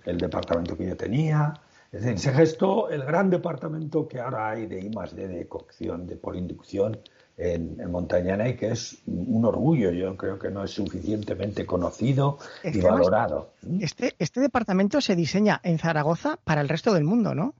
el 0.05 0.17
departamento 0.17 0.75
que 0.75 0.88
yo 0.88 0.97
tenía. 0.97 1.53
Es 1.91 2.04
decir, 2.04 2.19
se 2.19 2.34
gestó 2.34 2.89
el 2.89 3.04
gran 3.04 3.30
departamento 3.30 4.08
que 4.08 4.19
ahora 4.19 4.51
hay 4.51 4.65
de 4.65 4.80
I 4.80 4.89
de 4.89 5.47
cocción, 5.47 6.08
de 6.08 6.15
por 6.15 6.36
inducción, 6.36 6.97
en, 7.38 7.91
Montañana 7.91 8.47
y 8.47 8.56
que 8.56 8.71
es 8.71 9.01
un 9.08 9.43
orgullo. 9.45 9.91
Yo 9.91 10.15
creo 10.15 10.38
que 10.38 10.49
no 10.49 10.63
es 10.63 10.71
suficientemente 10.71 11.65
conocido 11.65 12.38
y 12.63 12.80
valorado. 12.80 13.54
Este, 13.80 14.15
este 14.19 14.39
departamento 14.39 15.01
se 15.01 15.15
diseña 15.15 15.60
en 15.63 15.80
Zaragoza 15.80 16.38
para 16.43 16.62
el 16.62 16.69
resto 16.69 16.93
del 16.93 17.04
mundo, 17.04 17.34
¿no? 17.36 17.56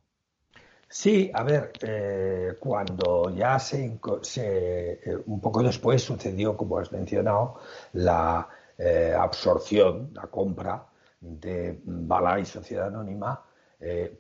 Sí, 0.88 1.32
a 1.34 1.44
ver, 1.44 1.72
eh, 1.82 2.58
cuando 2.60 3.34
ya 3.34 3.58
se, 3.60 3.98
eh, 4.36 5.18
un 5.26 5.40
poco 5.40 5.64
después 5.64 6.02
sucedió, 6.02 6.58
como 6.58 6.78
has 6.80 6.92
mencionado, 6.92 7.62
la 7.94 8.48
eh, 8.78 9.14
absorción, 9.18 10.12
la 10.14 10.24
compra 10.24 10.86
de 11.22 11.80
Balay 11.86 12.46
Sociedad 12.46 12.88
Anónima 12.88 13.42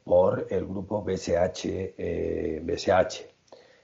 por 0.03 0.47
el 0.49 0.65
grupo 0.65 1.03
BSH, 1.03 1.93
BSH 2.63 3.31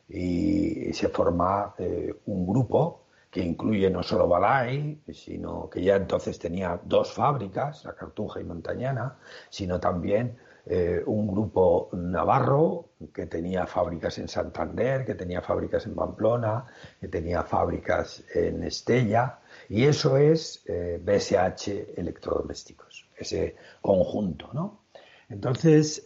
y 0.10 0.94
se 0.94 1.10
forma 1.10 1.74
eh, 1.78 2.14
un 2.28 2.48
grupo 2.48 3.04
que 3.30 3.42
incluye 3.42 3.90
no 3.90 4.04
solo 4.04 4.28
Balay, 4.28 5.02
sino 5.14 5.70
que 5.70 5.84
ya 5.84 5.98
entonces 5.98 6.40
tenía 6.40 6.80
dos 6.84 7.12
fábricas, 7.12 7.84
la 7.84 7.94
Cartuja 7.94 8.40
y 8.40 8.46
Montañana, 8.46 9.18
sino 9.50 9.80
también 9.80 10.38
eh, 10.66 11.04
un 11.06 11.28
grupo 11.28 11.90
navarro 11.94 12.92
que 13.14 13.26
tenía 13.26 13.68
fábricas 13.68 14.18
en 14.18 14.30
Santander, 14.30 15.06
que 15.06 15.16
tenía 15.16 15.42
fábricas 15.42 15.86
en 15.86 15.96
Pamplona, 15.96 16.66
que 17.00 17.10
tenía 17.10 17.44
fábricas 17.44 18.24
en 18.34 18.64
Estella, 18.64 19.40
y 19.70 19.84
eso 19.84 20.18
es 20.18 20.64
BSH 20.66 21.68
eh, 21.68 21.94
Electrodomésticos, 21.98 23.10
ese 23.18 23.56
conjunto, 23.82 24.50
¿no? 24.54 24.87
Entonces, 25.30 26.02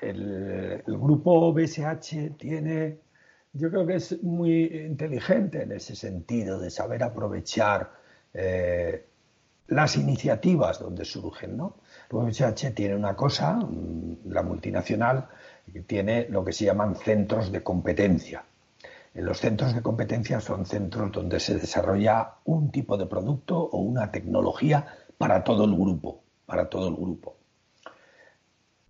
el, 0.00 0.82
grupo 0.86 1.52
BSH 1.52 2.36
tiene, 2.38 2.98
yo 3.52 3.70
creo 3.70 3.86
que 3.86 3.96
es 3.96 4.22
muy 4.22 4.64
inteligente 4.64 5.62
en 5.62 5.72
ese 5.72 5.96
sentido 5.96 6.58
de 6.58 6.70
saber 6.70 7.02
aprovechar 7.02 7.92
eh, 8.34 9.06
las 9.68 9.96
iniciativas 9.96 10.78
donde 10.78 11.04
surgen, 11.04 11.56
¿no? 11.56 11.76
El 12.10 12.18
BSH 12.18 12.74
tiene 12.74 12.94
una 12.94 13.16
cosa, 13.16 13.54
mm, 13.54 14.28
la 14.28 14.42
multinacional, 14.42 15.28
tiene 15.86 16.28
lo 16.28 16.44
que 16.44 16.52
se 16.52 16.66
llaman 16.66 16.94
centros 16.96 17.50
de 17.50 17.62
competencia. 17.62 18.44
Los 19.14 19.38
centros 19.38 19.74
de 19.74 19.80
competencia 19.82 20.40
son 20.40 20.66
centros 20.66 21.10
donde 21.10 21.40
se 21.40 21.54
desarrolla 21.54 22.34
un 22.44 22.70
tipo 22.70 22.98
de 22.98 23.06
producto 23.06 23.58
o 23.58 23.78
una 23.78 24.10
tecnología 24.12 24.86
para 25.16 25.42
todo 25.42 25.64
el 25.64 25.74
grupo, 25.74 26.22
para 26.44 26.68
todo 26.68 26.88
el 26.88 26.96
grupo 26.96 27.36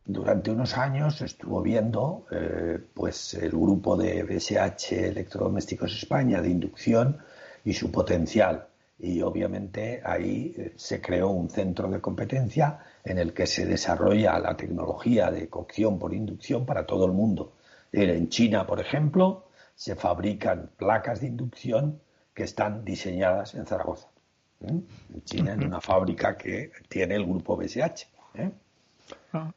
durante 0.07 0.53
unos 0.53 0.79
años 0.79 1.21
estuvo 1.21 1.61
viendo 1.61 2.27
eh, 2.31 2.79
pues 2.95 3.35
el 3.35 3.51
grupo 3.51 3.97
de 3.97 4.23
BSH 4.23 4.93
Electrodomésticos 4.93 5.93
España 5.97 6.41
de 6.41 6.49
inducción 6.49 7.19
y 7.65 7.73
su 7.73 7.91
potencial. 7.91 8.69
Y 8.99 9.21
obviamente 9.21 10.01
ahí 10.05 10.55
eh, 10.57 10.73
se 10.77 11.01
creó 11.01 11.31
un 11.31 11.51
centro 11.51 11.91
de 11.91 12.01
competencia 12.01 12.79
en 13.05 13.19
el 13.19 13.35
que 13.35 13.47
se 13.47 13.67
desarrolla 13.67 14.39
la 14.39 14.57
tecnología 14.57 15.31
de 15.31 15.49
cocción 15.49 15.99
por 15.99 16.15
inducción 16.15 16.65
para 16.65 16.87
todo 16.87 17.05
el 17.07 17.13
mundo. 17.13 17.55
En 17.93 18.29
China, 18.29 18.67
por 18.67 18.81
ejemplo, 18.81 19.49
se 19.75 19.97
fabrican 19.97 20.71
placas 20.77 21.21
de 21.21 21.27
inducción 21.27 22.01
que 22.33 22.45
están 22.45 22.85
diseñadas 22.85 23.55
en 23.55 23.67
Zaragoza. 23.67 24.09
En 24.61 24.87
China, 25.25 25.53
en 25.53 25.65
una 25.65 25.81
fábrica 25.81 26.37
que 26.37 26.71
tiene 26.89 27.17
el 27.17 27.25
grupo 27.27 27.57
BSH. 27.57 28.07
¿eh? 28.35 28.51
Ah. 29.33 29.53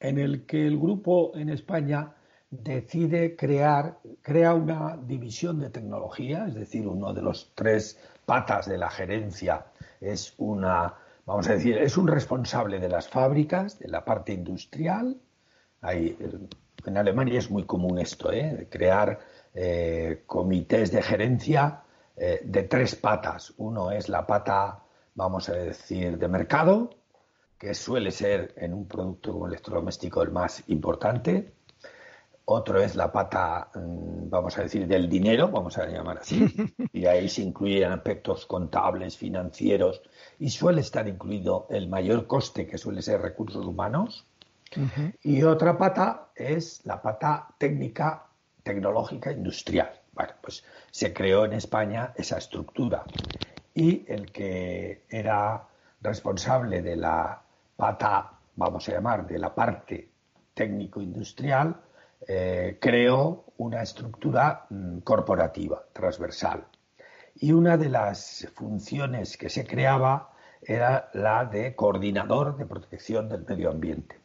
en 0.00 0.18
el 0.18 0.44
que 0.44 0.66
el 0.66 0.78
grupo 0.78 1.32
en 1.36 1.48
España 1.48 2.12
decide 2.50 3.34
crear, 3.34 3.98
crea 4.20 4.52
una 4.54 4.94
división 4.96 5.58
de 5.60 5.70
tecnología, 5.70 6.44
es 6.46 6.54
decir, 6.54 6.86
uno 6.86 7.14
de 7.14 7.22
los 7.22 7.52
tres 7.54 7.98
patas 8.26 8.66
de 8.66 8.76
la 8.76 8.90
gerencia 8.90 9.64
es 10.00 10.34
una, 10.36 10.94
vamos 11.26 11.48
a 11.48 11.54
decir, 11.54 11.78
es 11.78 11.96
un 11.96 12.08
responsable 12.08 12.78
de 12.78 12.88
las 12.88 13.08
fábricas, 13.08 13.78
de 13.78 13.88
la 13.88 14.04
parte 14.04 14.32
industrial. 14.32 15.20
Hay, 15.80 16.16
en 16.84 16.96
Alemania 16.96 17.38
es 17.38 17.50
muy 17.50 17.64
común 17.64 17.98
esto, 17.98 18.32
¿eh? 18.32 18.68
crear 18.70 19.20
eh, 19.54 20.22
comités 20.26 20.92
de 20.92 21.02
gerencia 21.02 21.82
eh, 22.16 22.40
de 22.44 22.62
tres 22.64 22.96
patas. 22.96 23.54
Uno 23.56 23.90
es 23.90 24.08
la 24.08 24.26
pata, 24.26 24.82
vamos 25.14 25.48
a 25.48 25.54
decir, 25.54 26.18
de 26.18 26.28
mercado, 26.28 26.90
que 27.58 27.74
suele 27.74 28.10
ser 28.10 28.54
en 28.56 28.74
un 28.74 28.86
producto 28.88 29.32
como 29.32 29.46
electrodoméstico 29.46 30.22
el 30.22 30.30
más 30.32 30.64
importante 30.68 31.52
otro 32.44 32.82
es 32.82 32.96
la 32.96 33.12
pata, 33.12 33.70
mm, 33.74 34.28
vamos 34.28 34.58
a 34.58 34.62
decir, 34.62 34.86
del 34.86 35.08
dinero, 35.08 35.48
vamos 35.48 35.78
a 35.78 35.86
llamar 35.86 36.18
así, 36.18 36.46
y 36.92 37.06
ahí 37.06 37.28
se 37.28 37.42
incluyen 37.42 37.92
aspectos 37.92 38.46
contables, 38.46 39.16
financieros, 39.16 40.02
y 40.38 40.50
suele 40.50 40.80
estar 40.80 41.06
incluido 41.06 41.66
el 41.70 41.88
mayor 41.88 42.26
coste, 42.26 42.66
que 42.66 42.78
suele 42.78 43.02
ser 43.02 43.20
recursos 43.20 43.64
humanos. 43.64 44.26
Y 45.22 45.42
otra 45.42 45.76
pata 45.76 46.28
es 46.34 46.80
la 46.86 47.02
pata 47.02 47.46
técnica, 47.58 48.24
tecnológica, 48.62 49.30
industrial. 49.30 49.92
Bueno, 50.14 50.32
pues 50.40 50.64
se 50.90 51.12
creó 51.12 51.44
en 51.44 51.52
España 51.52 52.14
esa 52.16 52.38
estructura. 52.38 53.04
Y 53.74 54.10
el 54.10 54.32
que 54.32 55.04
era 55.10 55.62
responsable 56.00 56.80
de 56.80 56.96
la 56.96 57.42
pata, 57.76 58.32
vamos 58.56 58.88
a 58.88 58.92
llamar, 58.92 59.26
de 59.26 59.38
la 59.38 59.54
parte 59.54 60.08
técnico-industrial, 60.54 61.76
eh, 62.28 62.78
creó 62.80 63.44
una 63.56 63.82
estructura 63.82 64.66
mm, 64.70 64.98
corporativa 64.98 65.84
transversal. 65.92 66.64
Y 67.34 67.52
una 67.52 67.76
de 67.76 67.88
las 67.88 68.48
funciones 68.54 69.36
que 69.36 69.48
se 69.48 69.66
creaba 69.66 70.32
era 70.62 71.10
la 71.14 71.44
de 71.44 71.74
coordinador 71.74 72.56
de 72.56 72.66
protección 72.66 73.28
del 73.28 73.44
medio 73.44 73.70
ambiente. 73.70 74.20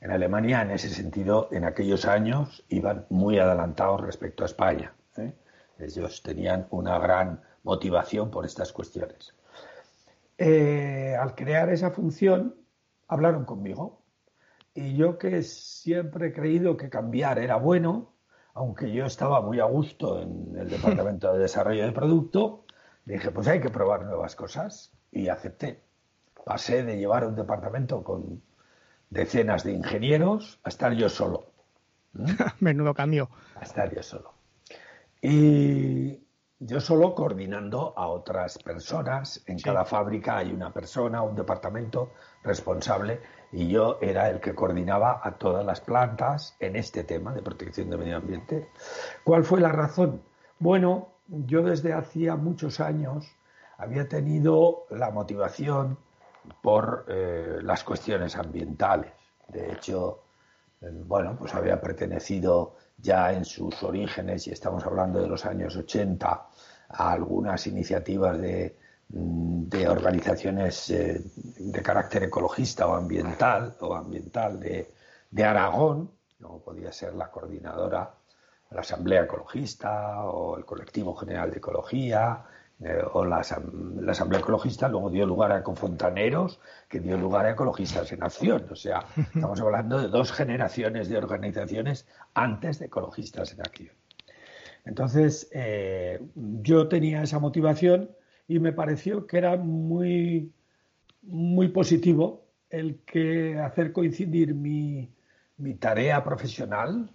En 0.00 0.10
Alemania, 0.10 0.62
en 0.62 0.70
ese 0.70 0.88
sentido, 0.88 1.48
en 1.52 1.64
aquellos 1.64 2.06
años 2.06 2.64
iban 2.68 3.06
muy 3.10 3.38
adelantados 3.38 4.00
respecto 4.00 4.42
a 4.42 4.46
España. 4.46 4.94
¿eh? 5.16 5.34
Ellos 5.78 6.22
tenían 6.22 6.66
una 6.70 6.98
gran 6.98 7.40
motivación 7.62 8.30
por 8.30 8.44
estas 8.44 8.72
cuestiones. 8.72 9.34
Eh, 10.38 11.14
al 11.18 11.34
crear 11.34 11.68
esa 11.68 11.90
función, 11.90 12.54
hablaron 13.08 13.44
conmigo 13.44 13.99
y 14.74 14.96
yo 14.96 15.18
que 15.18 15.42
siempre 15.42 16.28
he 16.28 16.32
creído 16.32 16.76
que 16.76 16.88
cambiar 16.88 17.38
era 17.38 17.56
bueno, 17.56 18.14
aunque 18.54 18.92
yo 18.92 19.06
estaba 19.06 19.40
muy 19.40 19.60
a 19.60 19.64
gusto 19.64 20.22
en 20.22 20.56
el 20.56 20.68
departamento 20.70 21.32
de 21.32 21.40
desarrollo 21.40 21.84
de 21.84 21.92
producto, 21.92 22.64
dije, 23.04 23.30
pues 23.30 23.48
hay 23.48 23.60
que 23.60 23.70
probar 23.70 24.04
nuevas 24.04 24.36
cosas 24.36 24.92
y 25.10 25.28
acepté. 25.28 25.82
Pasé 26.44 26.84
de 26.84 26.96
llevar 26.96 27.26
un 27.26 27.36
departamento 27.36 28.02
con 28.02 28.42
decenas 29.10 29.64
de 29.64 29.72
ingenieros 29.72 30.60
a 30.62 30.68
estar 30.68 30.92
yo 30.94 31.08
solo. 31.08 31.46
Menudo 32.60 32.94
cambio. 32.94 33.28
A 33.56 33.62
estar 33.62 33.94
yo 33.94 34.02
solo. 34.02 34.32
Y 35.22 36.18
yo 36.60 36.78
solo 36.78 37.14
coordinando 37.14 37.94
a 37.96 38.06
otras 38.08 38.58
personas. 38.58 39.42
En 39.46 39.58
cada 39.58 39.84
fábrica 39.86 40.36
hay 40.36 40.52
una 40.52 40.70
persona, 40.72 41.22
un 41.22 41.34
departamento 41.34 42.12
responsable 42.42 43.20
y 43.50 43.68
yo 43.68 43.98
era 44.02 44.28
el 44.28 44.40
que 44.40 44.54
coordinaba 44.54 45.20
a 45.22 45.38
todas 45.38 45.64
las 45.64 45.80
plantas 45.80 46.56
en 46.60 46.76
este 46.76 47.04
tema 47.04 47.32
de 47.32 47.40
protección 47.40 47.88
del 47.88 48.00
medio 48.00 48.18
ambiente. 48.18 48.68
¿Cuál 49.24 49.44
fue 49.44 49.60
la 49.60 49.72
razón? 49.72 50.22
Bueno, 50.58 51.08
yo 51.28 51.62
desde 51.62 51.94
hacía 51.94 52.36
muchos 52.36 52.78
años 52.78 53.26
había 53.78 54.06
tenido 54.06 54.84
la 54.90 55.10
motivación 55.10 55.98
por 56.62 57.06
eh, 57.08 57.58
las 57.62 57.84
cuestiones 57.84 58.36
ambientales. 58.36 59.12
De 59.48 59.72
hecho, 59.72 60.24
eh, 60.82 60.90
bueno, 60.92 61.36
pues 61.38 61.54
había 61.54 61.80
pertenecido 61.80 62.74
ya 63.00 63.32
en 63.32 63.44
sus 63.44 63.82
orígenes, 63.82 64.46
y 64.46 64.52
estamos 64.52 64.84
hablando 64.84 65.20
de 65.20 65.28
los 65.28 65.44
años 65.46 65.76
80, 65.76 66.46
a 66.92 67.12
algunas 67.12 67.66
iniciativas 67.66 68.40
de 68.40 68.76
Mm, 69.12 69.68
de 69.68 69.88
organizaciones 69.88 70.88
eh, 70.90 71.20
de 71.58 71.82
carácter 71.82 72.22
ecologista 72.24 72.86
o 72.86 72.94
ambiental 72.94 73.76
o 73.80 73.94
ambiental 73.94 74.60
de, 74.60 74.86
Aragón, 75.44 76.10
como 76.40 76.60
podía 76.60 76.92
ser 76.92 77.14
la 77.14 77.28
coordinadora, 77.30 78.14
la 78.70 78.80
Asamblea 78.80 79.24
Ecologista 79.24 80.24
o 80.26 80.56
el 80.56 80.64
Colectivo 80.64 81.14
General 81.16 81.50
de 81.50 81.58
Ecología 81.58 82.44
eh, 82.82 83.02
o 83.12 83.26
la, 83.26 83.38
Asamblea 83.38 84.40
Ecologista, 84.40 84.88
luego 84.88 85.10
dio 85.10 85.26
lugar 85.26 85.52
a 85.52 85.58
Ecofontaneros, 85.58 86.60
que 86.88 86.98
dio 86.98 87.18
lugar 87.18 87.44
a 87.44 87.50
Ecologistas 87.50 88.10
en 88.12 88.22
Acción. 88.22 88.66
O 88.70 88.76
sea, 88.76 89.04
estamos 89.34 89.60
hablando 89.60 90.00
de 90.00 90.08
dos 90.08 90.32
generaciones 90.32 91.08
de 91.08 91.18
organizaciones 91.18 92.08
antes 92.32 92.78
de 92.78 92.86
Ecologistas 92.86 93.52
en 93.52 93.60
Acción. 93.60 93.94
Entonces, 94.86 95.50
eh, 95.52 96.20
yo 96.34 96.88
tenía 96.88 97.22
esa 97.22 97.38
motivación 97.38 98.10
y 98.48 98.58
me 98.60 98.72
pareció 98.72 99.26
que 99.26 99.36
era 99.36 99.56
muy, 99.56 100.52
muy 101.22 101.68
positivo 101.68 102.46
el 102.70 103.00
que 103.04 103.58
hacer 103.58 103.92
coincidir 103.92 104.54
mi, 104.54 105.12
mi 105.58 105.74
tarea 105.74 106.24
profesional 106.24 107.10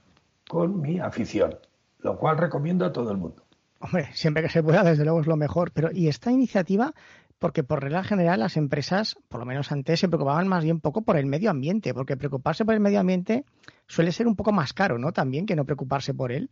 con 0.47 0.79
mi 0.79 0.99
afición, 0.99 1.57
lo 1.99 2.17
cual 2.19 2.37
recomiendo 2.37 2.85
a 2.85 2.93
todo 2.93 3.09
el 3.11 3.17
mundo. 3.17 3.44
Hombre, 3.79 4.09
siempre 4.13 4.43
que 4.43 4.49
se 4.49 4.63
pueda, 4.63 4.83
desde 4.83 5.03
luego 5.03 5.21
es 5.21 5.27
lo 5.27 5.35
mejor. 5.35 5.71
Pero, 5.71 5.89
¿y 5.91 6.07
esta 6.07 6.31
iniciativa? 6.31 6.93
Porque 7.39 7.63
por 7.63 7.83
regla 7.83 8.03
general 8.03 8.39
las 8.39 8.57
empresas, 8.57 9.17
por 9.27 9.39
lo 9.39 9.45
menos 9.45 9.71
antes, 9.71 9.99
se 9.99 10.07
preocupaban 10.07 10.47
más 10.47 10.63
bien 10.63 10.79
poco 10.79 11.01
por 11.01 11.17
el 11.17 11.25
medio 11.25 11.51
ambiente, 11.51 11.93
porque 11.93 12.17
preocuparse 12.17 12.65
por 12.65 12.73
el 12.73 12.79
medio 12.79 12.99
ambiente 12.99 13.45
suele 13.87 14.11
ser 14.11 14.27
un 14.27 14.35
poco 14.35 14.51
más 14.51 14.73
caro, 14.73 14.97
¿no? 14.97 15.11
También 15.11 15.45
que 15.45 15.55
no 15.55 15.65
preocuparse 15.65 16.13
por 16.13 16.31
él. 16.31 16.49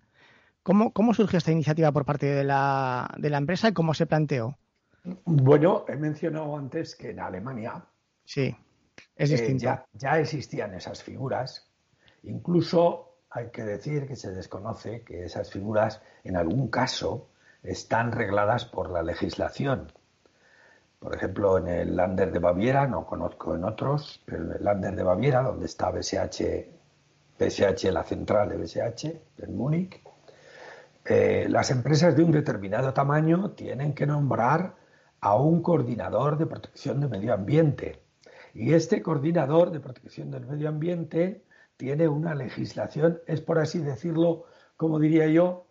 ¿Cómo, 0.61 0.91
cómo 0.91 1.13
surgió 1.13 1.37
esta 1.37 1.51
iniciativa 1.51 1.91
por 1.91 2.05
parte 2.05 2.25
de 2.25 2.43
la, 2.43 3.13
de 3.17 3.29
la 3.29 3.37
empresa 3.37 3.69
y 3.69 3.73
cómo 3.73 3.93
se 3.93 4.05
planteó? 4.05 4.57
Bueno, 5.25 5.85
he 5.87 5.97
mencionado 5.97 6.57
antes 6.57 6.95
que 6.95 7.11
en 7.11 7.19
Alemania 7.19 7.85
sí, 8.23 8.55
es 9.15 9.31
eh, 9.31 9.57
ya, 9.57 10.19
existían 10.19 10.73
esas 10.73 11.03
figuras. 11.03 11.69
Incluso 12.23 13.12
hay 13.33 13.49
que 13.49 13.63
decir 13.63 14.07
que 14.07 14.15
se 14.15 14.31
desconoce 14.31 15.01
que 15.01 15.25
esas 15.25 15.49
figuras 15.49 16.01
en 16.23 16.37
algún 16.37 16.67
caso 16.67 17.29
están 17.63 18.11
regladas 18.11 18.65
por 18.65 18.91
la 18.91 19.01
legislación. 19.01 19.91
Por 20.99 21.15
ejemplo, 21.15 21.57
en 21.57 21.67
el 21.67 21.95
Lander 21.95 22.31
de 22.31 22.37
Baviera, 22.37 22.87
no 22.87 23.07
conozco 23.07 23.55
en 23.55 23.63
otros, 23.63 24.21
pero 24.23 24.43
en 24.43 24.51
el 24.51 24.63
Lander 24.63 24.95
de 24.95 25.03
Baviera, 25.03 25.41
donde 25.41 25.65
está 25.65 25.89
BSH, 25.89 26.43
BSH 27.39 27.91
la 27.91 28.03
central 28.03 28.49
de 28.49 28.57
BSH, 28.57 29.05
en 29.39 29.57
Múnich, 29.57 29.99
eh, 31.03 31.47
las 31.49 31.71
empresas 31.71 32.15
de 32.15 32.23
un 32.23 32.31
determinado 32.31 32.93
tamaño 32.93 33.51
tienen 33.51 33.93
que 33.93 34.05
nombrar 34.05 34.75
a 35.19 35.35
un 35.35 35.63
coordinador 35.63 36.37
de 36.37 36.45
protección 36.45 36.99
del 37.01 37.09
medio 37.09 37.33
ambiente. 37.33 37.99
Y 38.53 38.73
este 38.73 39.01
coordinador 39.01 39.71
de 39.71 39.79
protección 39.79 40.29
del 40.29 40.45
medio 40.45 40.69
ambiente 40.69 41.43
tiene 41.77 42.07
una 42.07 42.35
legislación, 42.35 43.19
es 43.27 43.41
por 43.41 43.59
así 43.59 43.79
decirlo, 43.79 44.45
como 44.77 44.99
diría 44.99 45.27
yo, 45.27 45.67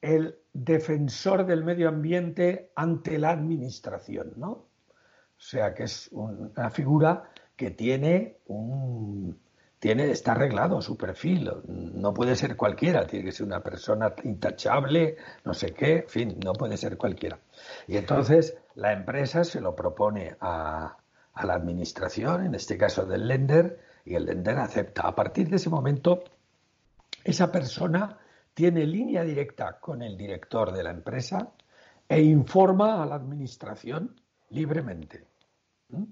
el 0.00 0.38
defensor 0.52 1.46
del 1.46 1.64
medio 1.64 1.88
ambiente 1.88 2.72
ante 2.74 3.18
la 3.18 3.30
administración, 3.30 4.32
¿no? 4.36 4.50
O 4.50 5.42
sea 5.42 5.74
que 5.74 5.84
es 5.84 6.08
una 6.12 6.70
figura 6.70 7.30
que 7.56 7.70
tiene 7.70 8.38
un 8.46 9.38
tiene, 9.80 10.10
está 10.10 10.32
arreglado 10.32 10.82
su 10.82 10.96
perfil, 10.98 11.50
no 11.66 12.12
puede 12.12 12.36
ser 12.36 12.54
cualquiera, 12.54 13.06
tiene 13.06 13.24
que 13.24 13.32
ser 13.32 13.46
una 13.46 13.62
persona 13.62 14.14
intachable, 14.24 15.16
no 15.42 15.54
sé 15.54 15.72
qué, 15.72 16.00
en 16.00 16.08
fin, 16.08 16.40
no 16.44 16.52
puede 16.52 16.76
ser 16.76 16.98
cualquiera. 16.98 17.38
Y 17.88 17.96
entonces 17.96 18.58
la 18.74 18.92
empresa 18.92 19.42
se 19.42 19.62
lo 19.62 19.74
propone 19.74 20.36
a, 20.38 20.98
la 21.42 21.54
administración, 21.54 22.44
en 22.44 22.54
este 22.54 22.76
caso 22.76 23.06
del 23.06 23.26
lender, 23.26 23.80
y 24.04 24.14
el 24.14 24.26
lender 24.26 24.58
acepta. 24.58 25.02
A 25.02 25.14
partir 25.14 25.48
de 25.48 25.56
ese 25.56 25.70
momento, 25.70 26.24
esa 27.24 27.50
persona 27.50 28.18
tiene 28.54 28.86
línea 28.86 29.22
directa 29.22 29.78
con 29.78 30.02
el 30.02 30.16
director 30.16 30.72
de 30.72 30.82
la 30.82 30.90
empresa 30.90 31.52
e 32.08 32.20
informa 32.20 33.02
a 33.02 33.06
la 33.06 33.14
administración 33.14 34.20
libremente. 34.50 35.26
¿Mm? 35.88 36.04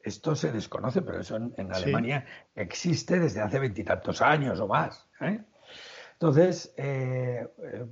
Esto 0.00 0.34
se 0.34 0.50
desconoce, 0.50 1.02
pero 1.02 1.20
eso 1.20 1.36
en, 1.36 1.72
Alemania 1.72 2.24
existe 2.54 3.20
desde 3.20 3.40
hace 3.40 3.60
veintitantos 3.60 4.20
años 4.20 4.58
o 4.58 4.66
más. 4.66 5.08
¿eh? 5.20 5.40
Entonces, 6.14 6.74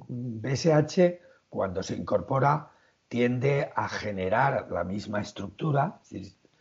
BSH, 0.08 1.20
cuando 1.48 1.82
se 1.82 1.94
incorpora, 1.94 2.70
tiende 3.06 3.70
a 3.74 3.88
generar 3.88 4.68
la 4.70 4.84
misma 4.84 5.20
estructura, 5.20 6.00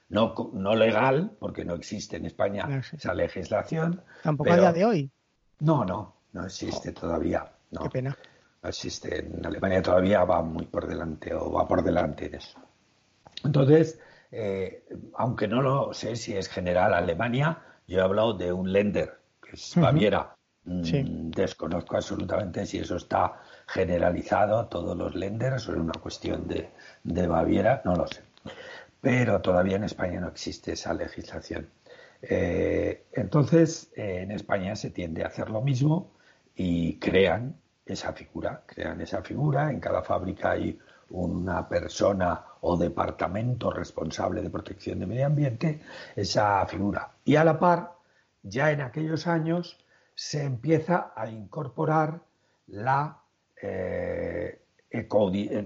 no, 0.10 0.34
no 0.54 0.76
legal, 0.76 1.32
porque 1.39 1.63
no 1.63 1.76
existe 1.76 2.17
en 2.17 2.26
España 2.26 2.82
esa 2.91 3.13
legislación. 3.13 4.02
Tampoco 4.24 4.52
a 4.52 4.58
día 4.58 4.74
de 4.74 4.86
hoy. 4.86 5.12
No, 5.60 5.86
no, 5.86 6.15
no 6.34 6.45
existe 6.45 6.91
todavía. 6.91 7.52
No. 7.72 7.84
Qué 7.84 7.89
pena. 7.89 8.17
No 8.63 8.69
existe. 8.69 9.19
En 9.19 9.45
Alemania 9.45 9.82
todavía 9.82 10.24
va 10.24 10.41
muy 10.41 10.65
por 10.65 10.88
delante 10.88 11.34
o 11.34 11.52
va 11.52 11.67
por 11.67 11.84
delante 11.84 12.30
de 12.30 12.38
eso. 12.38 12.60
Entonces, 13.43 14.00
eh, 14.32 14.84
aunque 15.15 15.48
no 15.48 15.62
lo 15.62 15.93
sé 15.93 16.15
si 16.15 16.36
es 16.36 16.50
general 16.50 16.93
Alemania, 16.93 17.60
yo 17.88 18.00
he 18.00 18.02
hablado 18.02 18.34
de 18.34 18.52
un 18.52 18.72
lender, 18.72 19.19
que 19.41 19.52
es 19.54 19.76
Baviera. 19.76 20.36
Mm, 20.65 21.30
desconozco 21.32 21.95
absolutamente 21.95 22.65
si 22.65 22.80
eso 22.80 22.98
está 22.98 23.41
generalizado 23.65 24.60
a 24.60 24.69
todos 24.69 24.95
los 24.95 25.15
lenders 25.15 25.67
o 25.67 25.72
es 25.72 25.80
una 25.80 25.93
cuestión 25.93 26.48
de, 26.48 26.69
de 27.04 27.28
Baviera, 27.28 27.82
no 27.86 27.95
lo 27.95 28.08
sé. 28.08 28.29
Pero 29.01 29.41
todavía 29.41 29.77
en 29.77 29.85
España 29.85 30.19
no 30.19 30.27
existe 30.27 30.73
esa 30.73 30.93
legislación. 30.93 31.69
Eh, 32.21 33.05
entonces, 33.13 33.91
eh, 33.95 34.21
en 34.23 34.31
España 34.31 34.75
se 34.75 34.89
tiende 34.89 35.23
a 35.23 35.27
hacer 35.27 35.49
lo 35.49 35.62
mismo 35.62 36.12
y 36.55 36.99
crean 36.99 37.55
esa 37.85 38.13
figura, 38.13 38.63
crean 38.65 39.01
esa 39.01 39.21
figura. 39.21 39.71
En 39.71 39.79
cada 39.79 40.03
fábrica 40.03 40.51
hay 40.51 40.77
una 41.09 41.67
persona 41.67 42.43
o 42.62 42.77
departamento 42.77 43.71
responsable 43.71 44.41
de 44.41 44.49
protección 44.49 44.99
de 44.99 45.07
medio 45.07 45.25
ambiente, 45.25 45.81
esa 46.15 46.65
figura. 46.67 47.12
Y 47.23 47.35
a 47.35 47.43
la 47.43 47.59
par, 47.59 47.93
ya 48.43 48.71
en 48.71 48.81
aquellos 48.81 49.27
años 49.27 49.77
se 50.13 50.43
empieza 50.43 51.13
a 51.15 51.29
incorporar 51.29 52.21
la 52.67 53.21
eh, 53.62 54.62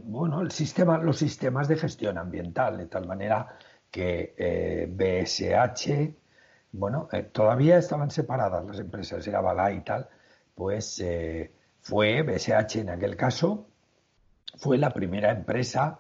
bueno, 0.04 0.42
el 0.42 0.52
sistema, 0.52 0.98
los 0.98 1.18
sistemas 1.18 1.68
de 1.68 1.78
gestión 1.78 2.18
ambiental, 2.18 2.78
de 2.78 2.88
tal 2.88 3.08
manera 3.08 3.58
que 3.90 4.88
BSH 4.90 6.24
bueno, 6.74 7.08
eh, 7.12 7.22
todavía 7.24 7.78
estaban 7.78 8.10
separadas 8.10 8.66
las 8.66 8.80
empresas, 8.80 9.26
era 9.28 9.42
Balay 9.42 9.78
y 9.78 9.82
tal, 9.82 10.10
pues 10.56 11.00
eh, 11.00 11.52
fue 11.82 12.24
BSH 12.24 12.80
en 12.80 12.90
aquel 12.90 13.16
caso, 13.16 13.68
fue 14.58 14.80
la 14.80 14.90
primera 14.90 15.32
empresa 15.32 16.00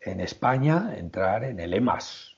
en 0.00 0.20
España 0.20 0.90
a 0.90 0.96
entrar 0.96 1.42
en 1.44 1.58
el 1.58 1.74
EMAS, 1.74 2.36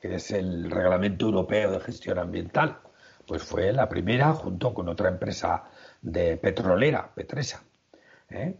que 0.00 0.14
es 0.14 0.30
el 0.30 0.70
Reglamento 0.70 1.26
Europeo 1.26 1.72
de 1.72 1.80
Gestión 1.80 2.18
Ambiental. 2.18 2.78
Pues 3.26 3.42
fue 3.42 3.72
la 3.72 3.88
primera 3.88 4.32
junto 4.32 4.74
con 4.74 4.88
otra 4.88 5.08
empresa 5.08 5.64
de 6.00 6.36
petrolera, 6.38 7.12
Petresa. 7.14 7.62
¿eh? 8.30 8.56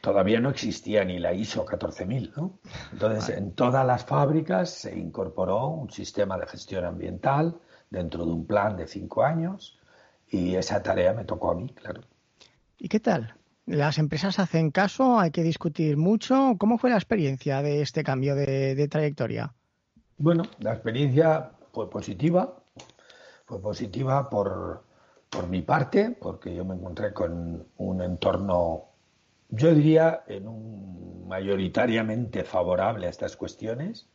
Todavía 0.00 0.40
no 0.40 0.50
existía 0.50 1.04
ni 1.04 1.18
la 1.18 1.32
ISO 1.32 1.64
14000, 1.64 2.32
¿no? 2.36 2.58
Entonces, 2.92 3.36
en 3.36 3.52
todas 3.52 3.86
las 3.86 4.04
fábricas 4.04 4.70
se 4.70 4.96
incorporó 4.96 5.68
un 5.68 5.90
sistema 5.90 6.38
de 6.38 6.46
gestión 6.46 6.84
ambiental 6.84 7.58
dentro 7.90 8.24
de 8.24 8.32
un 8.32 8.46
plan 8.46 8.76
de 8.76 8.86
cinco 8.86 9.24
años 9.24 9.78
y 10.30 10.54
esa 10.54 10.82
tarea 10.82 11.12
me 11.12 11.24
tocó 11.24 11.50
a 11.50 11.54
mí, 11.54 11.68
claro. 11.74 12.02
¿Y 12.78 12.88
qué 12.88 13.00
tal? 13.00 13.34
¿Las 13.66 13.98
empresas 13.98 14.38
hacen 14.38 14.70
caso? 14.70 15.18
¿Hay 15.18 15.30
que 15.30 15.42
discutir 15.42 15.96
mucho? 15.96 16.56
¿Cómo 16.58 16.78
fue 16.78 16.90
la 16.90 16.96
experiencia 16.96 17.60
de 17.60 17.82
este 17.82 18.02
cambio 18.02 18.34
de, 18.34 18.88
trayectoria? 18.88 19.52
Bueno, 20.16 20.44
la 20.60 20.72
experiencia 20.72 21.50
fue 21.72 21.90
positiva. 21.90 22.62
Fue 23.44 23.60
positiva 23.60 24.28
por, 24.30 24.84
por 25.28 25.48
mi 25.48 25.62
parte, 25.62 26.16
porque 26.18 26.54
yo 26.54 26.64
me 26.64 26.76
encontré 26.76 27.12
con 27.12 27.66
un 27.76 28.02
entorno 28.02 28.87
yo 29.48 29.74
diría 29.74 30.24
en 30.26 30.46
un 30.46 31.26
mayoritariamente 31.28 32.44
favorable 32.44 33.06
a 33.06 33.10
estas 33.10 33.36
cuestiones, 33.36 34.06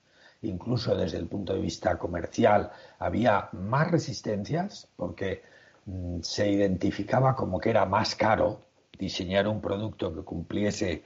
incluso 0.41 0.95
desde 0.95 1.17
el 1.17 1.27
punto 1.27 1.53
de 1.53 1.61
vista 1.61 1.97
comercial 1.97 2.71
había 2.99 3.49
más 3.53 3.91
resistencias 3.91 4.89
porque 4.95 5.43
mm, 5.85 6.19
se 6.21 6.51
identificaba 6.51 7.35
como 7.35 7.59
que 7.59 7.69
era 7.69 7.85
más 7.85 8.15
caro 8.15 8.61
diseñar 8.97 9.47
un 9.47 9.61
producto 9.61 10.13
que 10.13 10.21
cumpliese 10.21 11.03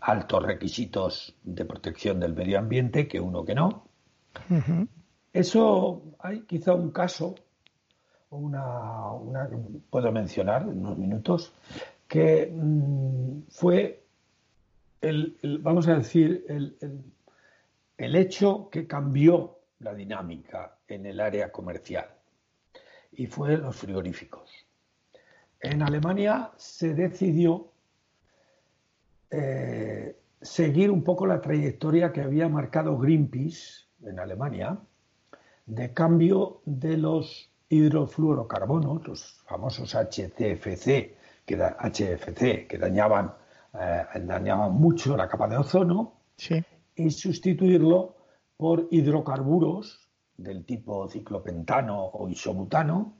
altos 0.00 0.42
requisitos 0.42 1.34
de 1.42 1.64
protección 1.64 2.20
del 2.20 2.34
medio 2.34 2.58
ambiente 2.58 3.08
que 3.08 3.20
uno 3.20 3.44
que 3.44 3.54
no. 3.54 3.84
Eso 5.32 6.02
hay 6.20 6.42
quizá 6.42 6.74
un 6.74 6.90
caso, 6.90 7.34
una, 8.30 9.12
una 9.12 9.48
puedo 9.90 10.12
mencionar 10.12 10.62
en 10.62 10.78
unos 10.80 10.98
minutos, 10.98 11.52
que 12.08 12.50
mm, 12.52 13.42
fue 13.50 14.02
el, 15.00 15.38
vamos 15.62 15.86
a 15.86 15.98
decir, 15.98 16.44
el, 16.48 16.76
el, 17.96 18.16
hecho 18.16 18.68
que 18.70 18.86
cambió 18.86 19.58
la 19.78 19.94
dinámica 19.94 20.78
en 20.88 21.06
el 21.06 21.20
área 21.20 21.52
comercial 21.52 22.08
y 23.12 23.26
fue 23.26 23.56
los 23.58 23.76
frigoríficos. 23.76 24.50
En 25.60 25.82
Alemania 25.82 26.50
se 26.56 26.94
decidió 26.94 27.70
eh, 29.30 30.16
seguir 30.40 30.90
un 30.90 31.04
poco 31.04 31.26
la 31.26 31.40
trayectoria 31.40 32.12
que 32.12 32.22
había 32.22 32.48
marcado 32.48 32.96
Greenpeace 32.96 33.86
en 34.02 34.18
Alemania 34.18 34.78
de 35.66 35.92
cambio 35.92 36.62
de 36.64 36.96
los 36.96 37.52
hidrofluorocarbonos, 37.68 39.06
los 39.06 39.42
famosos 39.46 39.94
HCFC, 39.94 41.17
que 41.48 41.56
HFC, 41.56 42.66
que 42.68 42.76
dañaban, 42.76 43.32
eh, 43.72 44.04
dañaban 44.20 44.74
mucho 44.74 45.16
la 45.16 45.26
capa 45.26 45.48
de 45.48 45.56
ozono, 45.56 46.12
y 46.94 47.10
sustituirlo 47.10 48.16
por 48.58 48.86
hidrocarburos 48.90 49.98
del 50.36 50.64
tipo 50.66 51.08
ciclopentano 51.08 52.04
o 52.04 52.28
isobutano, 52.28 53.14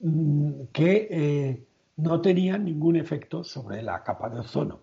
mm, 0.00 0.50
que 0.72 1.08
eh, 1.10 1.66
no 1.96 2.20
tenían 2.22 2.64
ningún 2.64 2.96
efecto 2.96 3.44
sobre 3.44 3.82
la 3.82 4.02
capa 4.02 4.30
de 4.30 4.40
ozono. 4.40 4.80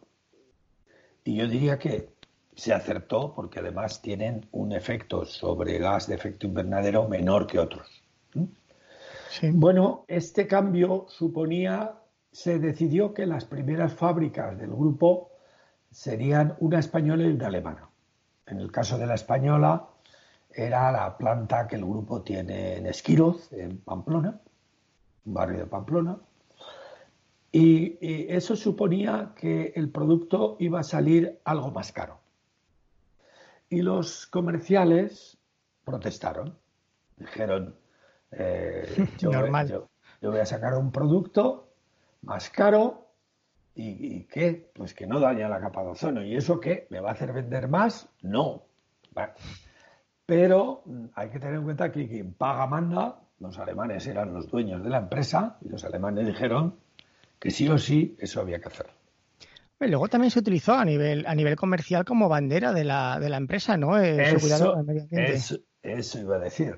Y 1.23 1.37
yo 1.37 1.47
diría 1.47 1.79
que 1.79 2.09
se 2.55 2.71
acertó 2.73 3.33
porque 3.33 3.59
además 3.59 4.01
tienen 4.01 4.45
un 4.51 4.73
efecto 4.73 5.25
sobre 5.25 5.79
gas 5.79 6.07
de 6.07 6.15
efecto 6.15 6.45
invernadero 6.45 7.07
menor 7.07 7.47
que 7.47 7.57
otros. 7.57 7.87
Bueno, 9.53 10.05
este 10.07 10.45
cambio 10.45 11.05
suponía, 11.07 11.95
se 12.31 12.59
decidió 12.59 13.13
que 13.13 13.25
las 13.25 13.45
primeras 13.45 13.93
fábricas 13.93 14.57
del 14.57 14.71
grupo 14.71 15.31
serían 15.89 16.55
una 16.59 16.79
española 16.79 17.23
y 17.23 17.31
una 17.31 17.47
alemana. 17.47 17.89
En 18.45 18.59
el 18.59 18.71
caso 18.71 18.97
de 18.97 19.07
la 19.07 19.15
española 19.15 19.87
era 20.53 20.91
la 20.91 21.17
planta 21.17 21.67
que 21.67 21.77
el 21.77 21.85
grupo 21.85 22.21
tiene 22.21 22.77
en 22.77 22.87
Esquiroz, 22.87 23.51
en 23.53 23.77
Pamplona, 23.77 24.41
barrio 25.23 25.59
de 25.59 25.65
Pamplona, 25.67 26.17
y, 27.51 27.97
eso 28.33 28.55
suponía 28.55 29.33
que 29.35 29.73
el 29.75 29.89
producto 29.89 30.55
iba 30.59 30.79
a 30.79 30.83
salir 30.83 31.39
algo 31.43 31.71
más 31.71 31.91
caro. 31.91 32.19
Y 33.69 33.81
los 33.81 34.25
comerciales 34.27 35.37
protestaron. 35.83 36.57
Dijeron, 37.17 37.75
eh, 38.31 39.07
yo, 39.17 39.31
Yo, 40.21 40.31
voy 40.31 40.39
a 40.39 40.45
sacar 40.45 40.75
un 40.75 40.91
producto 40.91 41.73
más 42.21 42.49
caro 42.49 43.07
y, 43.75 44.23
que 44.25 44.71
pues 44.73 44.93
que 44.93 45.07
no 45.07 45.19
daña 45.19 45.49
la 45.49 45.59
capa 45.59 45.83
de 45.83 45.89
ozono. 45.89 46.23
¿Y 46.23 46.35
eso 46.35 46.59
qué? 46.59 46.87
¿Me 46.89 46.99
va 46.99 47.09
a 47.09 47.13
hacer 47.13 47.33
vender 47.33 47.67
más? 47.67 48.07
No. 48.21 48.63
Pero 50.25 50.83
hay 51.15 51.29
que 51.29 51.39
tener 51.39 51.55
en 51.55 51.63
cuenta 51.63 51.91
que 51.91 52.07
quien 52.07 52.33
paga 52.33 52.67
manda. 52.67 53.19
Los 53.39 53.57
alemanes 53.57 54.05
eran 54.05 54.33
los 54.33 54.47
dueños 54.47 54.83
de 54.83 54.89
la 54.89 54.99
empresa 54.99 55.57
y 55.61 55.69
los 55.69 55.83
alemanes 55.83 56.27
dijeron 56.27 56.75
que 57.39 57.49
sí 57.49 57.67
o 57.69 57.77
sí 57.79 58.15
eso 58.19 58.39
había 58.39 58.59
que 58.59 58.67
hacer. 58.67 58.87
Y 59.79 59.87
luego 59.87 60.07
también 60.09 60.29
se 60.29 60.37
utilizó 60.37 60.73
a 60.73 60.85
nivel, 60.85 61.25
a 61.25 61.33
nivel 61.33 61.55
comercial 61.55 62.05
como 62.05 62.29
bandera 62.29 62.71
de 62.71 62.83
la, 62.83 63.19
de 63.19 63.29
la 63.29 63.37
empresa, 63.37 63.77
¿no? 63.77 63.99
Eh, 63.99 64.21
eso, 65.11 65.57
eso 65.81 66.19
iba 66.19 66.35
a 66.35 66.39
decir. 66.39 66.77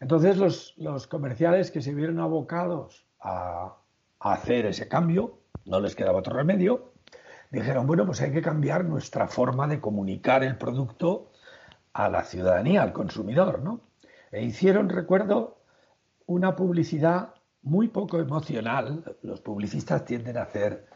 Entonces 0.00 0.74
los, 0.76 1.06
comerciales 1.06 1.70
que 1.70 1.80
se 1.80 1.94
vieron 1.94 2.20
abocados 2.20 3.06
a, 3.20 3.76
hacer 4.20 4.66
ese 4.66 4.88
cambio, 4.88 5.38
no 5.66 5.78
les 5.78 5.94
quedaba 5.94 6.18
otro 6.18 6.34
remedio, 6.34 6.92
dijeron, 7.50 7.86
bueno, 7.86 8.04
pues 8.06 8.20
hay 8.20 8.32
que 8.32 8.42
cambiar 8.42 8.84
nuestra 8.84 9.28
forma 9.28 9.68
de 9.68 9.80
comunicar 9.80 10.42
el 10.42 10.56
producto 10.56 11.30
a 11.92 12.08
la 12.08 12.24
ciudadanía, 12.24 12.82
al 12.82 12.92
consumidor, 12.92 13.62
¿no? 13.62 13.80
E 14.32 14.42
hicieron, 14.42 14.88
recuerdo, 14.88 15.58
una 16.26 16.56
publicidad 16.56 17.34
muy 17.62 17.88
poco 17.88 18.18
emocional. 18.18 19.16
Los 19.22 19.40
publicistas 19.40 20.04
tienden 20.04 20.38
a 20.38 20.42
hacer 20.42 20.86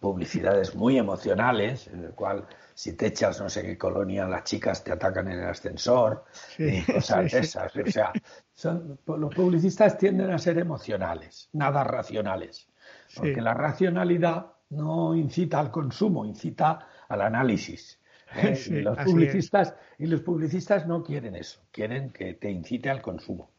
publicidades 0.00 0.74
muy 0.74 0.98
emocionales, 0.98 1.86
en 1.88 2.04
el 2.04 2.10
cual 2.10 2.46
si 2.74 2.94
te 2.94 3.06
echas 3.06 3.40
no 3.40 3.48
sé 3.48 3.62
qué 3.62 3.78
colonia, 3.78 4.26
las 4.26 4.44
chicas 4.44 4.82
te 4.82 4.92
atacan 4.92 5.28
en 5.30 5.38
el 5.40 5.48
ascensor 5.48 6.24
y 6.58 6.82
cosas 6.92 7.32
esas. 7.32 7.74
O 7.76 7.86
sea, 7.86 8.12
son, 8.52 8.98
los 9.06 9.34
publicistas 9.34 9.96
tienden 9.96 10.30
a 10.30 10.38
ser 10.38 10.58
emocionales, 10.58 11.48
nada 11.52 11.84
racionales, 11.84 12.68
porque 13.16 13.40
la 13.40 13.54
racionalidad 13.54 14.46
no 14.70 15.14
incita 15.14 15.60
al 15.60 15.70
consumo, 15.70 16.24
incita 16.24 16.86
al 17.08 17.22
análisis. 17.22 18.00
¿eh? 18.34 18.58
y, 18.66 18.80
los 18.80 18.98
publicistas, 18.98 19.74
y 19.98 20.06
los 20.06 20.20
publicistas 20.22 20.86
no 20.86 21.02
quieren 21.04 21.36
eso, 21.36 21.60
quieren 21.70 22.10
que 22.10 22.34
te 22.34 22.50
incite 22.50 22.90
al 22.90 23.00
consumo. 23.00 23.50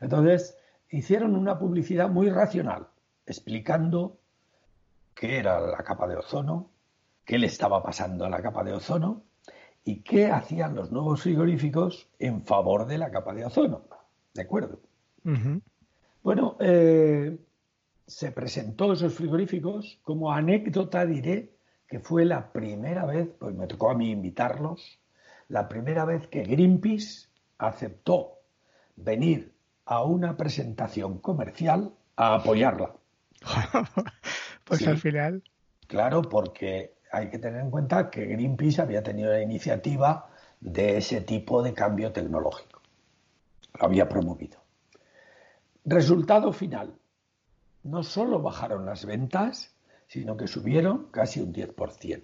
Entonces, 0.00 0.56
hicieron 0.90 1.34
una 1.34 1.58
publicidad 1.58 2.08
muy 2.08 2.30
racional, 2.30 2.86
explicando 3.26 4.18
qué 5.14 5.38
era 5.38 5.60
la 5.60 5.78
capa 5.78 6.06
de 6.06 6.16
ozono, 6.16 6.70
qué 7.28 7.38
le 7.38 7.46
estaba 7.46 7.82
pasando 7.82 8.24
a 8.24 8.30
la 8.30 8.40
capa 8.40 8.64
de 8.64 8.72
ozono 8.72 9.22
y 9.84 10.00
qué 10.00 10.28
hacían 10.28 10.74
los 10.74 10.90
nuevos 10.90 11.20
frigoríficos 11.20 12.08
en 12.18 12.42
favor 12.42 12.86
de 12.86 12.96
la 12.96 13.10
capa 13.10 13.34
de 13.34 13.44
ozono. 13.44 13.84
¿De 14.32 14.42
acuerdo? 14.42 14.80
Bueno, 16.22 16.56
eh, 16.58 17.36
se 18.06 18.32
presentó 18.32 18.94
esos 18.94 19.12
frigoríficos. 19.12 20.00
Como 20.02 20.32
anécdota 20.32 21.04
diré 21.04 21.52
que 21.86 22.00
fue 22.00 22.24
la 22.24 22.50
primera 22.50 23.04
vez, 23.04 23.28
pues 23.38 23.54
me 23.54 23.66
tocó 23.66 23.90
a 23.90 23.94
mí 23.94 24.10
invitarlos, 24.10 24.98
la 25.48 25.68
primera 25.68 26.06
vez 26.06 26.28
que 26.28 26.44
Greenpeace 26.44 27.28
aceptó 27.58 28.38
venir 28.96 29.52
a 29.84 30.02
una 30.02 30.38
presentación 30.38 31.18
comercial 31.18 31.92
a 32.16 32.36
apoyarla. 32.36 32.94
pues 34.64 34.86
al 34.86 34.96
final. 34.96 35.42
Claro, 35.86 36.22
porque 36.22 36.97
hay 37.12 37.30
que 37.30 37.38
tener 37.38 37.60
en 37.60 37.70
cuenta 37.70 38.10
que 38.10 38.26
Greenpeace 38.26 38.82
había 38.82 39.02
tenido 39.02 39.32
la 39.32 39.42
iniciativa 39.42 40.28
de 40.60 40.98
ese 40.98 41.20
tipo 41.20 41.62
de 41.62 41.72
cambio 41.72 42.12
tecnológico. 42.12 42.80
Lo 43.78 43.86
había 43.86 44.08
promovido. 44.08 44.58
Resultado 45.84 46.52
final. 46.52 46.94
No 47.84 48.02
solo 48.02 48.42
bajaron 48.42 48.84
las 48.84 49.06
ventas, 49.06 49.74
sino 50.06 50.36
que 50.36 50.46
subieron 50.46 51.06
casi 51.10 51.40
un 51.40 51.52
10%. 51.52 52.22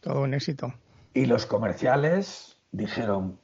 todo 0.00 0.22
un 0.22 0.34
éxito. 0.34 0.72
Y 1.14 1.26
los 1.26 1.46
comerciales 1.46 2.58
dijeron, 2.72 3.38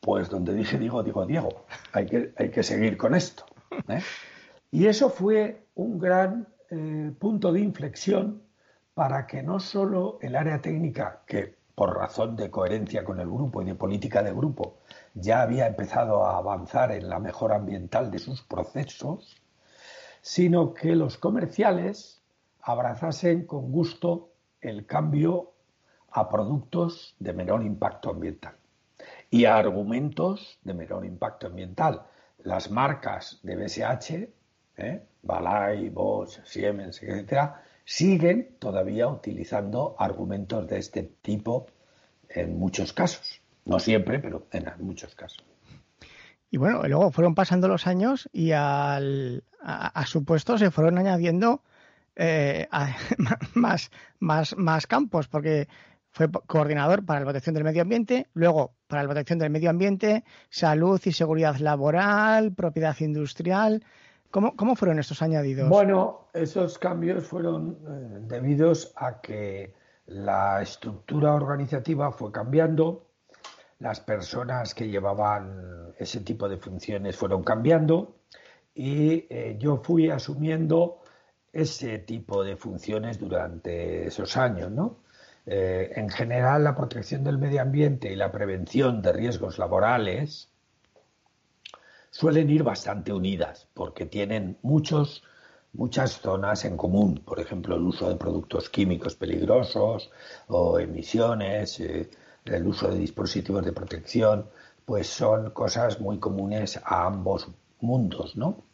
pues 0.00 0.30
donde 0.30 0.54
dije 0.54 0.78
digo, 0.78 1.02
digo 1.02 1.26
Diego, 1.26 1.66
hay 1.92 2.06
que, 2.06 2.32
hay 2.36 2.50
que 2.50 2.62
seguir 2.62 2.96
con 2.96 3.14
esto. 3.14 3.44
¿eh? 3.88 4.00
Y 4.70 4.86
eso 4.86 5.10
fue 5.10 5.66
un 5.74 5.98
gran 5.98 6.48
eh, 6.70 7.12
punto 7.18 7.52
de 7.52 7.60
inflexión 7.60 8.42
para 8.96 9.26
que 9.26 9.42
no 9.42 9.60
solo 9.60 10.18
el 10.22 10.34
área 10.36 10.62
técnica, 10.62 11.20
que 11.26 11.54
por 11.74 11.94
razón 11.94 12.34
de 12.34 12.50
coherencia 12.50 13.04
con 13.04 13.20
el 13.20 13.28
grupo 13.28 13.60
y 13.60 13.66
de 13.66 13.74
política 13.74 14.22
de 14.22 14.32
grupo 14.32 14.78
ya 15.12 15.42
había 15.42 15.66
empezado 15.66 16.24
a 16.24 16.38
avanzar 16.38 16.92
en 16.92 17.10
la 17.10 17.18
mejora 17.18 17.56
ambiental 17.56 18.10
de 18.10 18.18
sus 18.18 18.40
procesos, 18.40 19.36
sino 20.22 20.72
que 20.72 20.96
los 20.96 21.18
comerciales 21.18 22.22
abrazasen 22.62 23.44
con 23.44 23.70
gusto 23.70 24.30
el 24.62 24.86
cambio 24.86 25.52
a 26.10 26.30
productos 26.30 27.16
de 27.18 27.34
menor 27.34 27.64
impacto 27.64 28.08
ambiental 28.08 28.56
y 29.28 29.44
a 29.44 29.58
argumentos 29.58 30.58
de 30.62 30.72
menor 30.72 31.04
impacto 31.04 31.48
ambiental. 31.48 32.06
Las 32.38 32.70
marcas 32.70 33.40
de 33.42 33.56
BSH, 33.56 34.10
¿eh? 34.78 35.06
Balay, 35.22 35.90
Bosch, 35.90 36.40
Siemens, 36.44 37.02
etcétera, 37.02 37.62
siguen 37.86 38.56
todavía 38.58 39.06
utilizando 39.06 39.94
argumentos 39.98 40.66
de 40.66 40.78
este 40.78 41.04
tipo 41.22 41.68
en 42.28 42.58
muchos 42.58 42.92
casos. 42.92 43.40
No 43.64 43.78
siempre, 43.78 44.18
pero 44.18 44.46
en 44.52 44.66
muchos 44.80 45.14
casos. 45.14 45.44
Y 46.50 46.58
bueno, 46.58 46.82
luego 46.86 47.10
fueron 47.10 47.34
pasando 47.34 47.68
los 47.68 47.86
años 47.86 48.28
y 48.32 48.52
al, 48.52 49.44
a, 49.60 50.04
su 50.06 50.24
puesto 50.24 50.58
se 50.58 50.70
fueron 50.70 50.98
añadiendo 50.98 51.62
eh, 52.14 52.68
más, 53.54 53.90
más, 54.20 54.56
más 54.56 54.86
campos, 54.86 55.28
porque 55.28 55.68
fue 56.10 56.30
coordinador 56.30 57.04
para 57.04 57.20
la 57.20 57.26
protección 57.26 57.54
del 57.54 57.64
medio 57.64 57.82
ambiente, 57.82 58.28
luego 58.32 58.74
para 58.86 59.02
la 59.02 59.08
protección 59.08 59.38
del 59.38 59.50
medio 59.50 59.70
ambiente, 59.70 60.24
salud 60.48 61.00
y 61.04 61.12
seguridad 61.12 61.56
laboral, 61.56 62.52
propiedad 62.52 62.96
industrial, 63.00 63.84
¿Cómo, 64.36 64.76
fueron 64.76 64.98
estos 64.98 65.22
añadidos? 65.22 65.70
Bueno, 65.70 66.28
esos 66.34 66.78
cambios 66.78 67.24
fueron 67.24 67.78
eh, 67.88 68.18
debidos 68.28 68.92
a 68.96 69.18
que 69.22 69.72
la 70.08 70.60
estructura 70.60 71.32
organizativa 71.32 72.12
fue 72.12 72.30
cambiando, 72.30 73.06
las 73.78 74.00
personas 74.00 74.74
que 74.74 74.88
llevaban 74.88 75.94
ese 75.98 76.20
tipo 76.20 76.50
de 76.50 76.58
funciones 76.58 77.16
fueron 77.16 77.42
cambiando 77.44 78.16
y 78.74 79.24
eh, 79.30 79.56
yo 79.58 79.78
fui 79.78 80.10
asumiendo 80.10 81.00
ese 81.50 81.98
tipo 82.00 82.44
de 82.44 82.58
funciones 82.58 83.18
durante 83.18 84.06
esos 84.06 84.36
años, 84.36 84.70
¿no? 84.70 84.98
Eh, 85.46 85.92
en 85.96 86.10
general, 86.10 86.62
la 86.62 86.74
protección 86.74 87.24
del 87.24 87.38
medio 87.38 87.62
ambiente 87.62 88.12
y 88.12 88.16
la 88.16 88.30
prevención 88.30 89.00
de 89.00 89.14
riesgos 89.14 89.58
laborales 89.58 90.50
suelen 92.16 92.48
ir 92.48 92.62
bastante 92.62 93.12
unidas 93.12 93.68
porque 93.74 94.06
tienen 94.06 94.56
muchos, 94.62 95.22
muchas 95.74 96.12
zonas 96.12 96.64
en 96.64 96.78
común, 96.78 97.22
por 97.22 97.40
ejemplo, 97.40 97.76
el 97.76 97.82
uso 97.82 98.08
de 98.08 98.16
productos 98.16 98.70
químicos 98.70 99.14
peligrosos 99.16 100.10
o 100.48 100.78
emisiones, 100.78 101.78
eh, 101.80 102.08
el 102.46 102.66
uso 102.66 102.88
de 102.88 103.00
dispositivos 103.00 103.62
de 103.66 103.72
protección, 103.72 104.48
pues 104.86 105.08
son 105.08 105.50
cosas 105.50 106.00
muy 106.00 106.18
comunes 106.18 106.80
a 106.82 107.04
ambos 107.04 107.48
mundos, 107.80 108.34
¿no? 108.34 108.64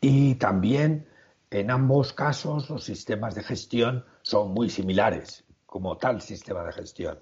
Y 0.00 0.36
también 0.36 1.08
en 1.50 1.72
ambos 1.72 2.12
casos 2.12 2.70
los 2.70 2.84
sistemas 2.84 3.34
de 3.34 3.42
gestión 3.42 4.04
son 4.22 4.52
muy 4.52 4.70
similares, 4.70 5.42
como 5.66 5.96
tal 5.96 6.20
sistema 6.20 6.62
de 6.62 6.72
gestión 6.72 7.18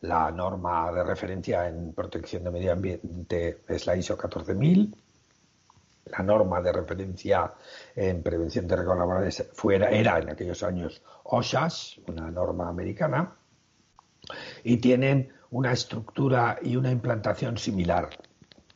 la 0.00 0.30
norma 0.30 0.90
de 0.92 1.04
referencia 1.04 1.68
en 1.68 1.92
protección 1.92 2.44
de 2.44 2.50
medio 2.50 2.72
ambiente 2.72 3.62
es 3.68 3.86
la 3.86 3.96
ISO 3.96 4.16
14000. 4.16 4.96
La 6.06 6.22
norma 6.22 6.60
de 6.62 6.72
referencia 6.72 7.52
en 7.94 8.22
prevención 8.22 8.66
de 8.66 8.76
riesgos 8.76 8.98
laborales 8.98 9.50
fuera, 9.52 9.90
era 9.90 10.18
en 10.18 10.30
aquellos 10.30 10.62
años 10.62 11.02
OSHAS, 11.24 12.00
una 12.08 12.30
norma 12.30 12.68
americana, 12.68 13.36
y 14.64 14.78
tienen 14.78 15.32
una 15.50 15.72
estructura 15.72 16.58
y 16.62 16.76
una 16.76 16.90
implantación 16.90 17.58
similar. 17.58 18.08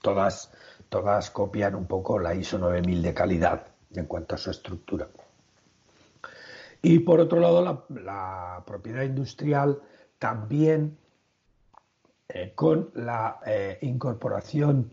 Todas, 0.02 0.52
todas 0.90 1.30
copian 1.30 1.74
un 1.74 1.86
poco 1.86 2.18
la 2.18 2.34
ISO 2.34 2.58
9000 2.58 3.02
de 3.02 3.14
calidad 3.14 3.66
en 3.94 4.04
cuanto 4.04 4.34
a 4.34 4.38
su 4.38 4.50
estructura. 4.50 5.08
Y 6.82 6.98
por 6.98 7.18
otro 7.18 7.40
lado, 7.40 7.62
la, 7.62 7.82
la 8.02 8.62
propiedad 8.66 9.02
industrial 9.02 9.80
también 10.18 10.98
eh, 12.34 12.52
con 12.52 12.90
la 12.94 13.38
eh, 13.46 13.78
incorporación 13.82 14.92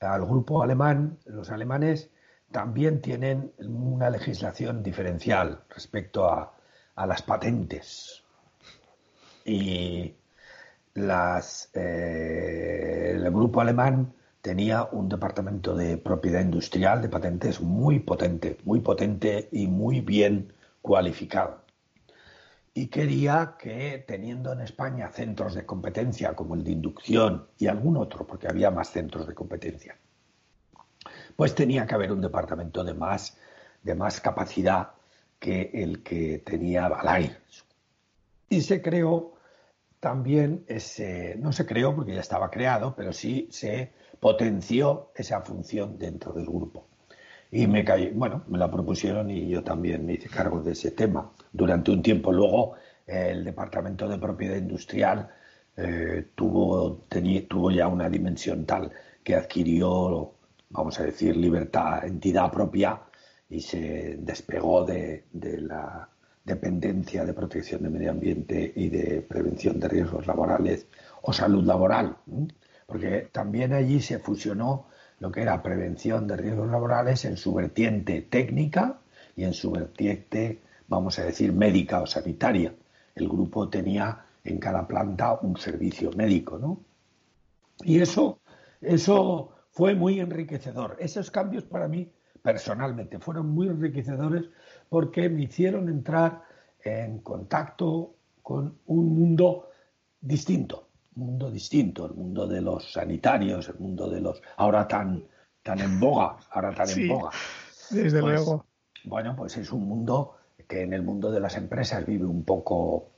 al 0.00 0.26
grupo 0.26 0.60
alemán, 0.60 1.18
los 1.26 1.50
alemanes 1.50 2.10
también 2.50 3.00
tienen 3.00 3.52
una 3.58 4.10
legislación 4.10 4.82
diferencial 4.82 5.62
respecto 5.68 6.28
a, 6.28 6.52
las 7.06 7.22
patentes. 7.22 8.24
Y 9.44 10.16
eh, 10.94 11.52
el 13.14 13.30
grupo 13.30 13.60
alemán 13.60 14.12
tenía 14.42 14.82
un 14.90 15.08
departamento 15.08 15.76
de 15.76 15.96
propiedad 15.96 16.40
industrial 16.40 17.00
de 17.02 17.08
patentes 17.08 17.60
muy 17.60 18.00
potente, 18.00 18.58
muy 18.64 18.80
potente 18.80 19.48
y 19.52 19.68
muy 19.68 20.00
bien 20.00 20.52
cualificado 20.82 21.69
y 22.72 22.86
quería 22.86 23.56
que, 23.58 24.04
teniendo 24.06 24.52
en 24.52 24.60
España 24.60 25.10
centros 25.10 25.54
de 25.54 25.66
competencia 25.66 26.34
como 26.34 26.54
el 26.54 26.62
de 26.62 26.72
inducción 26.72 27.48
y 27.58 27.66
algún 27.66 27.96
otro, 27.96 28.26
porque 28.26 28.48
había 28.48 28.70
más 28.70 28.90
centros 28.90 29.26
de 29.26 29.34
competencia, 29.34 29.96
pues 31.36 31.54
tenía 31.54 31.86
que 31.86 31.94
haber 31.94 32.12
un 32.12 32.20
departamento 32.20 32.84
de 32.84 32.94
más, 32.94 33.36
de 33.82 33.94
más 33.94 34.20
capacidad 34.20 34.90
que 35.38 35.70
el 35.74 36.02
que 36.02 36.38
tenía 36.38 36.88
Balay. 36.88 37.36
Y 38.48 38.60
se 38.60 38.82
creó 38.82 39.34
también 39.98 40.64
ese, 40.68 41.36
no 41.38 41.52
se 41.52 41.66
creó 41.66 41.94
porque 41.94 42.14
ya 42.14 42.20
estaba 42.20 42.50
creado, 42.50 42.94
pero 42.94 43.12
sí 43.12 43.48
se 43.50 43.92
potenció 44.20 45.12
esa 45.14 45.40
función 45.40 45.98
dentro 45.98 46.32
del 46.32 46.46
grupo. 46.46 46.89
Y 47.52 47.66
me 47.66 47.84
caí, 47.84 48.10
bueno, 48.10 48.44
me 48.48 48.58
la 48.58 48.70
propusieron 48.70 49.30
y 49.30 49.48
yo 49.48 49.62
también 49.64 50.06
me 50.06 50.14
hice 50.14 50.28
cargo 50.28 50.62
de 50.62 50.72
ese 50.72 50.92
tema. 50.92 51.32
Durante 51.52 51.90
un 51.90 52.02
tiempo 52.02 52.32
luego 52.32 52.74
el 53.06 53.44
Departamento 53.44 54.08
de 54.08 54.18
Propiedad 54.18 54.56
Industrial 54.56 55.28
eh, 55.76 56.28
tuvo, 56.34 57.06
tuvo 57.48 57.70
ya 57.70 57.88
una 57.88 58.08
dimensión 58.08 58.64
tal 58.66 58.92
que 59.24 59.34
adquirió, 59.34 60.32
vamos 60.70 61.00
a 61.00 61.04
decir, 61.04 61.36
libertad, 61.36 62.04
entidad 62.06 62.52
propia 62.52 63.00
y 63.48 63.60
se 63.60 64.16
despegó 64.20 64.84
de, 64.84 65.24
dependencia 66.44 67.24
de 67.24 67.32
protección 67.34 67.82
del 67.82 67.92
medio 67.92 68.10
ambiente 68.10 68.72
y 68.74 68.88
de 68.88 69.22
prevención 69.22 69.78
de 69.80 69.88
riesgos 69.88 70.26
laborales 70.26 70.86
o 71.22 71.32
salud 71.32 71.64
laboral, 71.64 72.16
porque 72.86 73.28
también 73.32 73.72
allí 73.72 74.00
se 74.00 74.18
fusionó 74.18 74.86
lo 75.20 75.30
que 75.30 75.42
era 75.42 75.62
prevención 75.62 76.26
de 76.26 76.36
riesgos 76.36 76.68
laborales 76.70 77.24
en 77.24 77.36
su 77.36 77.54
vertiente 77.54 78.22
técnica 78.22 78.98
y 79.36 79.44
en 79.44 79.52
su 79.52 79.70
vertiente, 79.70 80.62
vamos 80.88 81.18
a 81.18 81.24
decir, 81.24 81.52
médica 81.52 82.00
o 82.00 82.06
sanitaria. 82.06 82.74
El 83.14 83.28
grupo 83.28 83.68
tenía 83.68 84.24
en 84.42 84.58
cada 84.58 84.88
planta 84.88 85.38
un 85.42 85.56
servicio 85.56 86.10
médico, 86.12 86.58
¿no? 86.58 86.80
Y 87.82 88.00
eso, 88.00 88.40
eso 88.80 89.52
fue 89.70 89.94
muy 89.94 90.20
enriquecedor. 90.20 90.96
Esos 90.98 91.30
cambios 91.30 91.64
para 91.64 91.86
mí, 91.86 92.10
personalmente, 92.42 93.18
fueron 93.18 93.50
muy 93.50 93.68
enriquecedores 93.68 94.44
porque 94.88 95.28
me 95.28 95.42
hicieron 95.42 95.88
entrar 95.88 96.42
en 96.82 97.18
contacto 97.18 98.14
con 98.42 98.78
un 98.86 99.14
mundo 99.14 99.68
distinto, 100.20 100.88
un 101.16 101.26
mundo 101.26 101.50
distinto, 101.50 102.06
el 102.06 102.14
mundo 102.14 102.46
de 102.46 102.60
los 102.60 102.92
sanitarios, 102.92 103.68
el 103.68 103.78
mundo 103.78 104.08
de 104.08 104.20
los 104.20 104.42
ahora 104.56 104.86
tan 104.86 105.24
tan 105.62 105.80
en 105.80 106.00
boga, 106.00 106.36
ahora 106.50 106.74
tan 106.74 106.88
en 106.88 107.08
boga. 107.08 107.30
Desde 107.90 108.20
pues, 108.20 108.34
luego. 108.34 108.66
Bueno, 109.04 109.34
pues 109.36 109.56
es 109.56 109.72
un 109.72 109.86
mundo 109.86 110.36
que 110.68 110.82
en 110.82 110.92
el 110.92 111.02
mundo 111.02 111.30
de 111.30 111.40
las 111.40 111.56
empresas 111.56 112.06
vive 112.06 112.24
un 112.24 112.44
poco, 112.44 113.08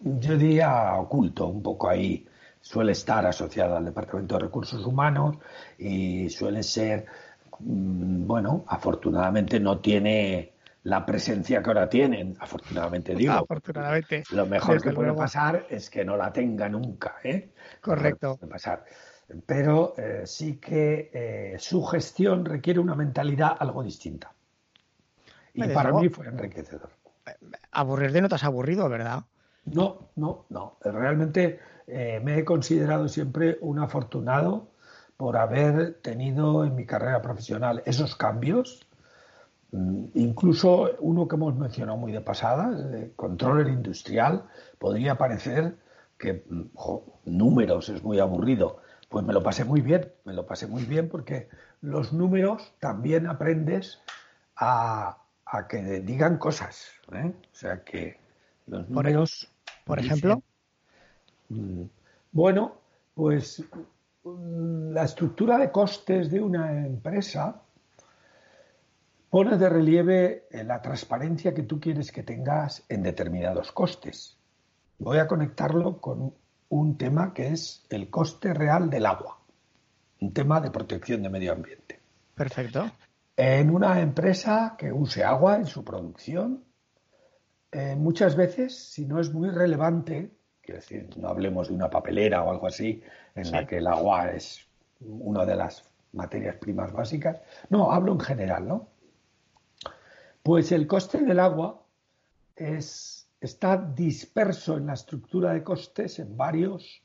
yo 0.00 0.36
diría 0.36 0.94
oculto, 0.96 1.48
un 1.48 1.62
poco 1.62 1.88
ahí. 1.88 2.26
Suele 2.60 2.92
estar 2.92 3.26
asociado 3.26 3.76
al 3.76 3.86
Departamento 3.86 4.36
de 4.36 4.42
Recursos 4.42 4.84
Humanos 4.86 5.36
y 5.78 6.28
suele 6.28 6.62
ser, 6.62 7.06
mm, 7.58 8.26
bueno, 8.26 8.64
afortunadamente 8.68 9.58
no 9.58 9.78
tiene 9.80 10.52
la 10.84 11.06
presencia 11.06 11.62
que 11.62 11.70
ahora 11.70 11.88
tienen, 11.88 12.36
afortunadamente 12.40 13.14
digo. 13.14 13.32
Afortunadamente. 13.32 14.24
Lo 14.30 14.46
mejor 14.46 14.82
que 14.82 14.92
puede 14.92 15.12
pasar 15.12 15.66
es 15.70 15.88
que 15.88 16.04
no 16.04 16.16
la 16.16 16.32
tenga 16.32 16.68
nunca, 16.68 17.16
¿eh? 17.22 17.52
Correcto. 17.80 18.36
Puede 18.36 18.50
pasar. 18.50 18.84
Pero 19.46 19.94
eh, 19.96 20.22
sí 20.24 20.56
que 20.56 21.10
eh, 21.12 21.56
su 21.58 21.84
gestión 21.84 22.44
requiere 22.44 22.80
una 22.80 22.94
mentalidad 22.94 23.56
algo 23.58 23.82
distinta. 23.82 24.32
Y 25.54 25.68
para 25.68 25.92
mí 25.92 26.08
fue 26.08 26.26
enriquecedor. 26.26 26.90
Aburrir 27.70 28.12
de 28.12 28.22
no 28.22 28.28
te 28.28 28.34
has 28.34 28.44
aburrido, 28.44 28.88
¿verdad? 28.88 29.20
No, 29.64 30.10
no, 30.16 30.46
no. 30.48 30.78
Realmente 30.82 31.60
eh, 31.86 32.20
me 32.22 32.38
he 32.38 32.44
considerado 32.44 33.08
siempre 33.08 33.58
un 33.60 33.78
afortunado 33.78 34.72
por 35.16 35.36
haber 35.36 36.00
tenido 36.00 36.64
en 36.64 36.74
mi 36.74 36.84
carrera 36.84 37.22
profesional 37.22 37.82
esos 37.86 38.16
cambios 38.16 38.86
incluso 39.72 40.90
uno 41.00 41.26
que 41.26 41.36
hemos 41.36 41.56
mencionado 41.56 41.96
muy 41.96 42.12
de 42.12 42.20
pasada, 42.20 42.70
el 42.94 43.12
controller 43.16 43.68
industrial, 43.68 44.44
podría 44.78 45.16
parecer 45.16 45.76
que 46.18 46.44
mm, 46.48 46.62
números 47.24 47.88
es 47.88 48.02
muy 48.02 48.18
aburrido. 48.18 48.78
Pues 49.08 49.24
me 49.24 49.32
lo 49.32 49.42
pasé 49.42 49.64
muy 49.64 49.80
bien, 49.80 50.10
me 50.24 50.32
lo 50.32 50.46
pasé 50.46 50.66
muy 50.66 50.84
bien 50.84 51.08
porque 51.08 51.48
los 51.80 52.12
números 52.12 52.72
también 52.80 53.26
aprendes 53.26 54.00
a, 54.56 55.18
que 55.68 56.00
digan 56.00 56.38
cosas. 56.38 56.88
¿eh? 57.12 57.32
O 57.52 57.56
sea 57.56 57.82
que 57.82 58.18
los 58.66 58.88
números. 58.88 59.50
Por, 59.84 59.98
ejemplo. 59.98 60.42
Mm, 61.48 61.82
bueno, 62.30 62.76
pues 63.14 63.64
la 64.24 65.04
estructura 65.04 65.58
de 65.58 65.70
costes 65.70 66.30
de 66.30 66.40
una 66.40 66.86
empresa 66.86 67.62
pone 69.32 69.56
de 69.56 69.66
relieve 69.66 70.46
eh, 70.50 70.62
la 70.62 70.82
transparencia 70.82 71.54
que 71.54 71.62
tú 71.62 71.80
quieres 71.80 72.12
que 72.12 72.22
tengas 72.22 72.84
en 72.90 73.02
determinados 73.02 73.72
costes. 73.72 74.36
Voy 74.98 75.16
a 75.16 75.26
conectarlo 75.26 76.02
con 76.02 76.34
un 76.68 76.98
tema 76.98 77.32
que 77.32 77.48
es 77.48 77.86
el 77.88 78.10
coste 78.10 78.52
real 78.52 78.90
del 78.90 79.06
agua, 79.06 79.38
un 80.20 80.34
tema 80.34 80.60
de 80.60 80.70
protección 80.70 81.22
de 81.22 81.30
medio 81.30 81.52
ambiente. 81.54 81.98
Perfecto. 82.34 82.90
En 83.34 83.70
una 83.70 84.02
empresa 84.02 84.76
que 84.76 84.92
use 84.92 85.24
agua 85.24 85.56
en 85.56 85.64
su 85.64 85.82
producción, 85.82 86.62
eh, 87.70 87.96
muchas 87.96 88.36
veces, 88.36 88.76
si 88.76 89.06
no 89.06 89.18
es 89.18 89.32
muy 89.32 89.48
relevante, 89.48 90.30
quiero 90.60 90.80
decir, 90.80 91.08
no 91.16 91.28
hablemos 91.28 91.68
de 91.68 91.74
una 91.74 91.88
papelera 91.88 92.42
o 92.42 92.50
algo 92.50 92.66
así, 92.66 93.02
en 93.34 93.50
la 93.50 93.66
que 93.66 93.78
el 93.78 93.86
agua 93.86 94.30
es 94.30 94.68
una 95.00 95.46
de 95.46 95.56
las 95.56 95.90
materias 96.12 96.56
primas 96.56 96.92
básicas, 96.92 97.40
no, 97.70 97.92
hablo 97.92 98.12
en 98.12 98.20
general, 98.20 98.68
¿no? 98.68 98.91
Pues 100.42 100.72
el 100.72 100.88
coste 100.88 101.18
del 101.18 101.38
agua 101.38 101.84
es, 102.56 103.28
está 103.40 103.76
disperso 103.76 104.76
en 104.76 104.86
la 104.86 104.94
estructura 104.94 105.52
de 105.52 105.62
costes 105.62 106.18
en 106.18 106.36
varios, 106.36 107.00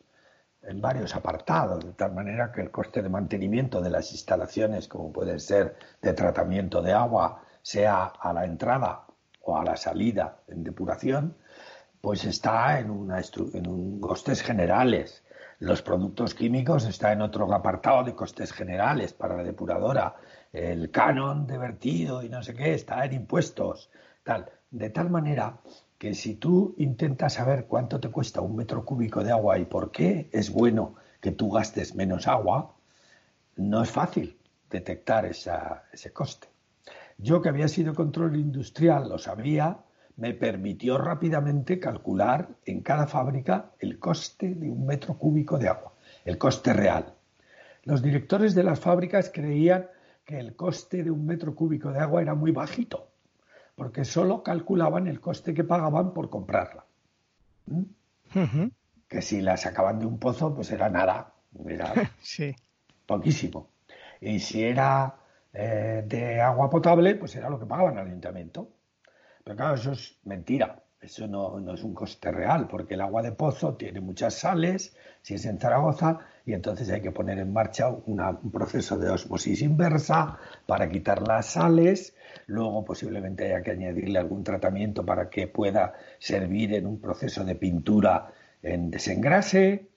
apartados, 1.13 1.85
de 1.85 1.93
tal 1.93 2.13
manera 2.13 2.51
que 2.51 2.61
el 2.61 2.71
coste 2.71 3.03
de 3.03 3.09
mantenimiento 3.09 3.79
de 3.79 3.91
las 3.91 4.11
instalaciones, 4.11 4.87
como 4.87 5.13
puede 5.13 5.39
ser 5.39 5.75
de 6.01 6.13
tratamiento 6.13 6.81
de 6.81 6.93
agua, 6.93 7.43
sea 7.61 8.05
a 8.05 8.33
la 8.33 8.43
entrada 8.43 9.05
o 9.43 9.55
a 9.55 9.63
la 9.63 9.77
salida 9.77 10.39
en 10.47 10.63
depuración, 10.63 11.37
pues 12.01 12.25
está 12.25 12.79
en, 12.79 12.87
en 12.87 13.67
un 13.67 14.01
costes 14.01 14.41
generales. 14.41 15.23
Los 15.59 15.83
productos 15.83 16.33
químicos 16.33 16.85
está 16.85 17.11
en 17.11 17.21
otro 17.21 17.51
apartado 17.53 18.03
de 18.03 18.15
costes 18.15 18.51
generales 18.51 19.13
para 19.13 19.37
la 19.37 19.43
depuradora 19.43 20.15
el 20.53 20.91
canon 20.91 21.47
de 21.47 21.57
vertido 21.57 22.23
y 22.23 22.29
no 22.29 22.43
sé 22.43 22.53
qué 22.53 22.73
está 22.73 23.05
en 23.05 23.13
impuestos, 23.13 23.89
tal. 24.23 24.49
De 24.69 24.89
tal 24.89 25.09
manera 25.09 25.59
que 25.97 26.13
si 26.13 26.35
tú 26.35 26.75
intentas 26.77 27.33
saber 27.33 27.65
cuánto 27.65 27.99
te 27.99 28.09
cuesta 28.09 28.41
un 28.41 28.55
metro 28.55 28.85
cúbico 28.85 29.23
de 29.23 29.31
agua 29.31 29.57
y 29.57 29.65
por 29.65 29.91
qué 29.91 30.29
es 30.31 30.51
bueno 30.51 30.95
que 31.21 31.31
tú 31.31 31.49
gastes 31.49 31.95
menos 31.95 32.27
agua, 32.27 32.75
no 33.55 33.81
es 33.81 33.89
fácil 33.89 34.37
detectar 34.69 35.25
ese 35.25 36.13
coste. 36.13 36.47
Yo 37.17 37.41
que 37.41 37.49
había 37.49 37.67
sido 37.67 37.95
control 37.95 38.35
industrial 38.35 39.09
lo 39.09 39.17
sabía, 39.17 39.79
me 40.17 40.33
permitió 40.33 40.97
rápidamente 40.97 41.79
calcular 41.79 42.49
en 42.65 42.81
cada 42.81 43.07
fábrica 43.07 43.71
el 43.79 43.97
coste 43.99 44.53
de 44.53 44.69
un 44.69 44.85
metro 44.85 45.17
cúbico 45.17 45.57
de 45.57 45.69
agua, 45.69 45.93
el 46.25 46.37
coste 46.37 46.73
real. 46.73 47.13
Los 47.83 48.01
directores 48.01 48.53
de 48.53 48.63
las 48.63 48.79
fábricas 48.79 49.31
creían 49.33 49.87
que 50.27 50.37
el 50.37 50.57
coste 50.57 51.03
de 51.03 51.09
un 51.09 51.25
metro 51.25 51.55
cúbico 51.55 51.89
de 51.89 51.99
agua 51.99 52.21
era 52.21 52.35
muy 52.35 52.51
bajito, 52.51 53.07
porque 53.75 54.03
solo 54.03 54.43
calculaban 54.43 55.07
el 55.07 55.21
coste 55.21 55.53
que 55.53 55.63
pagaban 55.63 56.13
por 56.13 56.29
comprarla. 56.29 56.85
¿Mm? 57.67 58.65
Que 59.07 59.21
si 59.21 59.39
la 59.39 59.55
sacaban 59.55 59.99
de 59.99 60.05
un 60.05 60.19
pozo, 60.19 60.53
pues 60.53 60.69
era 60.71 60.89
nada, 60.89 61.33
era 61.65 61.93
sí. 62.21 62.53
poquísimo. 63.05 63.69
Y 64.19 64.39
si 64.39 64.65
era 64.65 65.15
eh, 65.53 66.03
de 66.05 66.41
agua 66.41 66.69
potable, 66.69 67.15
pues 67.15 67.33
era 67.37 67.49
lo 67.49 67.57
que 67.57 67.65
pagaban 67.65 67.97
al 67.97 68.07
ayuntamiento. 68.07 68.69
Pero 69.45 69.55
claro, 69.55 69.75
eso 69.75 69.93
es 69.93 70.17
mentira. 70.25 70.83
Eso 70.99 71.25
no, 71.25 71.57
no, 71.61 71.73
es 71.73 71.83
un 71.83 71.93
coste 71.93 72.31
real, 72.33 72.67
porque 72.67 72.95
el 72.95 73.01
agua 73.01 73.21
de 73.21 73.31
pozo 73.31 73.75
tiene 73.75 74.01
muchas 74.01 74.33
sales, 74.33 74.93
si 75.21 75.35
es 75.35 75.45
en 75.45 75.59
Zaragoza, 75.59 76.19
y 76.47 76.53
entonces 76.53 76.89
hay 76.89 77.01
que 77.01 77.11
poner 77.11 77.39
en 77.39 77.51
marcha 77.51 77.89
un 77.89 78.51
proceso 78.53 78.97
de 78.97 79.09
osmosis 79.09 79.61
inversa 79.61 80.39
para 80.65 80.87
quitar 80.87 81.27
las 81.27 81.47
sales, 81.47 82.15
luego 82.45 82.85
posiblemente 82.85 83.47
haya 83.47 83.61
que 83.61 83.71
añadirle 83.71 84.17
algún 84.17 84.45
tratamiento 84.45 85.05
para 85.05 85.29
que 85.29 85.47
pueda 85.49 85.95
servir 86.19 86.73
en 86.73 86.87
un 86.87 87.01
proceso 87.01 87.43
de 87.43 87.55
pintura 87.55 88.31
en 88.63 88.89
desengrase, 88.89 89.89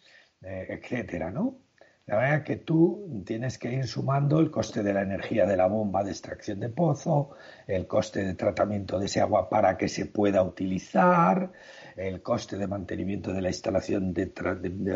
eh, 0.42 0.66
etcétera, 0.70 1.30
¿no? 1.30 1.60
La 2.06 2.16
verdad 2.16 2.42
que 2.42 2.56
tú 2.56 3.22
tienes 3.24 3.56
que 3.56 3.72
ir 3.72 3.86
sumando 3.86 4.40
el 4.40 4.50
coste 4.50 4.82
de 4.82 4.92
la 4.92 5.02
energía 5.02 5.46
de 5.46 5.56
la 5.56 5.68
bomba 5.68 6.02
de 6.02 6.10
extracción 6.10 6.58
de 6.58 6.68
pozo, 6.68 7.30
el 7.68 7.86
coste 7.86 8.24
de 8.24 8.34
tratamiento 8.34 8.98
de 8.98 9.06
ese 9.06 9.20
agua 9.20 9.48
para 9.48 9.78
que 9.78 9.86
se 9.86 10.06
pueda 10.06 10.42
utilizar, 10.42 11.52
el 12.00 12.22
coste 12.22 12.56
de 12.56 12.66
mantenimiento 12.66 13.32
de 13.32 13.42
la 13.42 13.48
instalación 13.48 14.14
de, 14.14 14.32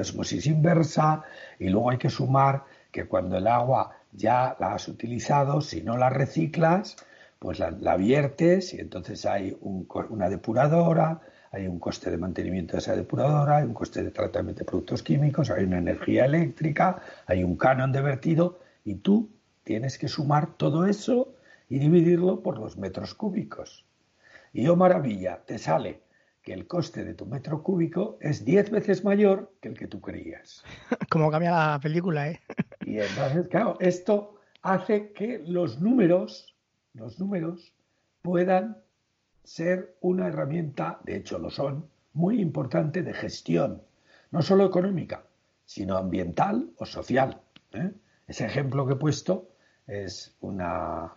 osmosis 0.01 0.47
inversa 0.47 1.23
y 1.59 1.69
luego 1.69 1.91
hay 1.91 1.99
que 1.99 2.09
sumar 2.09 2.65
que 2.91 3.05
cuando 3.05 3.37
el 3.37 3.47
agua 3.47 3.91
ya 4.13 4.57
la 4.59 4.75
has 4.75 4.89
utilizado, 4.89 5.61
si 5.61 5.83
no 5.83 5.99
la 5.99 6.09
reciclas, 6.09 6.97
pues 7.39 7.59
la, 7.59 7.73
la 7.73 7.97
viertes 7.97 8.73
y 8.73 8.81
entonces 8.81 9.27
hay 9.27 9.55
una 9.61 10.31
depuradora, 10.31 11.21
hay 11.51 11.67
un 11.67 11.79
coste 11.79 12.11
de 12.11 12.17
mantenimiento 12.17 12.73
de 12.73 12.79
esa 12.79 12.97
depuradora, 12.97 13.59
hay 13.59 13.65
un 13.65 13.75
coste 13.75 14.03
de 14.03 14.11
tratamiento 14.11 14.61
de 14.61 14.65
productos 14.65 15.03
químicos, 15.03 15.51
hay 15.51 15.65
una 15.65 15.79
energía 15.79 16.25
eléctrica, 16.25 17.03
hay 17.27 17.45
un 17.45 17.57
canon 17.57 17.93
de 17.93 18.01
vertido 18.01 18.61
y 18.83 18.95
tú 18.95 19.29
tienes 19.63 19.99
que 19.99 20.09
sumar 20.09 20.55
todo 20.57 20.87
eso 20.87 21.35
y 21.69 21.79
dividirlo 21.79 22.41
por 22.41 22.59
los 22.59 22.79
metros 22.79 23.15
cúbicos. 23.15 23.85
Y 24.55 24.69
oh 24.69 24.77
maravilla, 24.77 25.43
te 25.45 25.59
sale 25.59 26.04
que 26.45 26.53
el 26.53 26.67
coste 26.67 27.05
de 27.05 27.15
tu 27.15 27.25
metro 27.27 27.63
cúbico 27.63 28.19
es 28.21 28.45
10 28.45 28.71
veces 28.71 29.03
mayor 29.03 29.55
que 29.61 29.69
el 29.69 29.79
que 29.79 29.89
tú 29.89 30.01
creías. 30.01 30.63
Como 31.11 31.31
cambia 31.31 31.51
la 31.51 31.81
película, 31.83 32.29
¿eh? 32.29 32.41
Y 32.85 32.99
entonces, 32.99 33.49
claro, 33.49 33.77
esto 33.81 34.37
hace 34.63 35.13
que 35.13 35.43
los 35.47 35.81
números, 35.81 36.55
los 36.93 37.19
números 37.19 37.73
puedan 38.21 38.77
ser 39.43 39.97
una 40.03 40.29
herramienta, 40.29 41.01
de 41.05 41.17
hecho 41.17 41.39
lo 41.39 41.51
son, 41.51 41.89
muy 42.13 42.41
importante 42.41 43.03
de 43.03 43.15
gestión, 43.15 43.83
no 44.31 44.43
solo 44.43 44.67
económica, 44.67 45.25
sino 45.65 45.97
ambiental 45.97 46.71
o 46.77 46.85
social. 46.85 47.41
¿eh? 47.73 47.91
Ese 48.27 48.45
ejemplo 48.45 48.87
que 48.87 48.95
he 48.95 48.97
puesto 48.97 49.49
es 49.87 50.37
una, 50.41 51.15